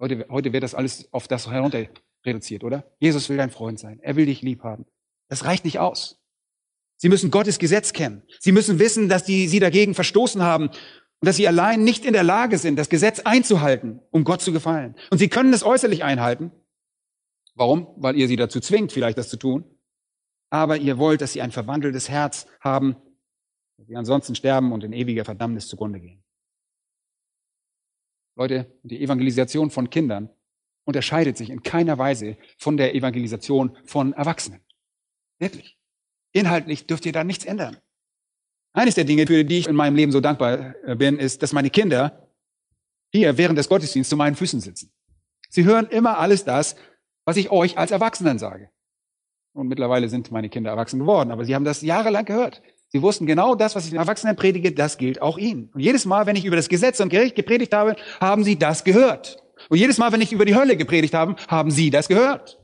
Heute, 0.00 0.26
heute 0.30 0.52
wird 0.52 0.64
das 0.64 0.74
alles 0.74 1.12
auf 1.12 1.28
das 1.28 1.48
herunter 1.48 1.86
reduziert, 2.26 2.64
oder? 2.64 2.92
Jesus 2.98 3.28
will 3.28 3.36
dein 3.36 3.50
Freund 3.50 3.78
sein. 3.78 4.00
Er 4.00 4.16
will 4.16 4.26
dich 4.26 4.42
lieb 4.42 4.64
haben. 4.64 4.84
Das 5.28 5.44
reicht 5.44 5.64
nicht 5.64 5.78
aus. 5.78 6.21
Sie 7.02 7.08
müssen 7.08 7.30
Gottes 7.30 7.58
Gesetz 7.58 7.92
kennen. 7.92 8.22
Sie 8.38 8.52
müssen 8.52 8.78
wissen, 8.78 9.08
dass 9.08 9.24
die 9.24 9.48
sie 9.48 9.58
dagegen 9.58 9.94
verstoßen 9.94 10.40
haben 10.40 10.68
und 10.68 11.26
dass 11.26 11.36
sie 11.36 11.48
allein 11.48 11.84
nicht 11.84 12.04
in 12.04 12.12
der 12.12 12.22
Lage 12.22 12.56
sind, 12.56 12.76
das 12.76 12.88
Gesetz 12.88 13.20
einzuhalten, 13.20 14.00
um 14.10 14.24
Gott 14.24 14.40
zu 14.40 14.52
gefallen. 14.52 14.94
Und 15.10 15.18
sie 15.18 15.28
können 15.28 15.52
es 15.52 15.64
äußerlich 15.64 16.04
einhalten, 16.04 16.52
Warum? 17.54 17.94
Weil 17.96 18.16
ihr 18.16 18.28
sie 18.28 18.36
dazu 18.36 18.60
zwingt, 18.60 18.92
vielleicht 18.92 19.18
das 19.18 19.28
zu 19.28 19.36
tun. 19.36 19.64
Aber 20.50 20.76
ihr 20.76 20.98
wollt, 20.98 21.20
dass 21.20 21.32
sie 21.32 21.42
ein 21.42 21.52
verwandeltes 21.52 22.08
Herz 22.08 22.46
haben, 22.60 22.96
dass 23.78 23.86
sie 23.86 23.96
ansonsten 23.96 24.34
sterben 24.34 24.72
und 24.72 24.84
in 24.84 24.92
ewiger 24.92 25.24
Verdammnis 25.24 25.68
zugrunde 25.68 26.00
gehen. 26.00 26.22
Leute, 28.36 28.78
die 28.82 29.02
Evangelisation 29.02 29.70
von 29.70 29.90
Kindern 29.90 30.30
unterscheidet 30.84 31.36
sich 31.36 31.50
in 31.50 31.62
keiner 31.62 31.98
Weise 31.98 32.36
von 32.58 32.76
der 32.76 32.94
Evangelisation 32.94 33.76
von 33.84 34.14
Erwachsenen. 34.14 34.62
Wirklich. 35.38 35.78
Inhaltlich 36.32 36.86
dürft 36.86 37.06
ihr 37.06 37.12
da 37.12 37.24
nichts 37.24 37.44
ändern. 37.44 37.76
Eines 38.72 38.94
der 38.94 39.04
Dinge, 39.04 39.26
für 39.26 39.44
die 39.44 39.58
ich 39.58 39.68
in 39.68 39.76
meinem 39.76 39.96
Leben 39.96 40.12
so 40.12 40.20
dankbar 40.20 40.74
äh, 40.84 40.96
bin, 40.96 41.18
ist, 41.18 41.42
dass 41.42 41.52
meine 41.52 41.70
Kinder 41.70 42.28
hier 43.12 43.36
während 43.36 43.58
des 43.58 43.68
Gottesdienstes 43.68 44.08
zu 44.08 44.16
meinen 44.16 44.34
Füßen 44.34 44.60
sitzen. 44.60 44.90
Sie 45.50 45.64
hören 45.64 45.86
immer 45.88 46.18
alles 46.18 46.44
das, 46.44 46.76
was 47.26 47.36
ich 47.36 47.50
euch 47.50 47.76
als 47.76 47.90
Erwachsenen 47.90 48.38
sage. 48.38 48.70
Und 49.54 49.68
mittlerweile 49.68 50.08
sind 50.08 50.30
meine 50.30 50.48
Kinder 50.48 50.70
erwachsen 50.70 50.98
geworden, 50.98 51.30
aber 51.30 51.44
sie 51.44 51.54
haben 51.54 51.64
das 51.64 51.82
jahrelang 51.82 52.24
gehört. 52.24 52.62
Sie 52.88 53.02
wussten 53.02 53.26
genau 53.26 53.54
das, 53.54 53.76
was 53.76 53.84
ich 53.84 53.90
den 53.90 53.98
Erwachsenen 53.98 54.36
predige, 54.36 54.72
das 54.72 54.96
gilt 54.96 55.20
auch 55.20 55.36
ihnen. 55.36 55.70
Und 55.74 55.80
jedes 55.80 56.06
Mal, 56.06 56.24
wenn 56.24 56.36
ich 56.36 56.46
über 56.46 56.56
das 56.56 56.70
Gesetz 56.70 57.00
und 57.00 57.10
Gericht 57.10 57.36
gepredigt 57.36 57.74
habe, 57.74 57.96
haben 58.20 58.44
sie 58.44 58.58
das 58.58 58.84
gehört. 58.84 59.42
Und 59.68 59.76
jedes 59.76 59.98
Mal, 59.98 60.12
wenn 60.12 60.22
ich 60.22 60.32
über 60.32 60.46
die 60.46 60.54
Hölle 60.54 60.76
gepredigt 60.76 61.14
habe, 61.14 61.36
haben 61.48 61.70
sie 61.70 61.90
das 61.90 62.08
gehört. 62.08 62.58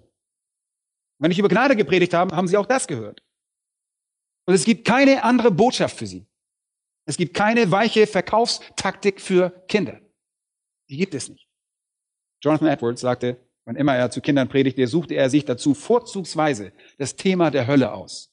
Wenn 1.19 1.31
ich 1.31 1.39
über 1.39 1.49
Gnade 1.49 1.77
gepredigt 1.77 2.15
habe, 2.15 2.35
haben 2.35 2.49
sie 2.49 2.57
auch 2.57 2.67
das 2.67 2.87
gehört. 2.87 3.23
Und 4.49 4.55
es 4.55 4.65
gibt 4.65 4.87
keine 4.87 5.25
andere 5.25 5.51
Botschaft 5.51 5.99
für 5.99 6.07
sie. 6.07 6.27
Es 7.05 7.19
gibt 7.19 7.35
keine 7.35 7.71
weiche 7.71 8.07
Verkaufstaktik 8.07 9.21
für 9.21 9.51
Kinder. 9.69 10.01
Die 10.89 10.97
gibt 10.97 11.13
es 11.15 11.29
nicht. 11.29 11.47
Jonathan 12.41 12.69
Edwards 12.69 13.03
sagte, 13.03 13.37
Wann 13.69 13.77
immer 13.77 13.95
er 13.95 14.11
zu 14.11 14.23
Kindern 14.23 14.49
predigte, 14.49 14.87
suchte 14.87 15.13
er 15.13 15.29
sich 15.29 15.45
dazu 15.45 15.75
vorzugsweise 15.75 16.73
das 16.97 17.17
Thema 17.17 17.51
der 17.51 17.67
Hölle 17.67 17.93
aus. 17.93 18.33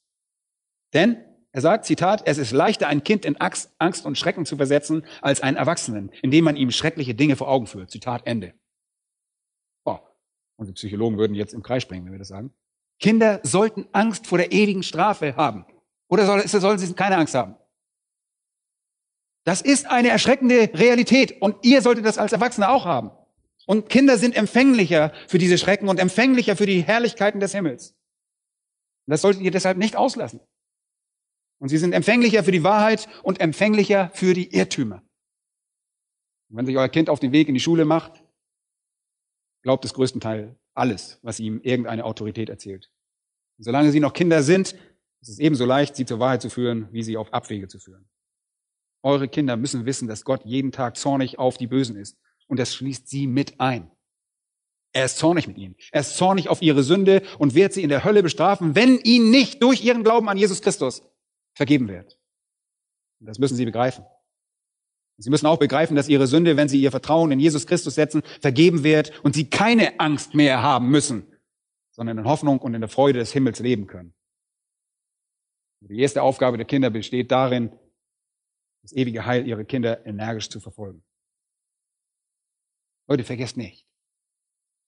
Denn, 0.93 1.18
er 1.51 1.59
sagt, 1.59 1.84
Zitat, 1.84 2.22
es 2.26 2.38
ist 2.38 2.53
leichter, 2.53 2.88
ein 2.88 3.03
Kind 3.03 3.26
in 3.26 3.36
Angst 3.36 4.05
und 4.05 4.18
Schrecken 4.18 4.45
zu 4.45 4.55
versetzen, 4.55 5.05
als 5.22 5.41
einen 5.41 5.57
Erwachsenen, 5.57 6.09
indem 6.22 6.45
man 6.45 6.55
ihm 6.55 6.72
schreckliche 6.72 7.16
Dinge 7.16 7.36
vor 7.36 7.49
Augen 7.49 7.68
führt. 7.68 7.91
Zitat 7.91 8.26
Ende. 8.26 8.53
Oh, 9.84 9.99
unsere 10.55 10.76
Psychologen 10.76 11.18
würden 11.18 11.36
jetzt 11.36 11.53
im 11.53 11.63
Kreis 11.63 11.84
springen, 11.84 12.05
wenn 12.05 12.13
wir 12.13 12.20
das 12.20 12.30
sagen. 12.30 12.53
Kinder 13.01 13.41
sollten 13.43 13.89
Angst 13.91 14.28
vor 14.28 14.38
der 14.38 14.53
ewigen 14.53 14.84
Strafe 14.84 15.36
haben. 15.36 15.66
Oder 16.07 16.47
sollen 16.47 16.77
sie 16.77 16.93
keine 16.93 17.17
Angst 17.17 17.33
haben? 17.35 17.55
Das 19.43 19.61
ist 19.61 19.85
eine 19.87 20.09
erschreckende 20.09 20.71
Realität 20.73 21.41
und 21.41 21.55
ihr 21.63 21.81
solltet 21.81 22.05
das 22.05 22.17
als 22.17 22.33
Erwachsene 22.33 22.69
auch 22.69 22.85
haben. 22.85 23.11
Und 23.67 23.89
Kinder 23.89 24.17
sind 24.17 24.35
empfänglicher 24.35 25.13
für 25.27 25.37
diese 25.37 25.57
Schrecken 25.57 25.87
und 25.87 25.99
empfänglicher 25.99 26.55
für 26.55 26.65
die 26.65 26.81
Herrlichkeiten 26.81 27.39
des 27.39 27.53
Himmels. 27.53 27.95
Das 29.07 29.21
solltet 29.21 29.43
ihr 29.43 29.51
deshalb 29.51 29.77
nicht 29.77 29.95
auslassen. 29.95 30.39
Und 31.59 31.69
sie 31.69 31.77
sind 31.77 31.93
empfänglicher 31.93 32.43
für 32.43 32.51
die 32.51 32.63
Wahrheit 32.63 33.07
und 33.23 33.39
empfänglicher 33.39 34.09
für 34.13 34.33
die 34.33 34.53
Irrtümer. 34.53 35.03
Und 36.49 36.57
wenn 36.57 36.65
sich 36.65 36.77
euer 36.77 36.89
Kind 36.89 37.09
auf 37.09 37.19
den 37.19 37.31
Weg 37.31 37.47
in 37.47 37.53
die 37.53 37.59
Schule 37.59 37.85
macht, 37.85 38.23
glaubt 39.63 39.85
es 39.85 39.93
größtenteils 39.93 40.55
alles, 40.73 41.19
was 41.21 41.39
ihm 41.39 41.61
irgendeine 41.61 42.03
Autorität 42.03 42.49
erzählt. 42.49 42.91
Und 43.57 43.63
solange 43.63 43.91
sie 43.91 43.99
noch 43.99 44.13
Kinder 44.13 44.43
sind, 44.43 44.75
ist 45.26 45.34
es 45.34 45.39
ebenso 45.39 45.65
leicht, 45.65 45.95
sie 45.95 46.05
zur 46.05 46.19
Wahrheit 46.19 46.43
zu 46.43 46.51
führen, 46.51 46.88
wie 46.91 47.01
sie 47.01 47.17
auf 47.17 47.34
Abwege 47.34 47.67
zu 47.67 47.80
führen. 47.80 48.07
Eure 49.01 49.28
Kinder 49.28 49.57
müssen 49.57 49.86
wissen, 49.86 50.07
dass 50.07 50.23
Gott 50.23 50.45
jeden 50.45 50.71
Tag 50.71 50.97
zornig 50.97 51.39
auf 51.39 51.57
die 51.57 51.65
Bösen 51.65 51.95
ist 51.95 52.15
und 52.47 52.59
das 52.59 52.76
schließt 52.76 53.07
sie 53.07 53.26
mit 53.26 53.59
ein. 53.59 53.89
Er 54.93 55.05
ist 55.05 55.17
zornig 55.17 55.47
mit 55.47 55.57
ihnen. 55.57 55.76
Er 55.91 56.01
ist 56.01 56.15
zornig 56.15 56.47
auf 56.47 56.61
ihre 56.61 56.84
Sünde 56.84 57.23
und 57.39 57.55
wird 57.55 57.73
sie 57.73 57.82
in 57.82 57.89
der 57.89 58.03
Hölle 58.03 58.21
bestrafen, 58.21 58.76
wenn 58.76 58.99
ihnen 58.99 59.32
nicht 59.32 59.61
durch 59.63 59.84
ihren 59.84 60.03
Glauben 60.03 60.30
an 60.30 60.38
Jesus 60.38 60.61
Christus 60.61 61.01
vergeben 61.53 61.88
wird. 61.88 62.19
Und 63.19 63.28
das 63.28 63.39
müssen 63.39 63.57
sie 63.57 63.65
begreifen. 63.65 64.05
Sie 65.17 65.30
müssen 65.30 65.47
auch 65.47 65.57
begreifen, 65.57 65.95
dass 65.95 66.07
ihre 66.07 66.28
Sünde, 66.28 66.55
wenn 66.55 66.69
sie 66.69 66.80
ihr 66.80 66.91
Vertrauen 66.91 67.32
in 67.32 67.39
Jesus 67.39 67.65
Christus 67.65 67.95
setzen, 67.95 68.21
vergeben 68.41 68.84
wird 68.84 69.11
und 69.23 69.34
sie 69.34 69.49
keine 69.49 69.99
Angst 69.99 70.36
mehr 70.36 70.61
haben 70.61 70.89
müssen, 70.89 71.26
sondern 71.91 72.19
in 72.19 72.26
Hoffnung 72.26 72.59
und 72.59 72.73
in 72.73 72.82
der 72.82 72.89
Freude 72.89 73.19
des 73.19 73.34
Himmels 73.34 73.59
leben 73.59 73.88
können. 73.88 74.14
Die 75.89 75.99
erste 75.99 76.23
Aufgabe 76.23 76.57
der 76.57 76.65
Kinder 76.65 76.89
besteht 76.89 77.31
darin, 77.31 77.71
das 78.81 78.93
ewige 78.93 79.25
Heil 79.25 79.47
ihrer 79.47 79.63
Kinder 79.63 80.05
energisch 80.05 80.49
zu 80.49 80.59
verfolgen. 80.59 81.03
Leute, 83.07 83.23
vergesst 83.23 83.55
nicht, 83.55 83.88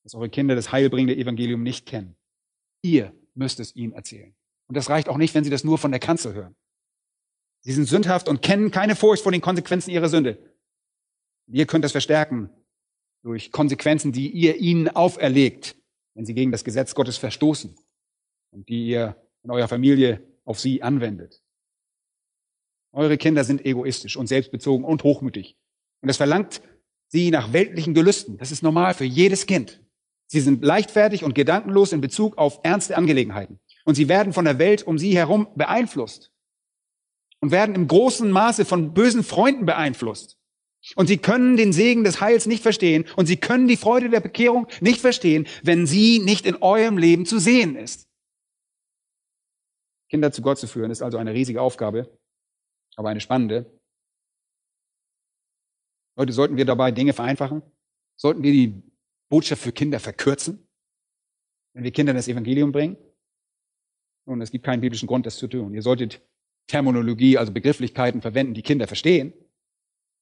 dass 0.04 0.16
eure 0.16 0.30
Kinder 0.30 0.56
das 0.56 0.72
heilbringende 0.72 1.16
Evangelium 1.16 1.62
nicht 1.62 1.86
kennen. 1.86 2.16
Ihr 2.82 3.14
müsst 3.36 3.60
es 3.60 3.76
ihnen 3.76 3.93
erzählen. 3.93 4.36
Und 4.68 4.76
das 4.76 4.89
reicht 4.89 5.08
auch 5.08 5.18
nicht, 5.18 5.36
wenn 5.36 5.43
sie 5.43 5.50
das 5.50 5.64
nur 5.64 5.78
von 5.78 5.91
der 5.91 6.00
Kanzel 6.00 6.34
hören. 6.34 6.56
Sie 7.62 7.72
sind 7.72 7.86
sündhaft 7.86 8.28
und 8.28 8.41
kennen 8.41 8.72
keine 8.72 8.95
Furcht 8.95 9.24
vor 9.24 9.32
den 9.32 9.41
Konsequenzen 9.41 9.91
ihrer 9.91 10.10
Sünde. 10.10 10.56
Ihr 11.48 11.66
könnt 11.66 11.86
das 11.86 11.91
verstärken 11.91 12.50
durch 13.24 13.52
Konsequenzen, 13.52 14.12
die 14.12 14.30
ihr 14.30 14.58
ihnen 14.58 14.89
auferlegt, 14.89 15.76
wenn 16.14 16.26
sie 16.26 16.34
gegen 16.34 16.52
das 16.52 16.64
Gesetz 16.64 16.95
Gottes 16.95 17.18
verstoßen 17.18 17.76
und 18.52 18.68
die 18.70 18.88
ihr 18.88 19.16
in 19.43 19.52
eurer 19.52 19.68
Familie 19.68 20.26
auf 20.48 20.60
sie 20.60 20.82
anwendet. 20.82 21.41
Eure 22.93 23.18
Kinder 23.18 23.43
sind 23.43 23.66
egoistisch 23.66 24.16
und 24.18 24.28
selbstbezogen 24.28 24.86
und 24.86 25.04
hochmütig. 25.04 25.58
Und 26.02 26.08
das 26.08 26.18
verlangt 26.18 26.62
sie 27.10 27.32
nach 27.32 27.54
weltlichen 27.54 27.93
Gelüsten. 27.93 28.38
Das 28.38 28.52
ist 28.52 28.64
normal 28.64 28.93
für 28.93 29.04
jedes 29.04 29.45
Kind. 29.45 29.84
Sie 30.28 30.39
sind 30.39 30.64
leichtfertig 30.64 31.24
und 31.24 31.36
gedankenlos 31.36 31.91
in 31.91 32.02
Bezug 32.02 32.38
auf 32.38 32.60
ernste 32.64 32.98
Angelegenheiten. 32.98 33.60
Und 33.86 33.95
sie 33.95 34.10
werden 34.10 34.34
von 34.34 34.45
der 34.45 34.60
Welt 34.60 34.84
um 34.84 34.98
sie 34.98 35.16
herum 35.16 35.48
beeinflusst. 35.56 36.32
Und 37.39 37.52
werden 37.52 37.76
im 37.76 37.88
großen 37.88 38.30
Maße 38.32 38.66
von 38.66 38.93
bösen 38.93 39.24
Freunden 39.24 39.66
beeinflusst. 39.66 40.38
Und 40.95 41.08
sie 41.08 41.18
können 41.18 41.58
den 41.58 41.74
Segen 41.74 42.04
des 42.04 42.20
Heils 42.20 42.45
nicht 42.45 42.64
verstehen. 42.64 43.06
Und 43.16 43.28
sie 43.28 43.38
können 43.38 43.68
die 43.68 43.78
Freude 43.78 44.10
der 44.10 44.22
Bekehrung 44.22 44.68
nicht 44.82 45.02
verstehen, 45.02 45.48
wenn 45.62 45.86
sie 45.86 46.20
nicht 46.20 46.45
in 46.45 46.56
eurem 46.56 46.98
Leben 46.98 47.26
zu 47.26 47.39
sehen 47.39 47.76
ist. 47.76 48.07
Kinder 50.10 50.32
zu 50.32 50.41
Gott 50.41 50.58
zu 50.58 50.68
führen 50.68 50.91
ist 50.91 51.01
also 51.01 51.18
eine 51.18 51.34
riesige 51.34 51.62
Aufgabe, 51.62 52.18
aber 52.95 53.10
eine 53.10 53.20
spannende. 53.20 53.66
Heute 56.18 56.34
sollten 56.34 56.58
wir 56.58 56.66
dabei 56.66 56.91
Dinge 56.91 57.14
vereinfachen? 57.14 57.62
Sollten 58.16 58.41
wir 58.41 58.51
die 58.51 58.82
Botschaft 59.30 59.62
für 59.62 59.72
Kinder 59.72 59.99
verkürzen, 59.99 60.68
wenn 61.74 61.84
wir 61.84 61.91
Kindern 61.91 62.16
das 62.16 62.28
Evangelium 62.28 62.72
bringen? 62.72 62.97
Nun, 64.26 64.41
es 64.41 64.51
gibt 64.51 64.66
keinen 64.66 64.82
biblischen 64.82 65.08
Grund, 65.08 65.26
das 65.26 65.38
zu 65.38 65.47
tun. 65.47 65.74
Ihr 65.74 65.82
solltet 65.82 66.22
Terminologie, 66.68 67.38
also 67.38 67.51
Begrifflichkeiten 67.51 68.22
verwenden, 68.22 68.53
die 68.53 68.62
Kinder 68.62 68.88
verstehen. 68.88 69.34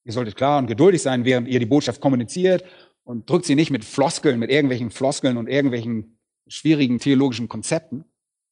Ihr 0.03 0.13
solltet 0.13 0.35
klar 0.35 0.59
und 0.59 0.67
geduldig 0.67 1.01
sein, 1.01 1.25
während 1.25 1.47
ihr 1.47 1.59
die 1.59 1.65
Botschaft 1.65 2.01
kommuniziert 2.01 2.63
und 3.03 3.29
drückt 3.29 3.45
sie 3.45 3.55
nicht 3.55 3.71
mit 3.71 3.83
Floskeln, 3.85 4.37
mit 4.37 4.51
irgendwelchen 4.51 4.91
Floskeln 4.91 5.37
und 5.37 5.47
irgendwelchen 5.47 6.19
schwierigen 6.47 6.99
theologischen 6.99 7.49
Konzepten 7.49 8.05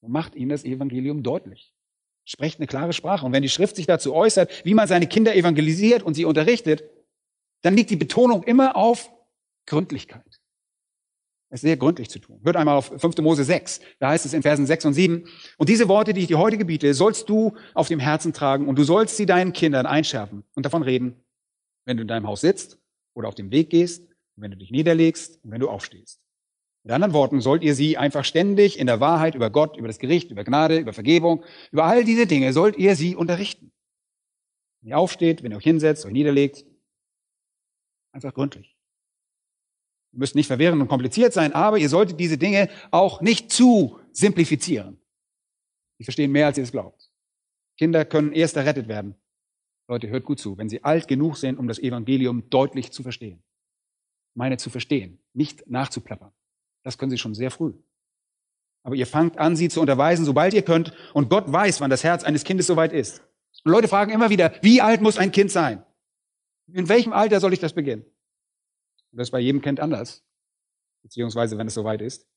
und 0.03 0.11
macht 0.11 0.35
ihnen 0.35 0.49
das 0.49 0.65
Evangelium 0.65 1.23
deutlich. 1.23 1.73
Sprecht 2.25 2.59
eine 2.59 2.67
klare 2.67 2.93
Sprache. 2.93 3.25
Und 3.25 3.31
wenn 3.31 3.41
die 3.41 3.49
Schrift 3.49 3.75
sich 3.75 3.85
dazu 3.85 4.13
äußert, 4.13 4.65
wie 4.65 4.73
man 4.73 4.87
seine 4.87 5.07
Kinder 5.07 5.35
evangelisiert 5.35 6.03
und 6.03 6.13
sie 6.13 6.25
unterrichtet, 6.25 6.83
dann 7.61 7.75
liegt 7.75 7.89
die 7.89 7.95
Betonung 7.95 8.43
immer 8.43 8.75
auf 8.75 9.09
Gründlichkeit. 9.65 10.25
Es 11.49 11.59
ist 11.59 11.61
sehr 11.61 11.77
gründlich 11.77 12.09
zu 12.09 12.19
tun. 12.19 12.41
Hört 12.43 12.55
einmal 12.55 12.75
auf 12.75 12.87
5. 12.97 13.17
Mose 13.19 13.43
6. 13.43 13.79
Da 13.99 14.09
heißt 14.09 14.25
es 14.25 14.33
in 14.33 14.41
Versen 14.41 14.65
6 14.65 14.85
und 14.85 14.93
7. 14.93 15.25
Und 15.57 15.69
diese 15.69 15.87
Worte, 15.87 16.13
die 16.13 16.21
ich 16.21 16.27
dir 16.27 16.39
heute 16.39 16.57
gebiete, 16.57 16.93
sollst 16.93 17.29
du 17.29 17.53
auf 17.73 17.87
dem 17.87 17.99
Herzen 17.99 18.33
tragen 18.33 18.67
und 18.67 18.77
du 18.77 18.83
sollst 18.83 19.15
sie 19.15 19.25
deinen 19.25 19.53
Kindern 19.53 19.85
einschärfen 19.85 20.43
und 20.55 20.65
davon 20.65 20.83
reden, 20.83 21.23
wenn 21.85 21.97
du 21.97 22.01
in 22.01 22.07
deinem 22.07 22.27
Haus 22.27 22.41
sitzt 22.41 22.79
oder 23.13 23.27
auf 23.27 23.35
dem 23.35 23.51
Weg 23.51 23.69
gehst, 23.69 24.05
wenn 24.35 24.51
du 24.51 24.57
dich 24.57 24.71
niederlegst 24.71 25.43
und 25.43 25.51
wenn 25.51 25.59
du 25.59 25.69
aufstehst. 25.69 26.22
Mit 26.83 26.91
anderen 26.91 27.13
Worten, 27.13 27.39
sollt 27.39 27.63
ihr 27.63 27.75
sie 27.75 27.97
einfach 27.97 28.25
ständig 28.25 28.77
in 28.77 28.87
der 28.87 28.99
Wahrheit 28.99 29.35
über 29.35 29.49
Gott, 29.49 29.77
über 29.77 29.87
das 29.87 29.99
Gericht, 29.99 30.31
über 30.31 30.43
Gnade, 30.43 30.79
über 30.79 30.91
Vergebung, 30.91 31.43
über 31.71 31.85
all 31.85 32.03
diese 32.03 32.27
Dinge, 32.27 32.51
sollt 32.51 32.77
ihr 32.77 32.95
sie 32.97 33.15
unterrichten. 33.15 33.71
Wenn 34.81 34.89
ihr 34.89 34.97
aufsteht, 34.97 35.43
wenn 35.43 35.51
ihr 35.51 35.57
euch 35.57 35.63
hinsetzt, 35.63 36.05
euch 36.05 36.11
niederlegt, 36.11 36.65
einfach 38.11 38.33
gründlich. 38.33 38.77
Ihr 40.11 40.19
müsst 40.19 40.35
nicht 40.35 40.47
verwirrend 40.47 40.81
und 40.81 40.89
kompliziert 40.89 41.31
sein, 41.31 41.53
aber 41.53 41.77
ihr 41.77 41.87
solltet 41.87 42.19
diese 42.19 42.37
Dinge 42.37 42.69
auch 42.91 43.21
nicht 43.21 43.49
zu 43.49 43.99
simplifizieren. 44.11 44.99
Die 45.99 46.03
verstehen 46.03 46.33
mehr, 46.33 46.47
als 46.47 46.57
ihr 46.57 46.65
es 46.65 46.71
glaubt. 46.71 47.09
Kinder 47.77 48.03
können 48.03 48.33
erst 48.33 48.57
errettet 48.57 48.89
werden. 48.89 49.15
Leute, 49.87 50.09
hört 50.09 50.25
gut 50.25 50.39
zu, 50.39 50.57
wenn 50.57 50.69
sie 50.69 50.83
alt 50.83 51.07
genug 51.07 51.37
sind, 51.37 51.57
um 51.57 51.67
das 51.67 51.79
Evangelium 51.79 52.49
deutlich 52.49 52.91
zu 52.91 53.03
verstehen. 53.03 53.41
Meine 54.35 54.57
zu 54.57 54.69
verstehen, 54.69 55.19
nicht 55.33 55.67
nachzuplappern. 55.69 56.33
Das 56.83 56.97
können 56.97 57.11
sie 57.11 57.17
schon 57.17 57.33
sehr 57.33 57.51
früh. 57.51 57.73
Aber 58.83 58.95
ihr 58.95 59.07
fangt 59.07 59.37
an, 59.37 59.55
sie 59.55 59.69
zu 59.69 59.79
unterweisen, 59.79 60.25
sobald 60.25 60.53
ihr 60.53 60.61
könnt. 60.61 60.93
Und 61.13 61.29
Gott 61.29 61.51
weiß, 61.51 61.79
wann 61.81 61.89
das 61.89 62.03
Herz 62.03 62.23
eines 62.23 62.43
Kindes 62.43 62.67
soweit 62.67 62.91
ist. 62.91 63.23
Und 63.63 63.71
Leute 63.71 63.87
fragen 63.87 64.11
immer 64.11 64.29
wieder, 64.29 64.53
wie 64.61 64.81
alt 64.81 65.01
muss 65.01 65.17
ein 65.17 65.31
Kind 65.31 65.51
sein? 65.51 65.83
In 66.67 66.89
welchem 66.89 67.13
Alter 67.13 67.39
soll 67.39 67.53
ich 67.53 67.59
das 67.59 67.73
beginnen? 67.73 68.03
Und 69.11 69.19
das 69.19 69.27
ist 69.27 69.31
bei 69.31 69.39
jedem 69.39 69.61
Kind 69.61 69.79
anders, 69.79 70.23
beziehungsweise 71.01 71.57
wenn 71.57 71.67
es 71.67 71.73
soweit 71.73 72.01
ist. 72.01 72.27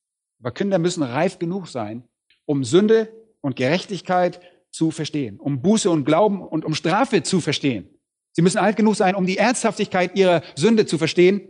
Aber 0.40 0.52
Kinder 0.52 0.78
müssen 0.78 1.02
reif 1.02 1.38
genug 1.38 1.66
sein, 1.66 2.06
um 2.44 2.62
Sünde 2.64 3.12
und 3.40 3.56
Gerechtigkeit 3.56 4.40
zu 4.70 4.90
verstehen, 4.90 5.40
um 5.40 5.62
Buße 5.62 5.90
und 5.90 6.04
Glauben 6.04 6.46
und 6.46 6.64
um 6.64 6.74
Strafe 6.74 7.22
zu 7.22 7.40
verstehen. 7.40 7.88
Sie 8.32 8.42
müssen 8.42 8.58
alt 8.58 8.76
genug 8.76 8.94
sein, 8.96 9.14
um 9.14 9.24
die 9.24 9.38
Ernsthaftigkeit 9.38 10.14
ihrer 10.14 10.42
Sünde 10.54 10.84
zu 10.84 10.98
verstehen 10.98 11.48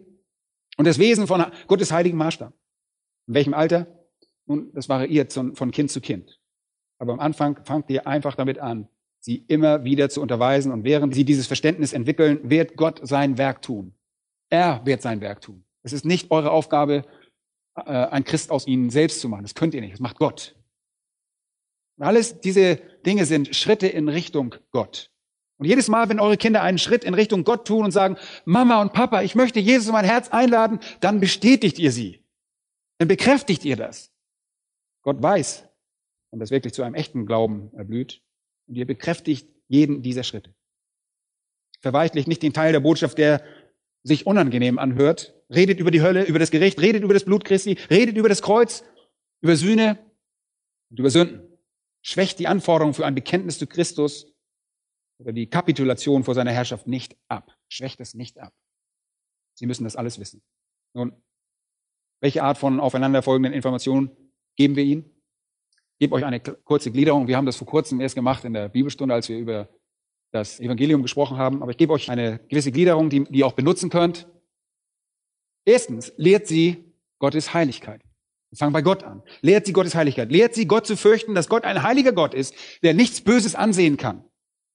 und 0.77 0.87
das 0.87 0.99
Wesen 0.99 1.27
von 1.27 1.45
Gottes 1.67 1.91
heiligen 1.91 2.17
Maßstab. 2.17 2.55
In 3.27 3.35
welchem 3.35 3.55
Alter? 3.55 3.87
Nun, 4.47 4.71
das 4.73 4.89
variiert 4.89 5.33
von 5.33 5.71
Kind 5.71 5.91
zu 5.91 6.01
Kind. 6.01 6.39
Aber 6.99 7.13
am 7.13 7.21
Anfang 7.21 7.65
fangt 7.65 7.91
ihr 7.91 8.07
einfach 8.07 8.35
damit 8.35 8.59
an, 8.59 8.89
sie 9.19 9.45
immer 9.49 9.85
wieder 9.85 10.09
zu 10.09 10.23
unterweisen. 10.23 10.73
Und 10.73 10.85
während 10.85 11.15
sie 11.15 11.25
dieses 11.25 11.47
Verständnis 11.47 11.93
entwickeln, 11.93 12.49
wird 12.49 12.77
Gott 12.77 13.01
sein 13.03 13.39
Werk 13.39 13.63
tun. 13.63 13.95
Er 14.49 14.85
wird 14.85 15.03
sein 15.03 15.21
Werk 15.21 15.41
tun. 15.41 15.65
Es 15.83 15.93
ist 15.93 16.05
nicht 16.05 16.31
eure 16.31 16.51
Aufgabe, 16.51 17.05
äh, 17.75 17.91
ein 17.91 18.25
Christ 18.25 18.51
aus 18.51 18.67
ihnen 18.67 18.91
selbst 18.91 19.21
zu 19.21 19.29
machen. 19.29 19.43
Das 19.43 19.55
könnt 19.55 19.75
ihr 19.75 19.81
nicht. 19.81 19.95
Das 19.95 20.01
macht 20.01 20.19
Gott. 20.19 20.57
alles 21.99 22.41
diese 22.41 22.77
Dinge 23.05 23.25
sind 23.25 23.55
Schritte 23.55 23.87
in 23.87 24.09
Richtung 24.09 24.55
Gott. 24.71 25.11
Und 25.59 25.67
jedes 25.67 25.89
Mal, 25.89 26.09
wenn 26.09 26.21
eure 26.21 26.37
Kinder 26.37 26.63
einen 26.63 26.79
Schritt 26.79 27.05
in 27.05 27.15
Richtung 27.15 27.45
Gott 27.45 27.67
tun 27.67 27.87
und 27.87 27.91
sagen, 27.91 28.17
Mama 28.45 28.83
und 28.83 28.93
Papa, 28.93 29.23
ich 29.23 29.35
möchte 29.35 29.59
Jesus 29.59 29.87
in 29.87 29.93
mein 29.93 30.05
Herz 30.05 30.29
einladen, 30.29 30.81
dann 31.01 31.21
bestätigt 31.21 31.79
ihr 31.79 31.93
sie. 31.93 32.26
Dann 32.99 33.09
bekräftigt 33.09 33.65
ihr 33.65 33.77
das. 33.77 34.13
Gott 35.03 35.23
weiß, 35.23 35.69
und 36.31 36.41
das 36.41 36.51
wirklich 36.51 36.75
zu 36.75 36.83
einem 36.83 36.95
echten 36.95 37.27
Glauben 37.27 37.71
erblüht. 37.75 38.23
Und 38.67 38.77
ihr 38.77 38.87
bekräftigt 38.87 39.49
jeden 39.69 40.03
dieser 40.03 40.25
Schritte. 40.25 40.55
Verweichlicht 41.81 42.29
nicht 42.29 42.43
den 42.43 42.53
Teil 42.53 42.73
der 42.73 42.81
Botschaft, 42.81 43.19
der 43.19 43.45
sich 44.03 44.27
unangenehm 44.27 44.79
anhört. 44.79 45.35
Redet 45.49 45.79
über 45.79 45.91
die 45.91 46.03
Hölle, 46.03 46.25
über 46.25 46.39
das 46.39 46.51
Gericht, 46.51 46.81
redet 46.81 47.03
über 47.03 47.15
das 47.15 47.25
Blut 47.25 47.45
Christi, 47.45 47.79
redet 47.91 48.17
über 48.17 48.29
das 48.29 48.43
Kreuz, 48.43 48.85
über 49.41 49.57
Sühne 49.57 49.99
und 50.91 50.99
über 50.99 51.11
Sünden. 51.11 51.59
Schwächt 52.03 52.39
die 52.39 52.49
Anforderungen 52.49 52.95
für 52.95 53.07
ein 53.07 53.15
Bekenntnis 53.15 53.59
zu 53.59 53.67
Christus 53.67 54.33
oder 55.19 55.33
die 55.33 55.49
Kapitulation 55.49 56.25
vor 56.25 56.35
seiner 56.35 56.53
Herrschaft 56.53 56.87
nicht 56.87 57.17
ab. 57.29 57.57
Schwächt 57.69 58.01
es 58.01 58.15
nicht 58.15 58.39
ab. 58.39 58.53
Sie 59.55 59.67
müssen 59.67 59.85
das 59.85 59.97
alles 59.97 60.19
wissen. 60.19 60.43
Nun, 60.95 61.13
welche 62.21 62.43
Art 62.43 62.59
von 62.59 62.81
aufeinanderfolgenden 62.81 63.53
Informationen 63.53 64.11
geben 64.57 64.77
wir 64.77 64.85
Ihnen? 64.85 65.05
Ich 65.99 66.01
gebe 66.01 66.15
euch 66.15 66.25
eine 66.25 66.41
kurze 66.41 66.91
Gliederung. 66.91 67.27
Wir 67.27 67.37
haben 67.37 67.47
das 67.47 67.57
vor 67.57 67.67
kurzem 67.67 68.01
erst 68.01 68.15
gemacht 68.15 68.45
in 68.45 68.53
der 68.53 68.69
Bibelstunde, 68.69 69.15
als 69.15 69.29
wir 69.29 69.39
über 69.39 69.69
das 70.33 70.61
Evangelium 70.61 71.03
gesprochen 71.03 71.39
haben. 71.39 71.63
Aber 71.63 71.71
ich 71.71 71.79
gebe 71.79 71.93
euch 71.93 72.11
eine 72.11 72.39
gewisse 72.49 72.73
Gliederung, 72.73 73.09
die, 73.09 73.25
die 73.25 73.39
ihr 73.39 73.47
auch 73.47 73.53
benutzen 73.53 73.91
könnt. 73.91 74.29
Erstens, 75.65 76.13
lehrt 76.17 76.47
sie 76.47 76.85
Gottes 77.19 77.55
Heiligkeit. 77.55 78.03
Wir 78.51 78.59
fangen 78.59 78.73
bei 78.73 78.83
Gott 78.83 79.03
an. 79.03 79.23
Lehrt 79.41 79.67
sie 79.67 79.73
Gottes 79.73 79.95
Heiligkeit. 79.95 80.31
Lehrt 80.31 80.55
sie 80.55 80.67
Gott 80.67 80.87
zu 80.87 80.97
fürchten, 80.97 81.35
dass 81.35 81.49
Gott 81.49 81.65
ein 81.65 81.83
heiliger 81.83 82.13
Gott 82.13 82.35
ist, 82.35 82.55
der 82.83 82.95
nichts 82.95 83.21
Böses 83.21 83.55
ansehen 83.55 83.97
kann. 83.97 84.25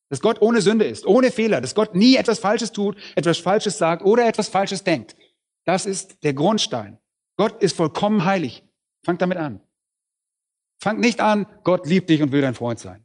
Dass 0.10 0.20
Gott 0.20 0.42
ohne 0.42 0.62
Sünde 0.62 0.86
ist, 0.86 1.06
ohne 1.06 1.32
Fehler, 1.32 1.62
dass 1.62 1.76
Gott 1.76 1.96
nie 1.96 2.18
etwas 2.18 2.39
Falsches 2.39 2.72
tut, 2.72 2.98
etwas 3.16 3.38
Falsches 3.38 3.78
sagt 3.78 4.04
oder 4.04 4.28
etwas 4.28 4.50
Falsches 4.50 4.84
denkt. 4.84 5.16
Das 5.66 5.86
ist 5.86 6.24
der 6.24 6.34
Grundstein. 6.34 6.98
Gott 7.42 7.64
ist 7.64 7.76
vollkommen 7.76 8.24
heilig. 8.24 8.64
Fangt 9.04 9.20
damit 9.20 9.39
an. 9.39 9.62
Fangt 10.80 11.00
nicht 11.00 11.22
an, 11.22 11.48
Gott 11.64 11.88
liebt 11.88 12.08
dich 12.12 12.22
und 12.22 12.32
will 12.32 12.42
dein 12.42 12.54
Freund 12.54 12.78
sein. 12.80 13.04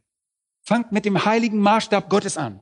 Fangt 0.61 0.91
mit 0.91 1.05
dem 1.05 1.25
heiligen 1.25 1.57
Maßstab 1.57 2.07
Gottes 2.07 2.37
an. 2.37 2.61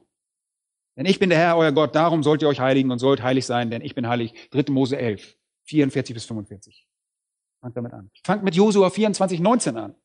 Denn 0.95 1.05
ich 1.05 1.19
bin 1.19 1.29
der 1.29 1.37
Herr, 1.37 1.57
euer 1.57 1.73
Gott, 1.73 1.93
darum 1.93 2.23
sollt 2.23 2.41
ihr 2.41 2.47
euch 2.47 2.61
heiligen 2.61 2.91
und 2.91 2.99
sollt 2.99 3.21
heilig 3.21 3.45
sein, 3.45 3.71
denn 3.71 3.81
ich 3.81 3.93
bin 3.93 4.07
heilig. 4.07 4.33
3. 4.51 4.71
Mose 4.71 4.97
11, 4.97 5.37
44 5.65 6.13
bis 6.13 6.23
45. 6.23 6.87
Fangt 7.59 7.75
damit 7.75 7.91
an. 7.91 8.09
Fangt 8.23 8.45
mit 8.45 8.55
Josua 8.55 8.89
24, 8.89 9.41
19 9.41 9.75
an. 9.75 9.95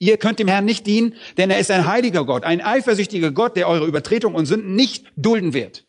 Ihr 0.00 0.16
könnt 0.16 0.40
dem 0.40 0.48
Herrn 0.48 0.64
nicht 0.64 0.84
dienen, 0.84 1.14
denn 1.36 1.52
er 1.52 1.60
ist 1.60 1.70
ein 1.70 1.86
heiliger 1.86 2.26
Gott, 2.26 2.42
ein 2.42 2.60
eifersüchtiger 2.60 3.30
Gott, 3.30 3.54
der 3.54 3.68
eure 3.68 3.86
Übertretung 3.86 4.34
und 4.34 4.46
Sünden 4.46 4.74
nicht 4.74 5.12
dulden 5.14 5.52
wird. 5.52 5.86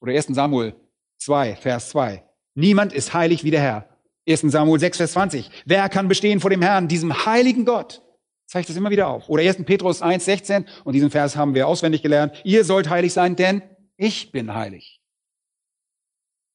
Oder 0.00 0.14
1. 0.14 0.28
Samuel 0.28 0.74
2, 1.18 1.56
Vers 1.56 1.90
2. 1.90 2.24
Niemand 2.54 2.92
ist 2.92 3.14
heilig 3.14 3.44
wie 3.44 3.50
der 3.50 3.60
Herr. 3.60 3.88
1. 4.28 4.40
Samuel 4.42 4.80
6, 4.80 4.96
Vers 4.96 5.12
20. 5.12 5.50
Wer 5.66 5.88
kann 5.88 6.08
bestehen 6.08 6.40
vor 6.40 6.50
dem 6.50 6.62
Herrn, 6.62 6.88
diesem 6.88 7.26
heiligen 7.26 7.64
Gott? 7.64 8.02
Zeigt 8.46 8.68
das 8.68 8.76
immer 8.76 8.90
wieder 8.90 9.08
auf. 9.08 9.28
Oder 9.28 9.42
1. 9.42 9.64
Petrus 9.64 10.02
1, 10.02 10.24
16. 10.24 10.66
Und 10.84 10.92
diesen 10.92 11.10
Vers 11.10 11.36
haben 11.36 11.54
wir 11.54 11.66
auswendig 11.66 12.02
gelernt. 12.02 12.40
Ihr 12.44 12.64
sollt 12.64 12.88
heilig 12.88 13.12
sein, 13.12 13.36
denn 13.36 13.62
ich 13.96 14.32
bin 14.32 14.54
heilig. 14.54 15.00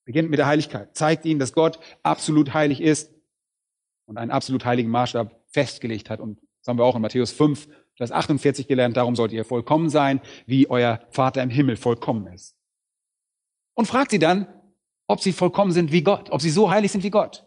Beginnt 0.05 0.29
mit 0.29 0.39
der 0.39 0.47
Heiligkeit. 0.47 0.95
Zeigt 0.95 1.25
ihnen, 1.25 1.39
dass 1.39 1.53
Gott 1.53 1.79
absolut 2.01 2.53
heilig 2.53 2.81
ist 2.81 3.13
und 4.05 4.17
einen 4.17 4.31
absolut 4.31 4.65
heiligen 4.65 4.89
Maßstab 4.89 5.43
festgelegt 5.47 6.09
hat. 6.09 6.19
Und 6.19 6.39
das 6.61 6.67
haben 6.67 6.77
wir 6.77 6.85
auch 6.85 6.95
in 6.95 7.01
Matthäus 7.01 7.31
5, 7.31 7.67
Vers 7.95 8.11
48 8.11 8.67
gelernt. 8.67 8.97
Darum 8.97 9.15
sollt 9.15 9.31
ihr 9.31 9.45
vollkommen 9.45 9.89
sein, 9.89 10.21
wie 10.45 10.69
euer 10.69 11.01
Vater 11.11 11.43
im 11.43 11.49
Himmel 11.49 11.75
vollkommen 11.75 12.27
ist. 12.27 12.55
Und 13.75 13.85
fragt 13.85 14.11
sie 14.11 14.19
dann, 14.19 14.47
ob 15.09 15.21
sie 15.21 15.33
vollkommen 15.33 15.71
sind 15.71 15.91
wie 15.91 16.03
Gott, 16.03 16.29
ob 16.29 16.41
sie 16.41 16.51
so 16.51 16.69
heilig 16.69 16.91
sind 16.91 17.03
wie 17.03 17.09
Gott. 17.09 17.43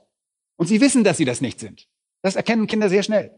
Und 0.57 0.67
sie 0.67 0.81
wissen, 0.81 1.05
dass 1.05 1.17
sie 1.17 1.25
das 1.25 1.41
nicht 1.41 1.61
sind. 1.61 1.89
Das 2.21 2.37
erkennen 2.37 2.67
Kinder 2.67 2.89
sehr 2.89 3.05
schnell. 3.05 3.31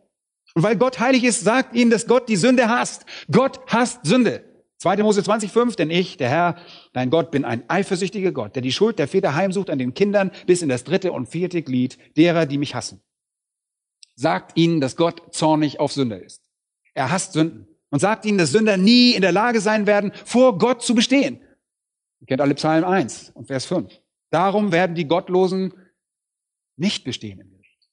Und 0.55 0.63
weil 0.63 0.77
Gott 0.77 0.99
heilig 0.99 1.25
ist, 1.25 1.43
sagt 1.43 1.75
ihnen, 1.75 1.91
dass 1.91 2.07
Gott 2.07 2.29
die 2.29 2.37
Sünde 2.37 2.69
hasst. 2.69 3.05
Gott 3.31 3.61
hasst 3.67 4.01
Sünde. 4.05 4.43
2. 4.79 4.97
Mose 5.03 5.21
20,5, 5.21 5.77
denn 5.77 5.91
ich, 5.91 6.17
der 6.17 6.31
Herr, 6.31 6.57
dein 6.95 7.11
Gott, 7.11 7.31
bin 7.31 7.45
ein 7.45 7.69
eifersüchtiger 7.69 8.33
Gott, 8.33 8.55
der 8.55 8.63
die 8.63 8.73
Schuld 8.73 8.99
der 8.99 9.09
Väter 9.09 9.35
heimsucht 9.35 9.71
an 9.71 9.79
den 9.79 9.95
Kindern 9.95 10.31
bis 10.47 10.63
in 10.63 10.69
das 10.69 10.85
dritte 10.85 11.13
und 11.13 11.29
vierte 11.29 11.63
Glied 11.63 11.99
derer, 12.17 12.47
die 12.47 12.59
mich 12.59 12.75
hassen. 12.75 13.03
Sagt 14.15 14.57
ihnen, 14.57 14.81
dass 14.81 14.97
Gott 14.97 15.35
zornig 15.35 15.81
auf 15.81 15.93
Sünder 15.93 16.23
ist. 16.23 16.43
Er 16.95 17.11
hasst 17.11 17.35
Sünden 17.35 17.69
und 17.91 18.01
sagt 18.01 18.25
ihnen, 18.25 18.39
dass 18.39 18.53
Sünder 18.53 18.77
nie 18.79 19.13
in 19.13 19.23
der 19.23 19.33
Lage 19.33 19.61
sein 19.61 19.87
werden, 19.87 20.13
vor 20.25 20.59
Gott 20.59 20.83
zu 20.83 20.95
bestehen. 20.95 21.41
Ihr 22.21 22.27
kennt 22.27 22.41
alle 22.41 22.55
Psalm 22.55 22.85
1 22.85 23.33
und 23.35 23.47
Vers 23.47 23.67
5. 23.67 23.93
Darum 24.35 24.73
werden 24.73 24.97
die 24.97 25.07
Gottlosen 25.07 25.75
nicht 26.77 27.05
bestehen 27.05 27.39
im 27.39 27.53
Gericht. 27.53 27.89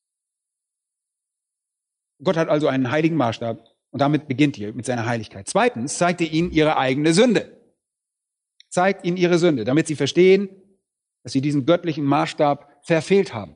Gott 2.23 2.35
hat 2.35 2.49
also 2.49 2.67
einen 2.67 2.89
heiligen 2.89 3.15
Maßstab 3.15 3.63
und 3.91 4.01
damit 4.01 4.27
beginnt 4.27 4.57
ihr 4.57 4.73
mit 4.73 4.87
seiner 4.87 5.05
Heiligkeit. 5.05 5.47
Zweitens 5.47 5.99
zeigt 5.99 6.19
er 6.19 6.31
ihnen 6.31 6.49
ihre 6.49 6.77
eigene 6.77 7.13
Sünde. 7.13 7.61
Zeigt 8.69 9.05
ihnen 9.05 9.17
ihre 9.17 9.37
Sünde, 9.37 9.65
damit 9.65 9.85
sie 9.85 9.95
verstehen, 9.95 10.49
dass 11.21 11.33
sie 11.33 11.41
diesen 11.41 11.67
göttlichen 11.67 12.05
Maßstab 12.05 12.79
verfehlt 12.81 13.35
haben. 13.35 13.55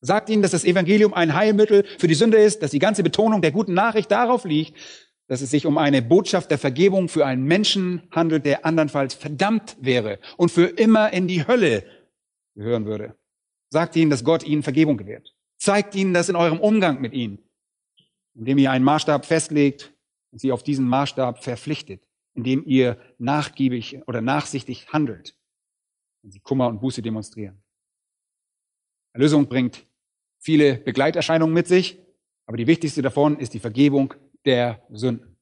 Sagt 0.00 0.30
ihnen, 0.30 0.40
dass 0.40 0.52
das 0.52 0.64
Evangelium 0.64 1.12
ein 1.12 1.34
Heilmittel 1.34 1.84
für 1.98 2.08
die 2.08 2.14
Sünde 2.14 2.38
ist, 2.38 2.62
dass 2.62 2.70
die 2.70 2.78
ganze 2.78 3.02
Betonung 3.02 3.42
der 3.42 3.52
guten 3.52 3.74
Nachricht 3.74 4.10
darauf 4.10 4.46
liegt, 4.46 4.74
dass 5.28 5.40
es 5.40 5.50
sich 5.50 5.66
um 5.66 5.78
eine 5.78 6.02
Botschaft 6.02 6.50
der 6.50 6.58
Vergebung 6.58 7.08
für 7.08 7.26
einen 7.26 7.44
Menschen 7.44 8.02
handelt, 8.10 8.46
der 8.46 8.64
andernfalls 8.64 9.14
verdammt 9.14 9.76
wäre 9.80 10.18
und 10.36 10.50
für 10.50 10.66
immer 10.66 11.12
in 11.12 11.26
die 11.26 11.46
Hölle 11.46 11.84
gehören 12.54 12.86
würde. 12.86 13.16
Sagt 13.70 13.96
ihnen, 13.96 14.10
dass 14.10 14.24
Gott 14.24 14.44
ihnen 14.44 14.62
Vergebung 14.62 14.96
gewährt. 14.96 15.34
Zeigt 15.58 15.94
ihnen 15.94 16.14
das 16.14 16.28
in 16.28 16.36
eurem 16.36 16.60
Umgang 16.60 17.00
mit 17.00 17.12
ihnen 17.12 17.38
indem 18.36 18.58
ihr 18.58 18.70
einen 18.70 18.84
Maßstab 18.84 19.24
festlegt 19.24 19.94
und 20.30 20.40
sie 20.40 20.52
auf 20.52 20.62
diesen 20.62 20.86
Maßstab 20.86 21.42
verpflichtet, 21.42 22.06
indem 22.34 22.62
ihr 22.64 23.00
nachgiebig 23.18 24.02
oder 24.06 24.20
nachsichtig 24.20 24.88
handelt 24.92 25.34
und 26.22 26.30
sie 26.32 26.40
Kummer 26.40 26.68
und 26.68 26.80
Buße 26.80 27.02
demonstrieren. 27.02 27.62
Erlösung 29.12 29.48
bringt 29.48 29.86
viele 30.38 30.76
Begleiterscheinungen 30.76 31.54
mit 31.54 31.66
sich, 31.66 31.98
aber 32.44 32.58
die 32.58 32.66
wichtigste 32.66 33.02
davon 33.02 33.38
ist 33.38 33.54
die 33.54 33.58
Vergebung 33.58 34.14
der 34.46 34.82
Sünden. 34.90 35.36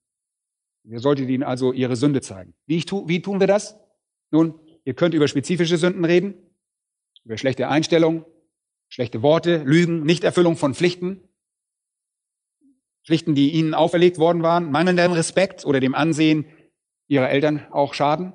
Ihr 0.84 0.98
solltet 0.98 1.28
ihnen 1.28 1.42
also 1.42 1.72
ihre 1.72 1.96
Sünde 1.96 2.20
zeigen. 2.20 2.54
Wie, 2.66 2.80
tu, 2.82 3.08
wie 3.08 3.22
tun 3.22 3.40
wir 3.40 3.46
das? 3.46 3.78
Nun, 4.30 4.58
ihr 4.84 4.94
könnt 4.94 5.14
über 5.14 5.28
spezifische 5.28 5.76
Sünden 5.76 6.04
reden, 6.04 6.34
über 7.24 7.38
schlechte 7.38 7.68
Einstellungen, 7.68 8.24
schlechte 8.88 9.22
Worte, 9.22 9.62
Lügen, 9.64 10.02
Nichterfüllung 10.02 10.56
von 10.56 10.74
Pflichten, 10.74 11.28
Pflichten, 13.04 13.34
die 13.34 13.52
ihnen 13.52 13.74
auferlegt 13.74 14.18
worden 14.18 14.42
waren, 14.42 14.70
mangelnden 14.70 15.12
Respekt 15.12 15.64
oder 15.66 15.80
dem 15.80 15.94
Ansehen 15.94 16.46
ihrer 17.06 17.30
Eltern 17.30 17.66
auch 17.70 17.92
schaden. 17.94 18.32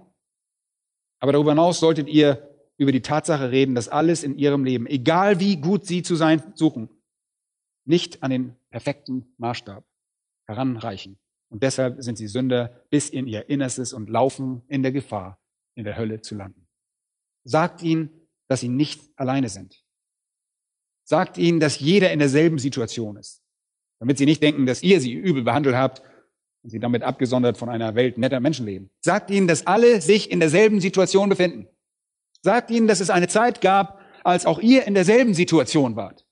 Aber 1.20 1.34
darüber 1.34 1.52
hinaus 1.52 1.80
solltet 1.80 2.08
ihr 2.08 2.48
über 2.78 2.92
die 2.92 3.02
Tatsache 3.02 3.52
reden, 3.52 3.76
dass 3.76 3.90
alles 3.90 4.24
in 4.24 4.38
ihrem 4.38 4.64
Leben, 4.64 4.86
egal 4.88 5.40
wie 5.40 5.58
gut 5.58 5.86
sie 5.86 6.04
zu 6.04 6.16
sein 6.16 6.54
suchen, 6.56 6.90
nicht 7.86 8.24
an 8.24 8.32
den 8.32 8.56
perfekten 8.70 9.34
Maßstab 9.38 9.89
heranreichen. 10.50 11.18
Und 11.50 11.64
deshalb 11.64 12.04
sind 12.04 12.18
sie 12.18 12.28
Sünder 12.28 12.84
bis 12.90 13.10
in 13.10 13.26
ihr 13.26 13.50
Innerstes 13.50 13.94
und 13.94 14.10
laufen 14.10 14.64
in 14.68 14.84
der 14.84 14.92
Gefahr, 14.92 15.40
in 15.76 15.86
der 15.86 15.98
Hölle 15.98 16.22
zu 16.22 16.36
landen. 16.36 16.68
Sagt 17.46 17.82
ihnen, 17.82 18.28
dass 18.48 18.60
sie 18.60 18.68
nicht 18.68 19.02
alleine 19.16 19.48
sind. 19.48 19.84
Sagt 21.04 21.38
ihnen, 21.38 21.60
dass 21.60 21.80
jeder 21.80 22.12
in 22.12 22.20
derselben 22.20 22.60
Situation 22.60 23.16
ist 23.16 23.42
damit 24.00 24.18
sie 24.18 24.26
nicht 24.26 24.42
denken, 24.42 24.66
dass 24.66 24.82
ihr 24.82 25.00
sie 25.00 25.14
übel 25.14 25.44
behandelt 25.44 25.76
habt 25.76 26.02
und 26.64 26.70
sie 26.70 26.80
damit 26.80 27.04
abgesondert 27.04 27.58
von 27.58 27.70
einer 27.70 27.96
Welt 27.96 28.18
netter 28.18 28.40
Menschen 28.40 28.66
leben. 28.66 28.90
Sagt 29.02 29.30
ihnen, 29.30 29.48
dass 29.48 29.68
alle 29.68 30.02
sich 30.02 30.32
in 30.32 30.40
derselben 30.40 30.82
Situation 30.82 31.30
befinden. 31.30 31.68
Sagt 32.42 32.72
ihnen, 32.72 32.88
dass 32.88 33.02
es 33.02 33.10
eine 33.10 33.28
Zeit 33.28 33.62
gab, 33.62 34.00
als 34.24 34.46
auch 34.46 34.60
ihr 34.60 34.86
in 34.86 34.94
derselben 34.94 35.34
Situation 35.34 35.96
wart. 35.96 36.26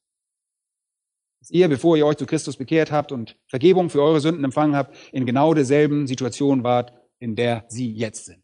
Dass 1.39 1.51
ihr, 1.51 1.67
bevor 1.67 1.97
ihr 1.97 2.05
euch 2.05 2.17
zu 2.17 2.25
Christus 2.25 2.57
bekehrt 2.57 2.91
habt 2.91 3.11
und 3.11 3.37
Vergebung 3.47 3.89
für 3.89 4.01
eure 4.01 4.19
Sünden 4.19 4.43
empfangen 4.43 4.75
habt, 4.75 4.95
in 5.11 5.25
genau 5.25 5.53
derselben 5.53 6.07
Situation 6.07 6.63
wart, 6.63 6.93
in 7.19 7.35
der 7.35 7.65
sie 7.67 7.91
jetzt 7.91 8.25
sind. 8.25 8.43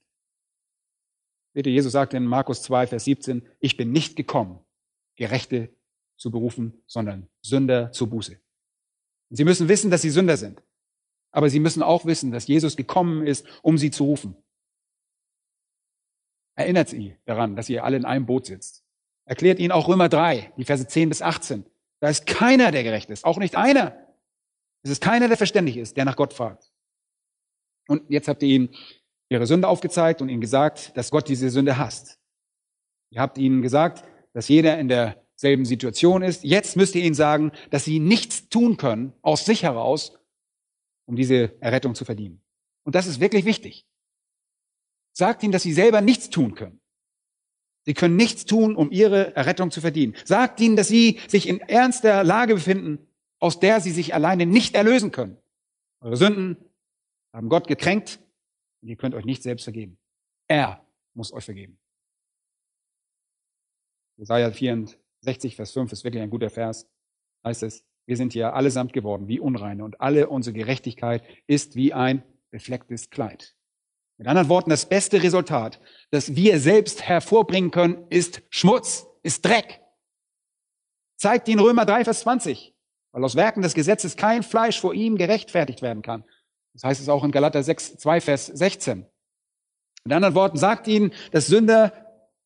Bitte, 1.53 1.69
Jesus 1.69 1.91
sagt 1.91 2.13
in 2.13 2.25
Markus 2.25 2.63
2, 2.63 2.87
Vers 2.87 3.05
17, 3.05 3.47
ich 3.59 3.77
bin 3.77 3.91
nicht 3.91 4.15
gekommen, 4.15 4.59
Gerechte 5.15 5.75
zu 6.17 6.31
berufen, 6.31 6.81
sondern 6.87 7.29
Sünder 7.41 7.91
zur 7.91 8.09
Buße. 8.09 8.39
Und 9.29 9.37
sie 9.37 9.43
müssen 9.43 9.67
wissen, 9.67 9.91
dass 9.91 10.01
sie 10.01 10.09
Sünder 10.09 10.37
sind. 10.37 10.61
Aber 11.31 11.49
sie 11.49 11.59
müssen 11.59 11.83
auch 11.83 12.05
wissen, 12.05 12.31
dass 12.31 12.47
Jesus 12.47 12.75
gekommen 12.75 13.25
ist, 13.25 13.45
um 13.61 13.77
sie 13.77 13.91
zu 13.91 14.03
rufen. 14.05 14.35
Erinnert 16.55 16.89
sie 16.89 17.17
daran, 17.25 17.55
dass 17.55 17.69
ihr 17.69 17.83
alle 17.83 17.97
in 17.97 18.05
einem 18.05 18.25
Boot 18.25 18.45
sitzt. 18.45 18.85
Erklärt 19.25 19.59
ihnen 19.59 19.71
auch 19.71 19.87
Römer 19.87 20.09
3, 20.09 20.53
die 20.57 20.65
Verse 20.65 20.87
10 20.87 21.09
bis 21.09 21.21
18. 21.21 21.65
Da 22.03 22.09
ist 22.09 22.25
keiner, 22.25 22.71
der 22.73 22.83
gerecht 22.83 23.09
ist. 23.09 23.23
Auch 23.23 23.37
nicht 23.37 23.55
einer. 23.55 23.95
Es 24.81 24.91
ist 24.91 25.01
keiner, 25.01 25.29
der 25.29 25.37
verständig 25.37 25.77
ist, 25.77 25.95
der 25.95 26.03
nach 26.03 26.17
Gott 26.17 26.33
fragt. 26.33 26.69
Und 27.87 28.03
jetzt 28.09 28.27
habt 28.27 28.43
ihr 28.43 28.49
ihnen 28.49 28.75
ihre 29.29 29.47
Sünde 29.47 29.69
aufgezeigt 29.69 30.21
und 30.21 30.27
ihnen 30.27 30.41
gesagt, 30.41 30.97
dass 30.97 31.11
Gott 31.11 31.29
diese 31.29 31.49
Sünde 31.49 31.77
hasst. 31.77 32.19
Ihr 33.09 33.21
habt 33.21 33.37
ihnen 33.37 33.61
gesagt, 33.61 34.03
dass 34.33 34.49
jeder 34.49 34.77
in 34.79 34.89
der 34.89 35.23
selben 35.37 35.63
Situation 35.63 36.23
ist. 36.23 36.43
Jetzt 36.43 36.75
müsst 36.75 36.93
ihr 36.95 37.05
ihnen 37.05 37.15
sagen, 37.15 37.53
dass 37.69 37.85
sie 37.85 37.99
nichts 38.01 38.49
tun 38.49 38.75
können 38.75 39.13
aus 39.21 39.45
sich 39.45 39.63
heraus, 39.63 40.19
um 41.05 41.15
diese 41.15 41.55
Errettung 41.61 41.95
zu 41.95 42.03
verdienen. 42.03 42.43
Und 42.83 42.95
das 42.95 43.07
ist 43.07 43.21
wirklich 43.21 43.45
wichtig. 43.45 43.87
Sagt 45.13 45.41
ihnen, 45.41 45.53
dass 45.53 45.63
sie 45.63 45.71
selber 45.71 46.01
nichts 46.01 46.29
tun 46.29 46.53
können. 46.53 46.81
Sie 47.85 47.93
können 47.93 48.15
nichts 48.15 48.45
tun, 48.45 48.75
um 48.75 48.91
ihre 48.91 49.35
Errettung 49.35 49.71
zu 49.71 49.81
verdienen. 49.81 50.15
Sagt 50.25 50.59
ihnen, 50.59 50.75
dass 50.75 50.87
sie 50.87 51.19
sich 51.27 51.47
in 51.47 51.59
ernster 51.59 52.23
Lage 52.23 52.55
befinden, 52.55 53.07
aus 53.39 53.59
der 53.59 53.81
sie 53.81 53.91
sich 53.91 54.13
alleine 54.13 54.45
nicht 54.45 54.75
erlösen 54.75 55.11
können. 55.11 55.37
Eure 55.99 56.17
Sünden 56.17 56.57
haben 57.33 57.49
Gott 57.49 57.67
gekränkt 57.67 58.19
und 58.81 58.89
ihr 58.89 58.95
könnt 58.95 59.15
euch 59.15 59.25
nicht 59.25 59.43
selbst 59.43 59.63
vergeben. 59.63 59.97
Er 60.47 60.85
muss 61.13 61.33
euch 61.33 61.45
vergeben. 61.45 61.77
Jesaja 64.17 64.51
60, 65.21 65.55
Vers 65.55 65.71
5 65.71 65.91
ist 65.91 66.03
wirklich 66.03 66.23
ein 66.23 66.29
guter 66.29 66.49
Vers. 66.49 66.87
Heißt 67.43 67.63
es, 67.63 67.85
wir 68.05 68.17
sind 68.17 68.33
ja 68.33 68.53
allesamt 68.53 68.93
geworden 68.93 69.27
wie 69.27 69.39
Unreine 69.39 69.83
und 69.83 69.99
alle 70.01 70.29
unsere 70.29 70.53
Gerechtigkeit 70.53 71.23
ist 71.47 71.75
wie 71.75 71.93
ein 71.93 72.23
beflecktes 72.51 73.09
Kleid. 73.09 73.55
Mit 74.23 74.29
anderen 74.29 74.47
Worten, 74.47 74.69
das 74.69 74.85
beste 74.85 75.21
Resultat, 75.21 75.81
das 76.09 76.33
wir 76.33 76.57
selbst 76.57 77.03
hervorbringen 77.03 77.71
können, 77.71 78.07
ist 78.09 78.41
Schmutz, 78.49 79.05
ist 79.21 79.43
Dreck. 79.43 79.81
Zeigt 81.17 81.49
ihn 81.49 81.59
Römer 81.59 81.85
3, 81.85 82.05
Vers 82.05 82.21
20. 82.21 82.73
Weil 83.11 83.23
aus 83.25 83.35
Werken 83.35 83.61
des 83.61 83.73
Gesetzes 83.73 84.15
kein 84.15 84.41
Fleisch 84.41 84.79
vor 84.79 84.93
ihm 84.93 85.17
gerechtfertigt 85.17 85.81
werden 85.81 86.01
kann. 86.03 86.23
Das 86.71 86.85
heißt 86.85 87.01
es 87.01 87.09
auch 87.09 87.25
in 87.25 87.31
Galater 87.31 87.61
6, 87.61 87.97
2, 87.97 88.21
Vers 88.21 88.45
16. 88.45 89.05
Mit 90.05 90.13
anderen 90.13 90.35
Worten, 90.35 90.57
sagt 90.57 90.87
ihnen, 90.87 91.11
dass 91.33 91.47
Sünder 91.47 91.91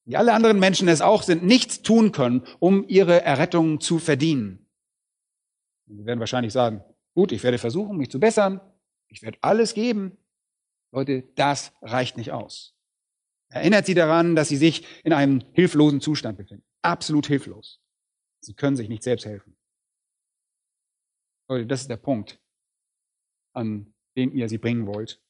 wie 0.05 0.17
alle 0.17 0.33
anderen 0.33 0.57
Menschen 0.57 0.87
es 0.87 1.01
auch 1.01 1.21
sind, 1.21 1.43
nichts 1.43 1.83
tun 1.83 2.11
können, 2.11 2.41
um 2.57 2.85
ihre 2.87 3.21
Errettung 3.21 3.81
zu 3.81 3.99
verdienen. 3.99 4.67
Sie 5.85 6.07
werden 6.07 6.19
wahrscheinlich 6.19 6.53
sagen, 6.53 6.83
gut, 7.13 7.31
ich 7.31 7.43
werde 7.43 7.59
versuchen, 7.59 7.97
mich 7.97 8.09
zu 8.09 8.19
bessern, 8.19 8.61
ich 9.09 9.21
werde 9.21 9.37
alles 9.41 9.75
geben. 9.75 10.17
Leute, 10.91 11.23
das 11.35 11.73
reicht 11.81 12.17
nicht 12.17 12.31
aus. 12.31 12.73
Erinnert 13.49 13.85
sie 13.85 13.93
daran, 13.93 14.35
dass 14.35 14.49
sie 14.49 14.57
sich 14.57 14.85
in 15.03 15.13
einem 15.13 15.43
hilflosen 15.53 16.01
Zustand 16.01 16.37
befinden. 16.37 16.65
Absolut 16.81 17.27
hilflos. 17.27 17.81
Sie 18.41 18.53
können 18.53 18.75
sich 18.75 18.89
nicht 18.89 19.03
selbst 19.03 19.25
helfen. 19.25 19.57
Leute, 21.49 21.65
das 21.65 21.81
ist 21.81 21.89
der 21.89 21.97
Punkt, 21.97 22.39
an 23.53 23.93
den 24.17 24.31
ihr 24.31 24.49
sie 24.49 24.57
bringen 24.57 24.85
wollt. 24.87 25.21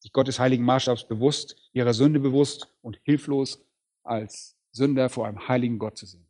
Sich 0.00 0.12
Gottes 0.12 0.38
heiligen 0.38 0.64
Maßstabs 0.64 1.08
bewusst, 1.08 1.56
ihrer 1.72 1.94
Sünde 1.94 2.20
bewusst 2.20 2.72
und 2.82 3.00
hilflos 3.02 3.64
als 4.04 4.56
Sünder 4.70 5.08
vor 5.08 5.26
einem 5.26 5.48
heiligen 5.48 5.78
Gott 5.78 5.98
zu 5.98 6.06
sehen. 6.06 6.28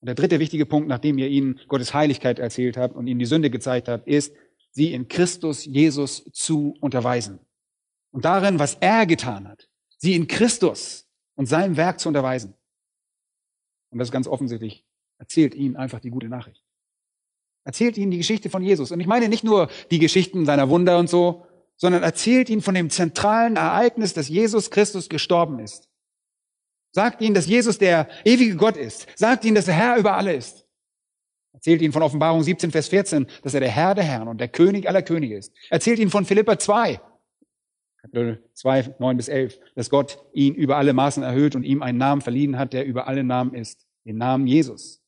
Und 0.00 0.06
der 0.06 0.14
dritte 0.14 0.38
wichtige 0.38 0.66
Punkt, 0.66 0.88
nachdem 0.88 1.18
ihr 1.18 1.28
ihnen 1.28 1.60
Gottes 1.66 1.94
Heiligkeit 1.94 2.38
erzählt 2.38 2.76
habt 2.76 2.94
und 2.94 3.08
ihnen 3.08 3.18
die 3.18 3.26
Sünde 3.26 3.50
gezeigt 3.50 3.88
habt, 3.88 4.06
ist, 4.06 4.36
sie 4.76 4.92
in 4.92 5.08
Christus 5.08 5.64
Jesus 5.64 6.22
zu 6.32 6.76
unterweisen. 6.80 7.40
Und 8.12 8.26
darin, 8.26 8.58
was 8.58 8.74
er 8.74 9.06
getan 9.06 9.48
hat, 9.48 9.68
sie 9.96 10.14
in 10.14 10.28
Christus 10.28 11.08
und 11.34 11.46
seinem 11.46 11.76
Werk 11.76 11.98
zu 11.98 12.08
unterweisen. 12.08 12.54
Und 13.90 13.98
das 13.98 14.08
ist 14.08 14.12
ganz 14.12 14.28
offensichtlich. 14.28 14.84
Erzählt 15.18 15.54
ihnen 15.54 15.76
einfach 15.76 16.00
die 16.00 16.10
gute 16.10 16.28
Nachricht. 16.28 16.62
Erzählt 17.64 17.96
ihnen 17.96 18.10
die 18.10 18.18
Geschichte 18.18 18.50
von 18.50 18.62
Jesus. 18.62 18.92
Und 18.92 19.00
ich 19.00 19.06
meine 19.06 19.28
nicht 19.28 19.44
nur 19.44 19.70
die 19.90 19.98
Geschichten 19.98 20.44
seiner 20.44 20.68
Wunder 20.68 20.98
und 20.98 21.08
so, 21.08 21.46
sondern 21.76 22.02
erzählt 22.02 22.50
ihnen 22.50 22.62
von 22.62 22.74
dem 22.74 22.90
zentralen 22.90 23.56
Ereignis, 23.56 24.12
dass 24.12 24.28
Jesus 24.28 24.70
Christus 24.70 25.08
gestorben 25.08 25.58
ist 25.58 25.88
Sagt 26.96 27.20
ihnen, 27.20 27.34
dass 27.34 27.46
Jesus 27.46 27.76
der 27.76 28.08
ewige 28.24 28.56
Gott 28.56 28.78
ist. 28.78 29.06
Sagt 29.16 29.44
ihnen, 29.44 29.54
dass 29.54 29.68
er 29.68 29.74
Herr 29.74 29.98
über 29.98 30.16
alle 30.16 30.34
ist. 30.34 30.65
Erzählt 31.66 31.82
ihnen 31.82 31.92
von 31.92 32.02
Offenbarung 32.02 32.44
17, 32.44 32.70
Vers 32.70 32.86
14, 32.86 33.26
dass 33.42 33.52
er 33.52 33.58
der 33.58 33.68
Herr 33.68 33.96
der 33.96 34.04
Herren 34.04 34.28
und 34.28 34.40
der 34.40 34.46
König 34.46 34.88
aller 34.88 35.02
Könige 35.02 35.36
ist. 35.36 35.52
Erzählt 35.68 35.98
ihnen 35.98 36.12
von 36.12 36.24
Philippa 36.24 36.60
2, 36.60 37.00
Kapitel 38.00 38.48
2, 38.52 38.94
9 39.00 39.16
bis 39.16 39.26
11, 39.26 39.58
dass 39.74 39.90
Gott 39.90 40.24
ihn 40.32 40.54
über 40.54 40.76
alle 40.76 40.92
Maßen 40.92 41.24
erhöht 41.24 41.56
und 41.56 41.64
ihm 41.64 41.82
einen 41.82 41.98
Namen 41.98 42.20
verliehen 42.20 42.56
hat, 42.56 42.72
der 42.72 42.86
über 42.86 43.08
alle 43.08 43.24
Namen 43.24 43.52
ist, 43.52 43.84
den 44.04 44.16
Namen 44.16 44.46
Jesus. 44.46 45.02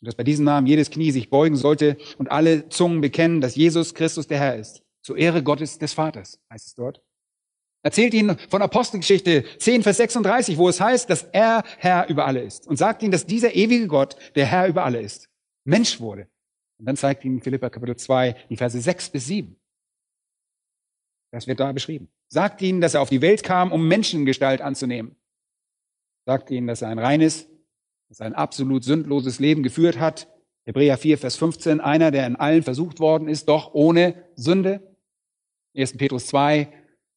Und 0.00 0.06
dass 0.06 0.14
bei 0.14 0.24
diesem 0.24 0.46
Namen 0.46 0.66
jedes 0.66 0.90
Knie 0.90 1.10
sich 1.10 1.28
beugen 1.28 1.56
sollte 1.56 1.98
und 2.16 2.30
alle 2.30 2.70
Zungen 2.70 3.02
bekennen, 3.02 3.42
dass 3.42 3.56
Jesus 3.56 3.92
Christus 3.92 4.28
der 4.28 4.38
Herr 4.38 4.56
ist. 4.56 4.82
Zur 5.02 5.18
Ehre 5.18 5.42
Gottes 5.42 5.76
des 5.76 5.92
Vaters, 5.92 6.40
heißt 6.50 6.68
es 6.68 6.74
dort. 6.74 7.02
Erzählt 7.82 8.12
ihnen 8.12 8.38
von 8.50 8.60
Apostelgeschichte 8.60 9.44
10, 9.58 9.82
Vers 9.82 9.96
36, 9.96 10.58
wo 10.58 10.68
es 10.68 10.80
heißt, 10.80 11.08
dass 11.08 11.22
er 11.22 11.62
Herr 11.78 12.08
über 12.08 12.26
alle 12.26 12.42
ist. 12.42 12.66
Und 12.66 12.76
sagt 12.76 13.02
ihnen, 13.02 13.12
dass 13.12 13.26
dieser 13.26 13.54
ewige 13.54 13.86
Gott 13.86 14.16
der 14.34 14.46
Herr 14.46 14.68
über 14.68 14.84
alle 14.84 15.00
ist. 15.00 15.30
Mensch 15.64 16.00
wurde. 16.00 16.28
Und 16.78 16.86
dann 16.86 16.96
zeigt 16.96 17.24
ihnen 17.24 17.40
Philippa 17.40 17.70
Kapitel 17.70 17.96
2 17.96 18.36
die 18.50 18.56
Verse 18.56 18.78
6 18.78 19.10
bis 19.10 19.26
7. 19.26 19.56
Das 21.32 21.46
wird 21.46 21.60
da 21.60 21.72
beschrieben. 21.72 22.08
Sagt 22.28 22.60
ihnen, 22.60 22.80
dass 22.80 22.94
er 22.94 23.00
auf 23.00 23.08
die 23.08 23.22
Welt 23.22 23.42
kam, 23.42 23.72
um 23.72 23.88
Menschengestalt 23.88 24.60
anzunehmen. 24.60 25.16
Sagt 26.26 26.50
ihnen, 26.50 26.66
dass 26.66 26.82
er 26.82 26.88
ein 26.88 26.98
reines, 26.98 27.48
dass 28.08 28.20
er 28.20 28.26
ein 28.26 28.34
absolut 28.34 28.84
sündloses 28.84 29.38
Leben 29.38 29.62
geführt 29.62 29.98
hat. 29.98 30.28
Hebräer 30.66 30.98
4, 30.98 31.18
Vers 31.18 31.36
15, 31.36 31.80
einer, 31.80 32.10
der 32.10 32.26
in 32.26 32.36
allen 32.36 32.62
versucht 32.62 33.00
worden 33.00 33.28
ist, 33.28 33.48
doch 33.48 33.72
ohne 33.72 34.14
Sünde. 34.36 34.96
1. 35.74 35.96
Petrus 35.96 36.26
2, 36.26 36.68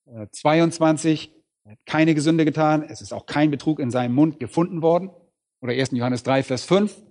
22, 0.05 1.29
äh, 1.29 1.33
er 1.65 1.71
hat 1.73 1.85
keine 1.85 2.13
Gesünde 2.15 2.45
getan, 2.45 2.83
es 2.83 3.01
ist 3.01 3.13
auch 3.13 3.25
kein 3.25 3.51
Betrug 3.51 3.79
in 3.79 3.91
seinem 3.91 4.15
Mund 4.15 4.39
gefunden 4.39 4.81
worden. 4.81 5.09
Oder 5.61 5.73
1. 5.73 5.91
Johannes 5.91 6.23
3, 6.23 6.43
Vers 6.43 6.65
5, 6.65 7.01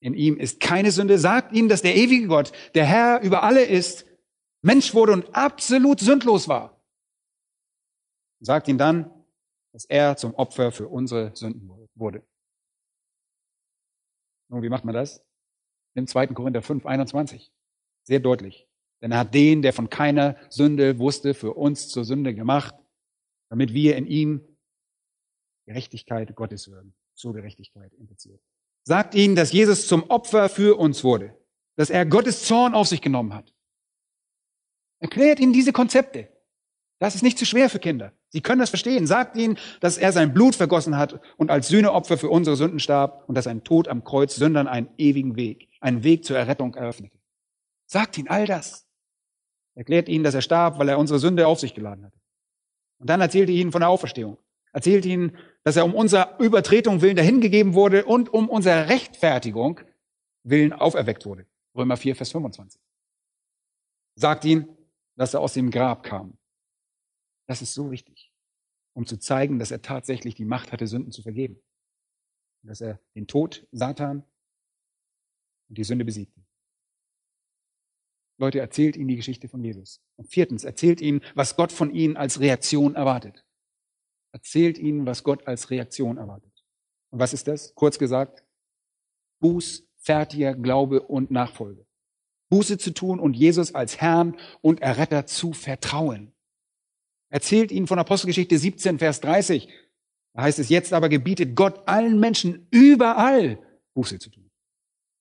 in 0.00 0.14
ihm 0.14 0.38
ist 0.38 0.60
keine 0.60 0.90
Sünde. 0.90 1.18
Sagt 1.18 1.52
ihnen, 1.52 1.68
dass 1.68 1.82
der 1.82 1.94
ewige 1.94 2.26
Gott, 2.26 2.52
der 2.74 2.86
Herr 2.86 3.20
über 3.20 3.42
alle 3.42 3.64
ist, 3.64 4.06
Mensch 4.62 4.94
wurde 4.94 5.12
und 5.12 5.34
absolut 5.34 6.00
sündlos 6.00 6.48
war. 6.48 6.80
Sagt 8.40 8.68
ihn 8.68 8.78
dann, 8.78 9.10
dass 9.72 9.84
er 9.84 10.16
zum 10.16 10.34
Opfer 10.34 10.72
für 10.72 10.88
unsere 10.88 11.34
Sünden 11.36 11.70
wurde. 11.94 12.26
Nun, 14.48 14.62
wie 14.62 14.68
macht 14.68 14.84
man 14.84 14.94
das? 14.94 15.24
Im 15.94 16.06
2. 16.06 16.28
Korinther 16.28 16.62
5, 16.62 16.86
21. 16.86 17.52
Sehr 18.04 18.20
deutlich. 18.20 18.68
Denn 19.02 19.10
er 19.10 19.18
hat 19.18 19.34
den, 19.34 19.62
der 19.62 19.72
von 19.72 19.90
keiner 19.90 20.36
Sünde 20.48 20.98
wusste, 20.98 21.34
für 21.34 21.54
uns 21.54 21.88
zur 21.88 22.04
Sünde 22.04 22.34
gemacht, 22.34 22.74
damit 23.50 23.74
wir 23.74 23.96
in 23.96 24.06
ihm 24.06 24.40
Gerechtigkeit 25.66 26.34
Gottes 26.34 26.68
würden. 26.68 26.94
Zur 27.14 27.34
Gerechtigkeit 27.34 27.92
impliziert. 27.94 28.40
Sagt 28.84 29.14
ihnen, 29.14 29.36
dass 29.36 29.52
Jesus 29.52 29.86
zum 29.86 30.04
Opfer 30.04 30.48
für 30.48 30.78
uns 30.78 31.04
wurde. 31.04 31.36
Dass 31.76 31.90
er 31.90 32.06
Gottes 32.06 32.44
Zorn 32.44 32.74
auf 32.74 32.88
sich 32.88 33.00
genommen 33.00 33.34
hat. 33.34 33.52
Erklärt 35.00 35.40
ihnen 35.40 35.52
diese 35.52 35.72
Konzepte. 35.72 36.28
Das 36.98 37.16
ist 37.16 37.22
nicht 37.22 37.38
zu 37.38 37.44
schwer 37.44 37.68
für 37.68 37.80
Kinder. 37.80 38.12
Sie 38.28 38.40
können 38.40 38.60
das 38.60 38.70
verstehen. 38.70 39.06
Sagt 39.08 39.36
ihnen, 39.36 39.58
dass 39.80 39.98
er 39.98 40.12
sein 40.12 40.32
Blut 40.32 40.54
vergossen 40.54 40.96
hat 40.96 41.20
und 41.36 41.50
als 41.50 41.68
Sühneopfer 41.68 42.16
für 42.16 42.30
unsere 42.30 42.56
Sünden 42.56 42.78
starb 42.78 43.28
und 43.28 43.34
dass 43.34 43.44
sein 43.44 43.64
Tod 43.64 43.88
am 43.88 44.04
Kreuz 44.04 44.36
Sündern 44.36 44.68
einen 44.68 44.88
ewigen 44.96 45.34
Weg, 45.34 45.68
einen 45.80 46.04
Weg 46.04 46.24
zur 46.24 46.38
Errettung 46.38 46.74
eröffnete. 46.74 47.18
Sagt 47.86 48.16
ihnen 48.18 48.28
all 48.28 48.46
das. 48.46 48.86
Erklärt 49.74 50.08
ihnen, 50.08 50.24
dass 50.24 50.34
er 50.34 50.42
starb, 50.42 50.78
weil 50.78 50.88
er 50.88 50.98
unsere 50.98 51.18
Sünde 51.18 51.46
auf 51.46 51.60
sich 51.60 51.74
geladen 51.74 52.04
hat. 52.04 52.12
Und 52.98 53.08
dann 53.08 53.20
erzählt 53.20 53.48
er 53.48 53.54
ihnen 53.54 53.72
von 53.72 53.80
der 53.80 53.88
Auferstehung. 53.88 54.38
Erzählt 54.72 55.04
ihnen, 55.04 55.36
dass 55.64 55.76
er 55.76 55.84
um 55.84 55.94
unserer 55.94 56.38
Übertretung 56.40 57.02
willen 57.02 57.16
dahingegeben 57.16 57.74
wurde 57.74 58.04
und 58.04 58.32
um 58.32 58.48
unserer 58.48 58.88
Rechtfertigung 58.88 59.80
willen 60.44 60.72
auferweckt 60.72 61.26
wurde. 61.26 61.46
Römer 61.74 61.96
4, 61.96 62.16
Vers 62.16 62.32
25. 62.32 62.80
Sagt 64.14 64.44
ihnen, 64.44 64.76
dass 65.16 65.34
er 65.34 65.40
aus 65.40 65.54
dem 65.54 65.70
Grab 65.70 66.02
kam. 66.02 66.38
Das 67.46 67.62
ist 67.62 67.74
so 67.74 67.90
wichtig, 67.90 68.32
um 68.94 69.06
zu 69.06 69.18
zeigen, 69.18 69.58
dass 69.58 69.70
er 69.70 69.82
tatsächlich 69.82 70.34
die 70.34 70.44
Macht 70.44 70.72
hatte, 70.72 70.86
Sünden 70.86 71.12
zu 71.12 71.22
vergeben. 71.22 71.60
Dass 72.62 72.80
er 72.80 73.00
den 73.14 73.26
Tod, 73.26 73.66
Satan 73.72 74.24
und 75.68 75.78
die 75.78 75.84
Sünde 75.84 76.04
besiegte. 76.04 76.41
Leute, 78.38 78.60
erzählt 78.60 78.96
ihnen 78.96 79.08
die 79.08 79.16
Geschichte 79.16 79.48
von 79.48 79.62
Jesus. 79.62 80.00
Und 80.16 80.28
viertens, 80.28 80.64
erzählt 80.64 81.00
ihnen, 81.00 81.22
was 81.34 81.56
Gott 81.56 81.72
von 81.72 81.94
ihnen 81.94 82.16
als 82.16 82.40
Reaktion 82.40 82.94
erwartet. 82.94 83.44
Erzählt 84.32 84.78
ihnen, 84.78 85.06
was 85.06 85.24
Gott 85.24 85.46
als 85.46 85.70
Reaktion 85.70 86.16
erwartet. 86.16 86.52
Und 87.10 87.18
was 87.18 87.34
ist 87.34 87.46
das? 87.46 87.74
Kurz 87.74 87.98
gesagt, 87.98 88.44
Buß, 89.40 89.86
fertiger 89.96 90.54
Glaube 90.54 91.02
und 91.02 91.30
Nachfolge. 91.30 91.86
Buße 92.48 92.78
zu 92.78 92.92
tun 92.92 93.20
und 93.20 93.34
Jesus 93.34 93.74
als 93.74 94.00
Herrn 94.00 94.36
und 94.60 94.82
Erretter 94.82 95.26
zu 95.26 95.52
vertrauen. 95.52 96.32
Erzählt 97.30 97.72
ihnen 97.72 97.86
von 97.86 97.98
Apostelgeschichte 97.98 98.58
17, 98.58 98.98
Vers 98.98 99.20
30. 99.22 99.68
Da 100.34 100.42
heißt 100.42 100.58
es, 100.58 100.68
jetzt 100.68 100.92
aber 100.92 101.08
gebietet 101.08 101.54
Gott 101.54 101.86
allen 101.86 102.20
Menschen 102.20 102.66
überall 102.70 103.58
Buße 103.94 104.18
zu 104.18 104.30
tun. 104.30 104.50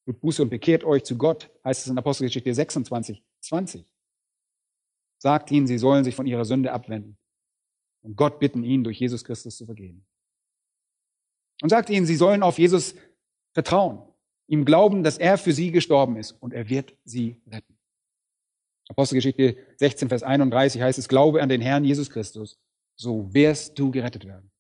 Tut 0.05 0.19
Buße 0.19 0.41
und 0.41 0.49
bekehrt 0.49 0.83
euch 0.83 1.03
zu 1.03 1.17
Gott, 1.17 1.49
heißt 1.63 1.81
es 1.81 1.87
in 1.87 1.97
Apostelgeschichte 1.97 2.53
26, 2.53 3.23
20. 3.41 3.85
Sagt 5.19 5.51
ihnen, 5.51 5.67
sie 5.67 5.77
sollen 5.77 6.03
sich 6.03 6.15
von 6.15 6.25
ihrer 6.25 6.45
Sünde 6.45 6.71
abwenden 6.71 7.17
und 8.01 8.15
Gott 8.15 8.39
bitten, 8.39 8.63
ihnen 8.63 8.83
durch 8.83 8.99
Jesus 8.99 9.23
Christus 9.23 9.57
zu 9.57 9.65
vergeben. 9.65 10.05
Und 11.61 11.69
sagt 11.69 11.91
ihnen, 11.91 12.07
sie 12.07 12.15
sollen 12.15 12.41
auf 12.41 12.57
Jesus 12.57 12.95
vertrauen 13.53 14.11
ihm 14.51 14.65
glauben, 14.65 15.01
dass 15.01 15.17
er 15.17 15.37
für 15.37 15.53
sie 15.53 15.71
gestorben 15.71 16.17
ist 16.17 16.33
und 16.33 16.53
er 16.53 16.67
wird 16.69 16.93
sie 17.05 17.41
retten. 17.49 17.77
Apostelgeschichte 18.89 19.55
16, 19.77 20.09
Vers 20.09 20.23
31 20.23 20.81
heißt 20.81 20.99
es, 20.99 21.07
glaube 21.07 21.41
an 21.41 21.47
den 21.47 21.61
Herrn 21.61 21.85
Jesus 21.85 22.09
Christus, 22.09 22.59
so 22.97 23.33
wirst 23.33 23.79
du 23.79 23.91
gerettet 23.91 24.25
werden. 24.25 24.51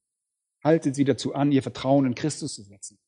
Haltet 0.63 0.95
sie 0.95 1.03
dazu 1.03 1.35
an, 1.35 1.51
ihr 1.51 1.61
Vertrauen 1.61 2.05
in 2.05 2.15
Christus 2.15 2.55
zu 2.55 2.63
setzen. 2.63 2.99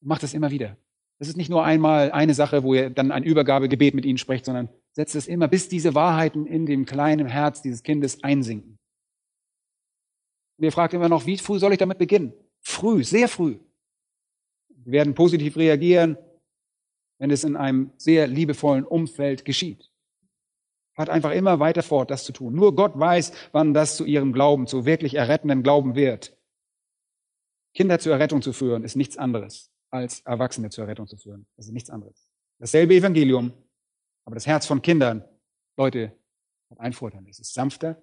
Macht 0.00 0.22
das 0.22 0.34
immer 0.34 0.50
wieder. 0.50 0.76
Das 1.18 1.28
ist 1.28 1.36
nicht 1.36 1.48
nur 1.48 1.64
einmal 1.64 2.12
eine 2.12 2.34
Sache, 2.34 2.62
wo 2.62 2.74
ihr 2.74 2.90
dann 2.90 3.10
ein 3.10 3.22
Übergabegebet 3.22 3.94
mit 3.94 4.04
ihnen 4.04 4.18
sprecht, 4.18 4.44
sondern 4.44 4.68
setzt 4.92 5.14
es 5.14 5.26
immer, 5.26 5.48
bis 5.48 5.68
diese 5.68 5.94
Wahrheiten 5.94 6.46
in 6.46 6.66
dem 6.66 6.84
kleinen 6.84 7.26
Herz 7.26 7.62
dieses 7.62 7.82
Kindes 7.82 8.22
einsinken. 8.22 8.78
Und 10.58 10.64
ihr 10.64 10.72
fragt 10.72 10.94
immer 10.94 11.08
noch, 11.08 11.26
wie 11.26 11.38
früh 11.38 11.58
soll 11.58 11.72
ich 11.72 11.78
damit 11.78 11.98
beginnen? 11.98 12.32
Früh, 12.60 13.04
sehr 13.04 13.28
früh. 13.28 13.58
Wir 14.68 14.92
werden 14.92 15.14
positiv 15.14 15.56
reagieren, 15.56 16.16
wenn 17.18 17.30
es 17.30 17.44
in 17.44 17.56
einem 17.56 17.92
sehr 17.96 18.26
liebevollen 18.26 18.84
Umfeld 18.84 19.44
geschieht. 19.44 19.90
Hat 20.96 21.10
einfach 21.10 21.32
immer 21.32 21.60
weiter 21.60 21.82
fort, 21.82 22.10
das 22.10 22.24
zu 22.24 22.32
tun. 22.32 22.54
Nur 22.54 22.74
Gott 22.74 22.98
weiß, 22.98 23.32
wann 23.52 23.74
das 23.74 23.96
zu 23.96 24.04
ihrem 24.04 24.32
Glauben, 24.32 24.66
zu 24.66 24.86
wirklich 24.86 25.14
errettenden 25.14 25.62
Glauben 25.62 25.94
wird. 25.94 26.36
Kinder 27.74 27.98
zur 27.98 28.12
Errettung 28.12 28.40
zu 28.40 28.54
führen, 28.54 28.84
ist 28.84 28.96
nichts 28.96 29.18
anderes, 29.18 29.70
als 29.96 30.20
Erwachsene 30.20 30.70
zur 30.70 30.84
Errettung 30.84 31.06
zu 31.06 31.16
führen. 31.16 31.46
Das 31.56 31.66
ist 31.66 31.72
nichts 31.72 31.90
anderes. 31.90 32.28
Dasselbe 32.58 32.94
Evangelium, 32.94 33.52
aber 34.24 34.34
das 34.34 34.46
Herz 34.46 34.66
von 34.66 34.82
Kindern, 34.82 35.24
Leute, 35.76 36.12
hat 36.70 36.80
einen 36.80 36.94
Vorteil. 36.94 37.24
Es 37.28 37.38
ist 37.38 37.54
sanfter, 37.54 38.02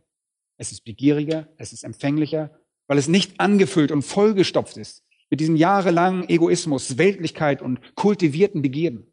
es 0.57 0.71
ist 0.71 0.83
begieriger, 0.83 1.47
es 1.57 1.73
ist 1.73 1.83
empfänglicher, 1.83 2.59
weil 2.87 2.97
es 2.97 3.07
nicht 3.07 3.39
angefüllt 3.39 3.91
und 3.91 4.03
vollgestopft 4.03 4.77
ist 4.77 5.03
mit 5.29 5.39
diesem 5.39 5.55
jahrelangen 5.55 6.29
Egoismus, 6.29 6.97
Weltlichkeit 6.97 7.61
und 7.61 7.95
kultivierten 7.95 8.61
Begierden. 8.61 9.11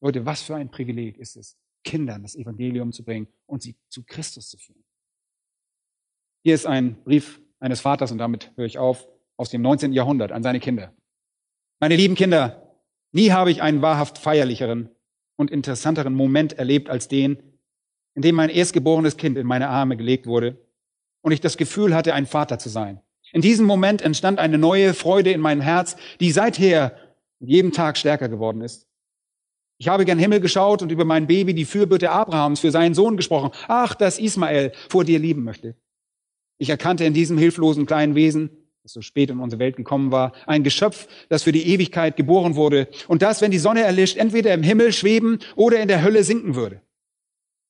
Leute, 0.00 0.26
was 0.26 0.42
für 0.42 0.56
ein 0.56 0.70
Privileg 0.70 1.18
ist 1.18 1.36
es, 1.36 1.56
Kindern 1.84 2.22
das 2.22 2.34
Evangelium 2.34 2.92
zu 2.92 3.04
bringen 3.04 3.28
und 3.46 3.62
sie 3.62 3.76
zu 3.88 4.04
Christus 4.04 4.48
zu 4.48 4.58
führen. 4.58 4.84
Hier 6.44 6.54
ist 6.54 6.66
ein 6.66 7.02
Brief 7.04 7.40
eines 7.60 7.80
Vaters, 7.80 8.12
und 8.12 8.18
damit 8.18 8.52
höre 8.56 8.66
ich 8.66 8.78
auf, 8.78 9.08
aus 9.36 9.50
dem 9.50 9.62
19. 9.62 9.92
Jahrhundert 9.92 10.32
an 10.32 10.42
seine 10.42 10.60
Kinder. 10.60 10.94
Meine 11.78 11.96
lieben 11.96 12.14
Kinder, 12.14 12.72
nie 13.12 13.32
habe 13.32 13.50
ich 13.50 13.60
einen 13.60 13.82
wahrhaft 13.82 14.18
feierlicheren 14.18 14.88
und 15.36 15.50
interessanteren 15.50 16.14
Moment 16.14 16.54
erlebt 16.54 16.88
als 16.88 17.08
den, 17.08 17.42
in 18.14 18.22
dem 18.22 18.34
mein 18.34 18.48
erstgeborenes 18.48 19.18
Kind 19.18 19.36
in 19.36 19.46
meine 19.46 19.68
Arme 19.68 19.96
gelegt 19.96 20.26
wurde 20.26 20.58
und 21.20 21.32
ich 21.32 21.40
das 21.40 21.58
Gefühl 21.58 21.94
hatte, 21.94 22.14
ein 22.14 22.26
Vater 22.26 22.58
zu 22.58 22.70
sein. 22.70 23.00
In 23.32 23.42
diesem 23.42 23.66
Moment 23.66 24.00
entstand 24.00 24.38
eine 24.38 24.56
neue 24.56 24.94
Freude 24.94 25.32
in 25.32 25.40
meinem 25.40 25.60
Herz, 25.60 25.96
die 26.20 26.30
seither 26.30 26.96
jeden 27.40 27.72
Tag 27.72 27.98
stärker 27.98 28.30
geworden 28.30 28.62
ist. 28.62 28.86
Ich 29.78 29.88
habe 29.88 30.06
gern 30.06 30.18
Himmel 30.18 30.40
geschaut 30.40 30.80
und 30.80 30.90
über 30.90 31.04
mein 31.04 31.26
Baby 31.26 31.52
die 31.52 31.66
Fürbitte 31.66 32.10
Abrahams 32.10 32.60
für 32.60 32.70
seinen 32.70 32.94
Sohn 32.94 33.18
gesprochen. 33.18 33.50
Ach, 33.68 33.94
dass 33.94 34.18
Ismael 34.18 34.72
vor 34.88 35.04
dir 35.04 35.18
lieben 35.18 35.44
möchte. 35.44 35.76
Ich 36.56 36.70
erkannte 36.70 37.04
in 37.04 37.12
diesem 37.12 37.36
hilflosen 37.36 37.84
kleinen 37.84 38.14
Wesen, 38.14 38.65
das 38.86 38.92
so 38.92 39.02
spät 39.02 39.30
in 39.30 39.40
unsere 39.40 39.58
Welt 39.58 39.76
gekommen 39.76 40.12
war, 40.12 40.32
ein 40.46 40.62
Geschöpf, 40.62 41.08
das 41.28 41.42
für 41.42 41.50
die 41.50 41.66
Ewigkeit 41.66 42.16
geboren 42.16 42.54
wurde 42.54 42.86
und 43.08 43.20
das, 43.20 43.40
wenn 43.40 43.50
die 43.50 43.58
Sonne 43.58 43.82
erlischt, 43.82 44.16
entweder 44.16 44.54
im 44.54 44.62
Himmel 44.62 44.92
schweben 44.92 45.40
oder 45.56 45.80
in 45.80 45.88
der 45.88 46.04
Hölle 46.04 46.22
sinken 46.22 46.54
würde. 46.54 46.80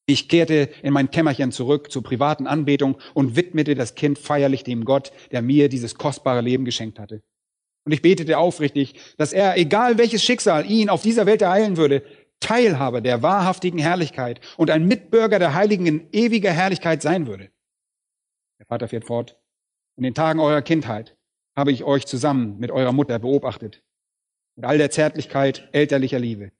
Ich 0.04 0.28
kehrte 0.28 0.68
in 0.82 0.92
mein 0.92 1.10
Kämmerchen 1.10 1.52
zurück 1.52 1.90
zur 1.90 2.02
privaten 2.02 2.46
Anbetung 2.46 2.98
und 3.14 3.34
widmete 3.34 3.74
das 3.74 3.94
Kind 3.94 4.18
feierlich 4.18 4.62
dem 4.62 4.84
Gott, 4.84 5.10
der 5.32 5.40
mir 5.40 5.70
dieses 5.70 5.94
kostbare 5.94 6.42
Leben 6.42 6.66
geschenkt 6.66 6.98
hatte. 6.98 7.22
Und 7.86 7.92
ich 7.92 8.02
betete 8.02 8.36
aufrichtig, 8.36 8.96
dass 9.16 9.32
er, 9.32 9.56
egal 9.56 9.96
welches 9.96 10.22
Schicksal 10.22 10.70
ihn 10.70 10.90
auf 10.90 11.00
dieser 11.00 11.24
Welt 11.24 11.40
ereilen 11.40 11.78
würde, 11.78 12.02
Teilhaber 12.40 13.00
der 13.00 13.22
wahrhaftigen 13.22 13.78
Herrlichkeit 13.78 14.42
und 14.58 14.70
ein 14.70 14.86
Mitbürger 14.86 15.38
der 15.38 15.54
Heiligen 15.54 15.86
in 15.86 16.08
ewiger 16.12 16.52
Herrlichkeit 16.52 17.00
sein 17.00 17.26
würde. 17.26 17.48
Der 18.58 18.66
Vater 18.66 18.88
fährt 18.88 19.06
fort. 19.06 19.38
In 19.96 20.02
den 20.02 20.14
Tagen 20.14 20.40
eurer 20.40 20.60
Kindheit 20.60 21.16
habe 21.56 21.72
ich 21.72 21.82
euch 21.82 22.06
zusammen 22.06 22.58
mit 22.58 22.70
eurer 22.70 22.92
Mutter 22.92 23.18
beobachtet. 23.18 23.82
Mit 24.54 24.66
all 24.66 24.76
der 24.76 24.90
Zärtlichkeit 24.90 25.70
elterlicher 25.72 26.18
Liebe. 26.18 26.52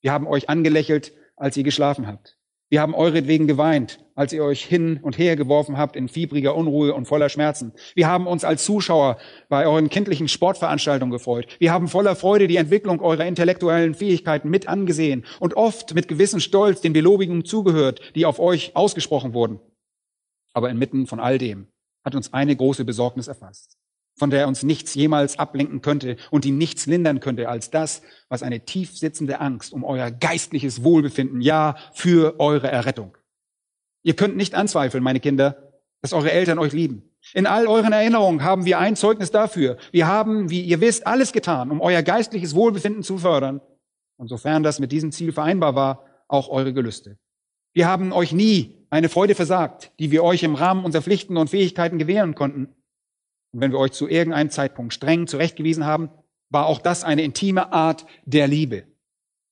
Wir 0.00 0.12
haben 0.12 0.26
euch 0.26 0.48
angelächelt, 0.48 1.12
als 1.36 1.56
ihr 1.56 1.62
geschlafen 1.62 2.08
habt. 2.08 2.38
Wir 2.70 2.80
haben 2.80 2.94
euretwegen 2.94 3.46
geweint, 3.46 4.04
als 4.16 4.32
ihr 4.32 4.42
euch 4.42 4.64
hin 4.64 4.98
und 5.00 5.16
her 5.16 5.36
geworfen 5.36 5.78
habt 5.78 5.94
in 5.94 6.08
fiebriger 6.08 6.56
Unruhe 6.56 6.92
und 6.92 7.06
voller 7.06 7.28
Schmerzen. 7.28 7.72
Wir 7.94 8.08
haben 8.08 8.26
uns 8.26 8.44
als 8.44 8.64
Zuschauer 8.64 9.18
bei 9.48 9.64
euren 9.64 9.88
kindlichen 9.88 10.26
Sportveranstaltungen 10.26 11.12
gefreut. 11.12 11.46
Wir 11.60 11.72
haben 11.72 11.86
voller 11.86 12.16
Freude 12.16 12.48
die 12.48 12.56
Entwicklung 12.56 13.00
eurer 13.00 13.26
intellektuellen 13.26 13.94
Fähigkeiten 13.94 14.50
mit 14.50 14.66
angesehen 14.66 15.24
und 15.38 15.54
oft 15.54 15.94
mit 15.94 16.08
gewissem 16.08 16.40
Stolz 16.40 16.80
den 16.80 16.94
Belobigungen 16.94 17.44
zugehört, 17.44 18.00
die 18.16 18.26
auf 18.26 18.40
euch 18.40 18.74
ausgesprochen 18.74 19.34
wurden. 19.34 19.60
Aber 20.52 20.68
inmitten 20.68 21.06
von 21.06 21.20
all 21.20 21.38
dem 21.38 21.68
hat 22.04 22.14
uns 22.14 22.32
eine 22.32 22.56
große 22.56 22.84
Besorgnis 22.84 23.28
erfasst 23.28 23.78
von 24.16 24.30
der 24.30 24.46
uns 24.48 24.62
nichts 24.62 24.94
jemals 24.94 25.38
ablenken 25.38 25.82
könnte 25.82 26.16
und 26.30 26.44
die 26.44 26.50
nichts 26.50 26.86
lindern 26.86 27.20
könnte 27.20 27.48
als 27.48 27.70
das, 27.70 28.02
was 28.28 28.42
eine 28.42 28.64
tief 28.64 28.96
sitzende 28.96 29.40
Angst 29.40 29.72
um 29.72 29.84
euer 29.84 30.10
geistliches 30.10 30.84
Wohlbefinden, 30.84 31.40
ja, 31.40 31.76
für 31.92 32.38
eure 32.38 32.70
Errettung. 32.70 33.16
Ihr 34.02 34.14
könnt 34.14 34.36
nicht 34.36 34.54
anzweifeln, 34.54 35.02
meine 35.02 35.20
Kinder, 35.20 35.72
dass 36.02 36.12
eure 36.12 36.32
Eltern 36.32 36.58
euch 36.58 36.72
lieben. 36.72 37.10
In 37.34 37.46
all 37.46 37.68
euren 37.68 37.92
Erinnerungen 37.92 38.42
haben 38.42 38.64
wir 38.64 38.80
ein 38.80 38.96
Zeugnis 38.96 39.30
dafür. 39.30 39.76
Wir 39.92 40.08
haben, 40.08 40.50
wie 40.50 40.60
ihr 40.60 40.80
wisst, 40.80 41.06
alles 41.06 41.32
getan, 41.32 41.70
um 41.70 41.80
euer 41.80 42.02
geistliches 42.02 42.54
Wohlbefinden 42.54 43.04
zu 43.04 43.18
fördern. 43.18 43.60
Und 44.16 44.28
sofern 44.28 44.64
das 44.64 44.80
mit 44.80 44.90
diesem 44.92 45.12
Ziel 45.12 45.32
vereinbar 45.32 45.74
war, 45.76 46.04
auch 46.26 46.48
eure 46.48 46.72
Gelüste. 46.72 47.18
Wir 47.72 47.86
haben 47.86 48.12
euch 48.12 48.32
nie 48.32 48.81
eine 48.92 49.08
Freude 49.08 49.34
versagt, 49.34 49.90
die 49.98 50.10
wir 50.10 50.22
euch 50.22 50.42
im 50.42 50.54
Rahmen 50.54 50.84
unserer 50.84 51.02
Pflichten 51.02 51.38
und 51.38 51.48
Fähigkeiten 51.48 51.98
gewähren 51.98 52.34
konnten. 52.34 52.66
Und 53.52 53.60
wenn 53.60 53.72
wir 53.72 53.78
euch 53.78 53.92
zu 53.92 54.06
irgendeinem 54.06 54.50
Zeitpunkt 54.50 54.92
streng 54.92 55.26
zurechtgewiesen 55.26 55.86
haben, 55.86 56.10
war 56.50 56.66
auch 56.66 56.78
das 56.78 57.02
eine 57.02 57.22
intime 57.22 57.72
Art 57.72 58.04
der 58.26 58.48
Liebe. 58.48 58.84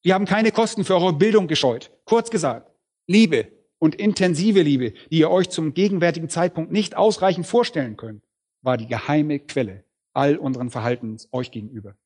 Wir 0.03 0.13
haben 0.13 0.27
keine 0.27 0.53
Kosten 0.53 0.85
für 0.85 0.95
eure 0.95 1.15
Bildung 1.15 1.49
gescheut. 1.49 1.91
Kurz 2.05 2.31
gesagt, 2.31 2.71
Liebe 3.07 3.49
und 3.79 3.95
intensive 3.95 4.61
Liebe, 4.61 4.93
die 5.11 5.21
ihr 5.21 5.31
euch 5.31 5.49
zum 5.49 5.73
gegenwärtigen 5.73 6.29
Zeitpunkt 6.29 6.71
nicht 6.71 6.99
ausreichend 6.99 7.47
vorstellen 7.47 7.97
könnt, 7.97 8.23
war 8.63 8.77
die 8.77 8.89
geheime 8.89 9.39
Quelle 9.39 9.85
all 10.13 10.37
unseren 10.37 10.69
Verhaltens 10.69 11.31
euch 11.33 11.51
gegenüber. 11.51 11.97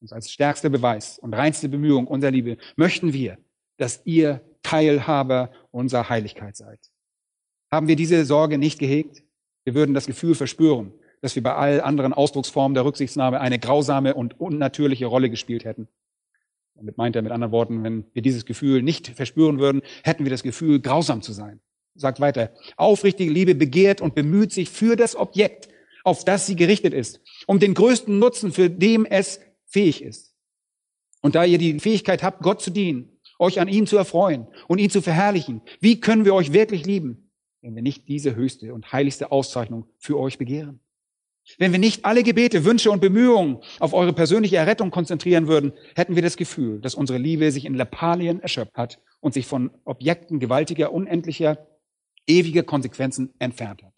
Und 0.00 0.12
als 0.12 0.30
stärkster 0.30 0.70
Beweis 0.70 1.18
und 1.18 1.34
reinste 1.34 1.68
Bemühung 1.68 2.06
unserer 2.06 2.30
Liebe 2.30 2.58
möchten 2.76 3.12
wir, 3.12 3.38
dass 3.76 4.02
ihr 4.04 4.40
Teilhaber 4.64 5.52
unserer 5.70 6.08
Heiligkeit 6.08 6.56
seid. 6.56 6.80
Haben 7.70 7.86
wir 7.86 7.94
diese 7.94 8.24
Sorge 8.24 8.58
nicht 8.58 8.80
gehegt? 8.80 9.22
Wir 9.62 9.74
würden 9.74 9.94
das 9.94 10.06
Gefühl 10.06 10.34
verspüren, 10.34 10.92
dass 11.20 11.36
wir 11.36 11.42
bei 11.42 11.54
all 11.54 11.80
anderen 11.80 12.12
Ausdrucksformen 12.12 12.74
der 12.74 12.84
Rücksichtnahme 12.84 13.40
eine 13.40 13.60
grausame 13.60 14.14
und 14.14 14.40
unnatürliche 14.40 15.06
Rolle 15.06 15.30
gespielt 15.30 15.64
hätten. 15.64 15.88
Damit 16.74 16.98
meint 16.98 17.14
er 17.14 17.22
mit 17.22 17.32
anderen 17.32 17.52
Worten, 17.52 17.84
wenn 17.84 18.04
wir 18.12 18.22
dieses 18.22 18.44
Gefühl 18.46 18.82
nicht 18.82 19.08
verspüren 19.08 19.60
würden, 19.60 19.82
hätten 20.02 20.24
wir 20.24 20.30
das 20.30 20.42
Gefühl, 20.42 20.80
grausam 20.80 21.22
zu 21.22 21.32
sein. 21.32 21.60
Sagt 21.94 22.18
weiter, 22.18 22.52
aufrichtige 22.76 23.32
Liebe 23.32 23.54
begehrt 23.54 24.00
und 24.00 24.16
bemüht 24.16 24.52
sich 24.52 24.68
für 24.68 24.96
das 24.96 25.14
Objekt, 25.14 25.68
auf 26.02 26.24
das 26.24 26.46
sie 26.46 26.56
gerichtet 26.56 26.92
ist, 26.92 27.20
um 27.46 27.60
den 27.60 27.74
größten 27.74 28.18
Nutzen, 28.18 28.52
für 28.52 28.68
dem 28.68 29.06
es 29.06 29.40
fähig 29.66 30.02
ist. 30.02 30.34
Und 31.22 31.36
da 31.36 31.44
ihr 31.44 31.58
die 31.58 31.78
Fähigkeit 31.78 32.22
habt, 32.22 32.42
Gott 32.42 32.60
zu 32.60 32.70
dienen, 32.70 33.13
euch 33.38 33.60
an 33.60 33.68
ihm 33.68 33.86
zu 33.86 33.96
erfreuen 33.96 34.46
und 34.68 34.78
ihn 34.78 34.90
zu 34.90 35.02
verherrlichen, 35.02 35.62
wie 35.80 36.00
können 36.00 36.24
wir 36.24 36.34
euch 36.34 36.52
wirklich 36.52 36.86
lieben, 36.86 37.30
wenn 37.62 37.74
wir 37.74 37.82
nicht 37.82 38.08
diese 38.08 38.34
höchste 38.34 38.74
und 38.74 38.92
heiligste 38.92 39.32
Auszeichnung 39.32 39.86
für 39.98 40.18
euch 40.18 40.38
begehren? 40.38 40.80
Wenn 41.58 41.72
wir 41.72 41.78
nicht 41.78 42.06
alle 42.06 42.22
Gebete, 42.22 42.64
Wünsche 42.64 42.90
und 42.90 43.00
Bemühungen 43.00 43.58
auf 43.78 43.92
eure 43.92 44.14
persönliche 44.14 44.56
Errettung 44.56 44.90
konzentrieren 44.90 45.46
würden, 45.46 45.74
hätten 45.94 46.14
wir 46.14 46.22
das 46.22 46.36
Gefühl, 46.36 46.80
dass 46.80 46.94
unsere 46.94 47.18
Liebe 47.18 47.52
sich 47.52 47.66
in 47.66 47.74
Lappalien 47.74 48.40
erschöpft 48.40 48.76
hat 48.76 48.98
und 49.20 49.34
sich 49.34 49.46
von 49.46 49.70
Objekten 49.84 50.40
gewaltiger, 50.40 50.92
unendlicher, 50.92 51.66
ewiger 52.26 52.62
Konsequenzen 52.62 53.34
entfernt 53.38 53.82
hat. 53.82 53.92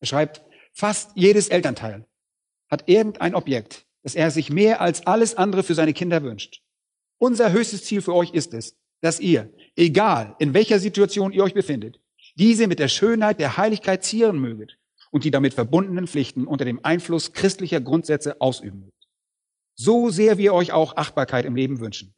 Er 0.00 0.06
schreibt, 0.06 0.42
fast 0.72 1.12
jedes 1.14 1.48
Elternteil 1.48 2.06
hat 2.70 2.88
irgendein 2.88 3.34
Objekt, 3.34 3.86
das 4.02 4.14
er 4.14 4.30
sich 4.30 4.50
mehr 4.50 4.82
als 4.82 5.06
alles 5.06 5.36
andere 5.36 5.62
für 5.62 5.74
seine 5.74 5.94
Kinder 5.94 6.22
wünscht. 6.22 6.62
Unser 7.20 7.52
höchstes 7.52 7.84
Ziel 7.84 8.00
für 8.00 8.14
euch 8.14 8.32
ist 8.32 8.54
es, 8.54 8.78
dass 9.02 9.20
ihr, 9.20 9.52
egal 9.76 10.36
in 10.38 10.54
welcher 10.54 10.78
Situation 10.78 11.32
ihr 11.32 11.44
euch 11.44 11.52
befindet, 11.52 12.00
diese 12.36 12.66
mit 12.66 12.78
der 12.78 12.88
Schönheit 12.88 13.38
der 13.38 13.58
Heiligkeit 13.58 14.02
zieren 14.02 14.38
möget 14.38 14.78
und 15.10 15.24
die 15.24 15.30
damit 15.30 15.52
verbundenen 15.52 16.06
Pflichten 16.06 16.46
unter 16.46 16.64
dem 16.64 16.82
Einfluss 16.82 17.34
christlicher 17.34 17.82
Grundsätze 17.82 18.40
ausüben 18.40 18.80
mögt. 18.80 19.06
So 19.74 20.08
sehr 20.08 20.38
wir 20.38 20.54
euch 20.54 20.72
auch 20.72 20.96
Achtbarkeit 20.96 21.44
im 21.44 21.56
Leben 21.56 21.80
wünschen, 21.80 22.14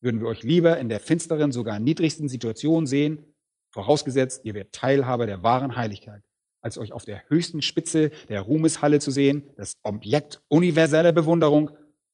würden 0.00 0.20
wir 0.20 0.26
euch 0.26 0.42
lieber 0.42 0.78
in 0.78 0.88
der 0.88 0.98
finsteren, 0.98 1.52
sogar 1.52 1.78
niedrigsten 1.78 2.28
Situation 2.28 2.88
sehen, 2.88 3.24
vorausgesetzt, 3.72 4.40
ihr 4.44 4.54
werdet 4.54 4.72
Teilhaber 4.72 5.26
der 5.26 5.44
wahren 5.44 5.76
Heiligkeit, 5.76 6.22
als 6.60 6.76
euch 6.76 6.92
auf 6.92 7.04
der 7.04 7.22
höchsten 7.28 7.62
Spitze 7.62 8.10
der 8.28 8.40
Ruhmeshalle 8.40 8.98
zu 8.98 9.12
sehen, 9.12 9.48
das 9.56 9.74
Objekt 9.84 10.42
universeller 10.48 11.12
Bewunderung, 11.12 11.70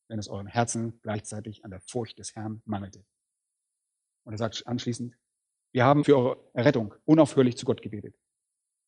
wenn 0.08 0.18
es 0.18 0.28
eurem 0.28 0.46
Herzen 0.46 0.98
gleichzeitig 1.02 1.64
an 1.64 1.70
der 1.70 1.80
Furcht 1.80 2.18
des 2.18 2.34
Herrn 2.34 2.62
mangelte. 2.64 3.04
Und 4.24 4.32
er 4.32 4.38
sagt 4.38 4.66
anschließend, 4.66 5.14
wir 5.72 5.84
haben 5.84 6.04
für 6.04 6.16
eure 6.16 6.36
Errettung 6.54 6.94
unaufhörlich 7.04 7.56
zu 7.56 7.66
Gott 7.66 7.82
gebetet. 7.82 8.16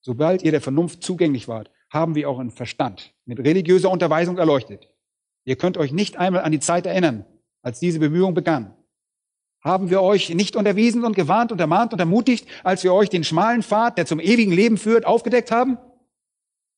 Sobald 0.01 0.43
ihr 0.43 0.53
der 0.53 0.61
Vernunft 0.61 1.03
zugänglich 1.03 1.49
wart, 1.49 1.71
haben 1.91 2.15
wir 2.15 2.29
euren 2.29 2.51
Verstand 2.51 3.15
mit 3.25 3.39
religiöser 3.41 3.91
Unterweisung 3.91 4.39
erleuchtet. 4.39 4.89
Ihr 5.45 5.57
könnt 5.57 5.77
euch 5.77 5.93
nicht 5.93 6.17
einmal 6.17 6.43
an 6.43 6.53
die 6.53 6.61
Zeit 6.61 6.87
erinnern, 6.87 7.25
als 7.63 7.81
diese 7.81 7.99
Bemühung 7.99 8.35
begann. 8.35 8.75
Haben 9.61 9.91
wir 9.91 10.03
euch 10.03 10.33
nicht 10.35 10.55
unterwiesen 10.55 11.05
und 11.05 11.17
gewarnt 11.17 11.51
und 11.51 11.61
ermahnt 11.61 11.93
und 11.93 11.99
ermutigt, 11.99 12.47
als 12.63 12.85
wir 12.85 12.95
euch 12.95 13.11
den 13.11 13.25
schmalen 13.25 13.63
Pfad, 13.63 13.99
der 13.99 14.07
zum 14.07 14.21
ewigen 14.21 14.53
Leben 14.53 14.77
führt, 14.77 15.05
aufgedeckt 15.05 15.51
haben? 15.51 15.79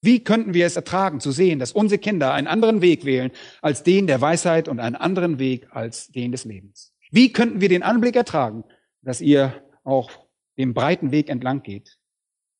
Wie 0.02 0.24
könnten 0.24 0.54
wir 0.54 0.66
es 0.66 0.76
ertragen, 0.76 1.20
zu 1.20 1.30
sehen, 1.30 1.58
dass 1.58 1.72
unsere 1.72 1.98
Kinder 1.98 2.32
einen 2.32 2.46
anderen 2.46 2.80
Weg 2.80 3.04
wählen 3.04 3.30
als 3.60 3.82
den 3.82 4.06
der 4.06 4.20
Weisheit 4.20 4.68
und 4.68 4.80
einen 4.80 4.96
anderen 4.96 5.38
Weg 5.38 5.68
als 5.70 6.08
den 6.08 6.32
des 6.32 6.44
Lebens? 6.44 6.94
Wie 7.10 7.32
könnten 7.32 7.60
wir 7.60 7.68
den 7.68 7.82
Anblick 7.82 8.16
ertragen, 8.16 8.64
dass 9.02 9.20
ihr 9.20 9.62
auch 9.84 10.10
dem 10.58 10.74
breiten 10.74 11.10
Weg 11.10 11.28
entlang 11.28 11.62
geht, 11.62 11.98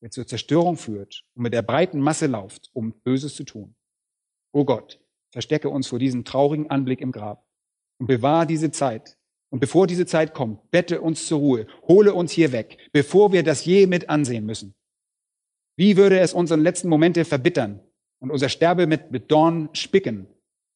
der 0.01 0.11
zur 0.11 0.27
Zerstörung 0.27 0.77
führt 0.77 1.25
und 1.35 1.43
mit 1.43 1.53
der 1.53 1.63
breiten 1.63 2.01
Masse 2.01 2.27
lauft, 2.27 2.71
um 2.73 2.93
Böses 3.03 3.35
zu 3.35 3.45
tun. 3.45 3.75
O 4.53 4.65
Gott, 4.65 5.01
verstecke 5.31 5.69
uns 5.69 5.87
vor 5.87 5.99
diesem 5.99 6.25
traurigen 6.25 6.71
Anblick 6.71 7.01
im 7.01 7.13
Grab 7.13 7.47
und 7.99 8.07
bewahre 8.07 8.47
diese 8.47 8.71
Zeit. 8.71 9.17
Und 9.51 9.61
bevor 9.61 9.87
diese 9.87 10.07
Zeit 10.07 10.33
kommt, 10.33 10.71
bette 10.71 11.01
uns 11.01 11.27
zur 11.27 11.41
Ruhe, 11.41 11.67
hole 11.83 12.15
uns 12.15 12.33
hier 12.33 12.53
weg, 12.53 12.79
bevor 12.93 13.33
wir 13.33 13.43
das 13.43 13.65
je 13.65 13.87
mit 13.87 14.09
ansehen 14.09 14.47
müssen. 14.47 14.75
Wie 15.81 15.97
würde 15.97 16.21
es 16.21 16.35
unseren 16.35 16.61
letzten 16.61 16.91
Momente 16.91 17.25
verbittern 17.25 17.81
und 18.19 18.31
unser 18.31 18.51
Sterbe 18.51 18.87
mit, 18.87 19.13
mit 19.13 19.31
Dorn 19.31 19.71
spicken, 19.73 20.27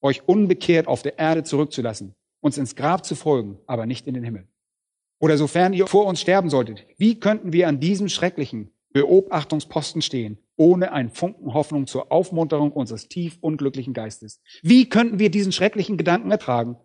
euch 0.01 0.27
unbekehrt 0.27 0.87
auf 0.87 1.03
der 1.03 1.19
Erde 1.19 1.43
zurückzulassen, 1.43 2.15
uns 2.41 2.57
ins 2.57 2.75
Grab 2.75 3.05
zu 3.05 3.15
folgen, 3.15 3.59
aber 3.67 3.85
nicht 3.85 4.07
in 4.07 4.15
den 4.15 4.25
Himmel. 4.25 4.49
Oder 5.21 5.37
sofern 5.37 5.75
ihr 5.75 5.89
vor 5.89 6.07
uns 6.07 6.23
sterben 6.23 6.49
solltet, 6.49 6.87
wie 6.97 7.21
könnten 7.21 7.53
wir 7.53 7.69
an 7.69 7.81
diesem 7.81 8.09
schrecklichen, 8.09 8.71
Beobachtungsposten 8.95 10.01
stehen, 10.01 10.39
ohne 10.57 10.93
einen 10.93 11.11
Funken 11.11 11.53
Hoffnung 11.53 11.87
zur 11.87 12.11
Aufmunterung 12.11 12.73
unseres 12.73 13.07
tief 13.07 13.37
unglücklichen 13.43 13.93
Geistes. 13.93 14.41
Wie 14.63 14.89
könnten 14.89 15.19
wir 15.19 15.31
diesen 15.31 15.53
schrecklichen 15.53 15.99
Gedanken 15.99 16.31
ertragen, 16.31 16.79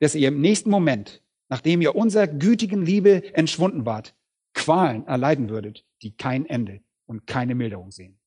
dass 0.00 0.14
ihr 0.14 0.28
im 0.28 0.42
nächsten 0.42 0.68
Moment, 0.68 1.22
nachdem 1.48 1.80
ihr 1.80 1.96
unserer 1.96 2.26
gütigen 2.26 2.84
Liebe 2.84 3.34
entschwunden 3.34 3.86
wart, 3.86 4.14
Qualen 4.52 5.06
erleiden 5.06 5.48
würdet, 5.48 5.86
die 6.02 6.14
kein 6.14 6.44
Ende 6.44 6.83
und 7.06 7.26
keine 7.26 7.54
Milderung 7.54 7.90
sehen? 7.90 8.18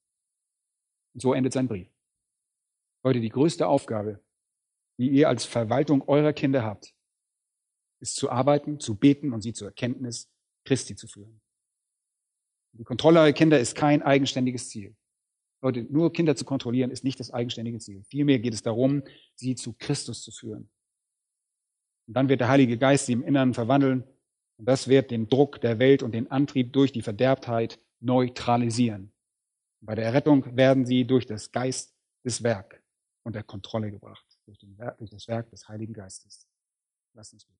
Und 1.14 1.22
so 1.22 1.34
endet 1.34 1.54
sein 1.54 1.68
Brief. 1.68 1.90
Heute 3.04 3.20
die 3.22 3.30
größte 3.30 3.68
Aufgabe, 3.68 4.24
die 5.00 5.10
ihr 5.10 5.30
als 5.30 5.46
Verwaltung 5.46 6.08
eurer 6.08 6.34
Kinder 6.34 6.64
habt, 6.64 6.94
ist 8.00 8.16
zu 8.16 8.30
arbeiten, 8.30 8.80
zu 8.80 8.96
beten 8.96 9.34
und 9.34 9.42
sie 9.42 9.54
zur 9.54 9.70
Erkenntnis 9.70 10.32
Christi 10.66 10.96
zu 10.96 11.08
führen. 11.08 11.42
Die 12.74 12.84
Kontrolle 12.84 13.20
eurer 13.20 13.34
Kinder 13.34 13.60
ist 13.60 13.76
kein 13.76 14.04
eigenständiges 14.04 14.70
Ziel. 14.70 14.96
Leute, 15.62 15.84
nur 15.90 16.14
Kinder 16.14 16.36
zu 16.36 16.46
kontrollieren 16.46 16.92
ist 16.92 17.04
nicht 17.04 17.20
das 17.20 17.32
eigenständige 17.32 17.80
Ziel. 17.80 18.04
Vielmehr 18.04 18.40
geht 18.40 18.54
es 18.54 18.62
darum, 18.62 19.04
sie 19.36 19.56
zu 19.56 19.74
Christus 19.74 20.22
zu 20.22 20.32
führen. 20.32 20.70
Und 22.08 22.14
dann 22.14 22.30
wird 22.30 22.42
der 22.42 22.50
Heilige 22.50 22.78
Geist 22.78 23.08
sie 23.08 23.14
im 23.14 23.24
Inneren 23.24 23.54
verwandeln 23.54 24.04
und 24.58 24.68
das 24.68 24.88
wird 24.88 25.12
den 25.12 25.30
Druck 25.30 25.62
der 25.62 25.80
Welt 25.80 26.04
und 26.04 26.14
den 26.14 26.30
Antrieb 26.30 26.74
durch 26.74 26.92
die 26.92 27.02
Verderbtheit 27.02 27.80
neutralisieren. 28.00 29.14
Bei 29.82 29.96
der 29.96 30.06
Errettung 30.06 30.56
werden 30.56 30.86
sie 30.86 31.06
durch 31.06 31.26
das 31.26 31.52
Geist 31.52 31.96
des 32.24 32.44
Werk 32.44 32.84
unter 33.24 33.44
Kontrolle 33.44 33.92
gebracht, 33.92 34.26
durch, 34.46 34.60
Werk, 34.78 34.98
durch 34.98 35.12
das 35.12 35.28
Werk 35.28 35.50
des 35.50 35.68
Heiligen 35.68 35.94
Geistes. 35.94 36.48
Lasst 37.14 37.34
uns 37.34 37.46
beten. 37.46 37.57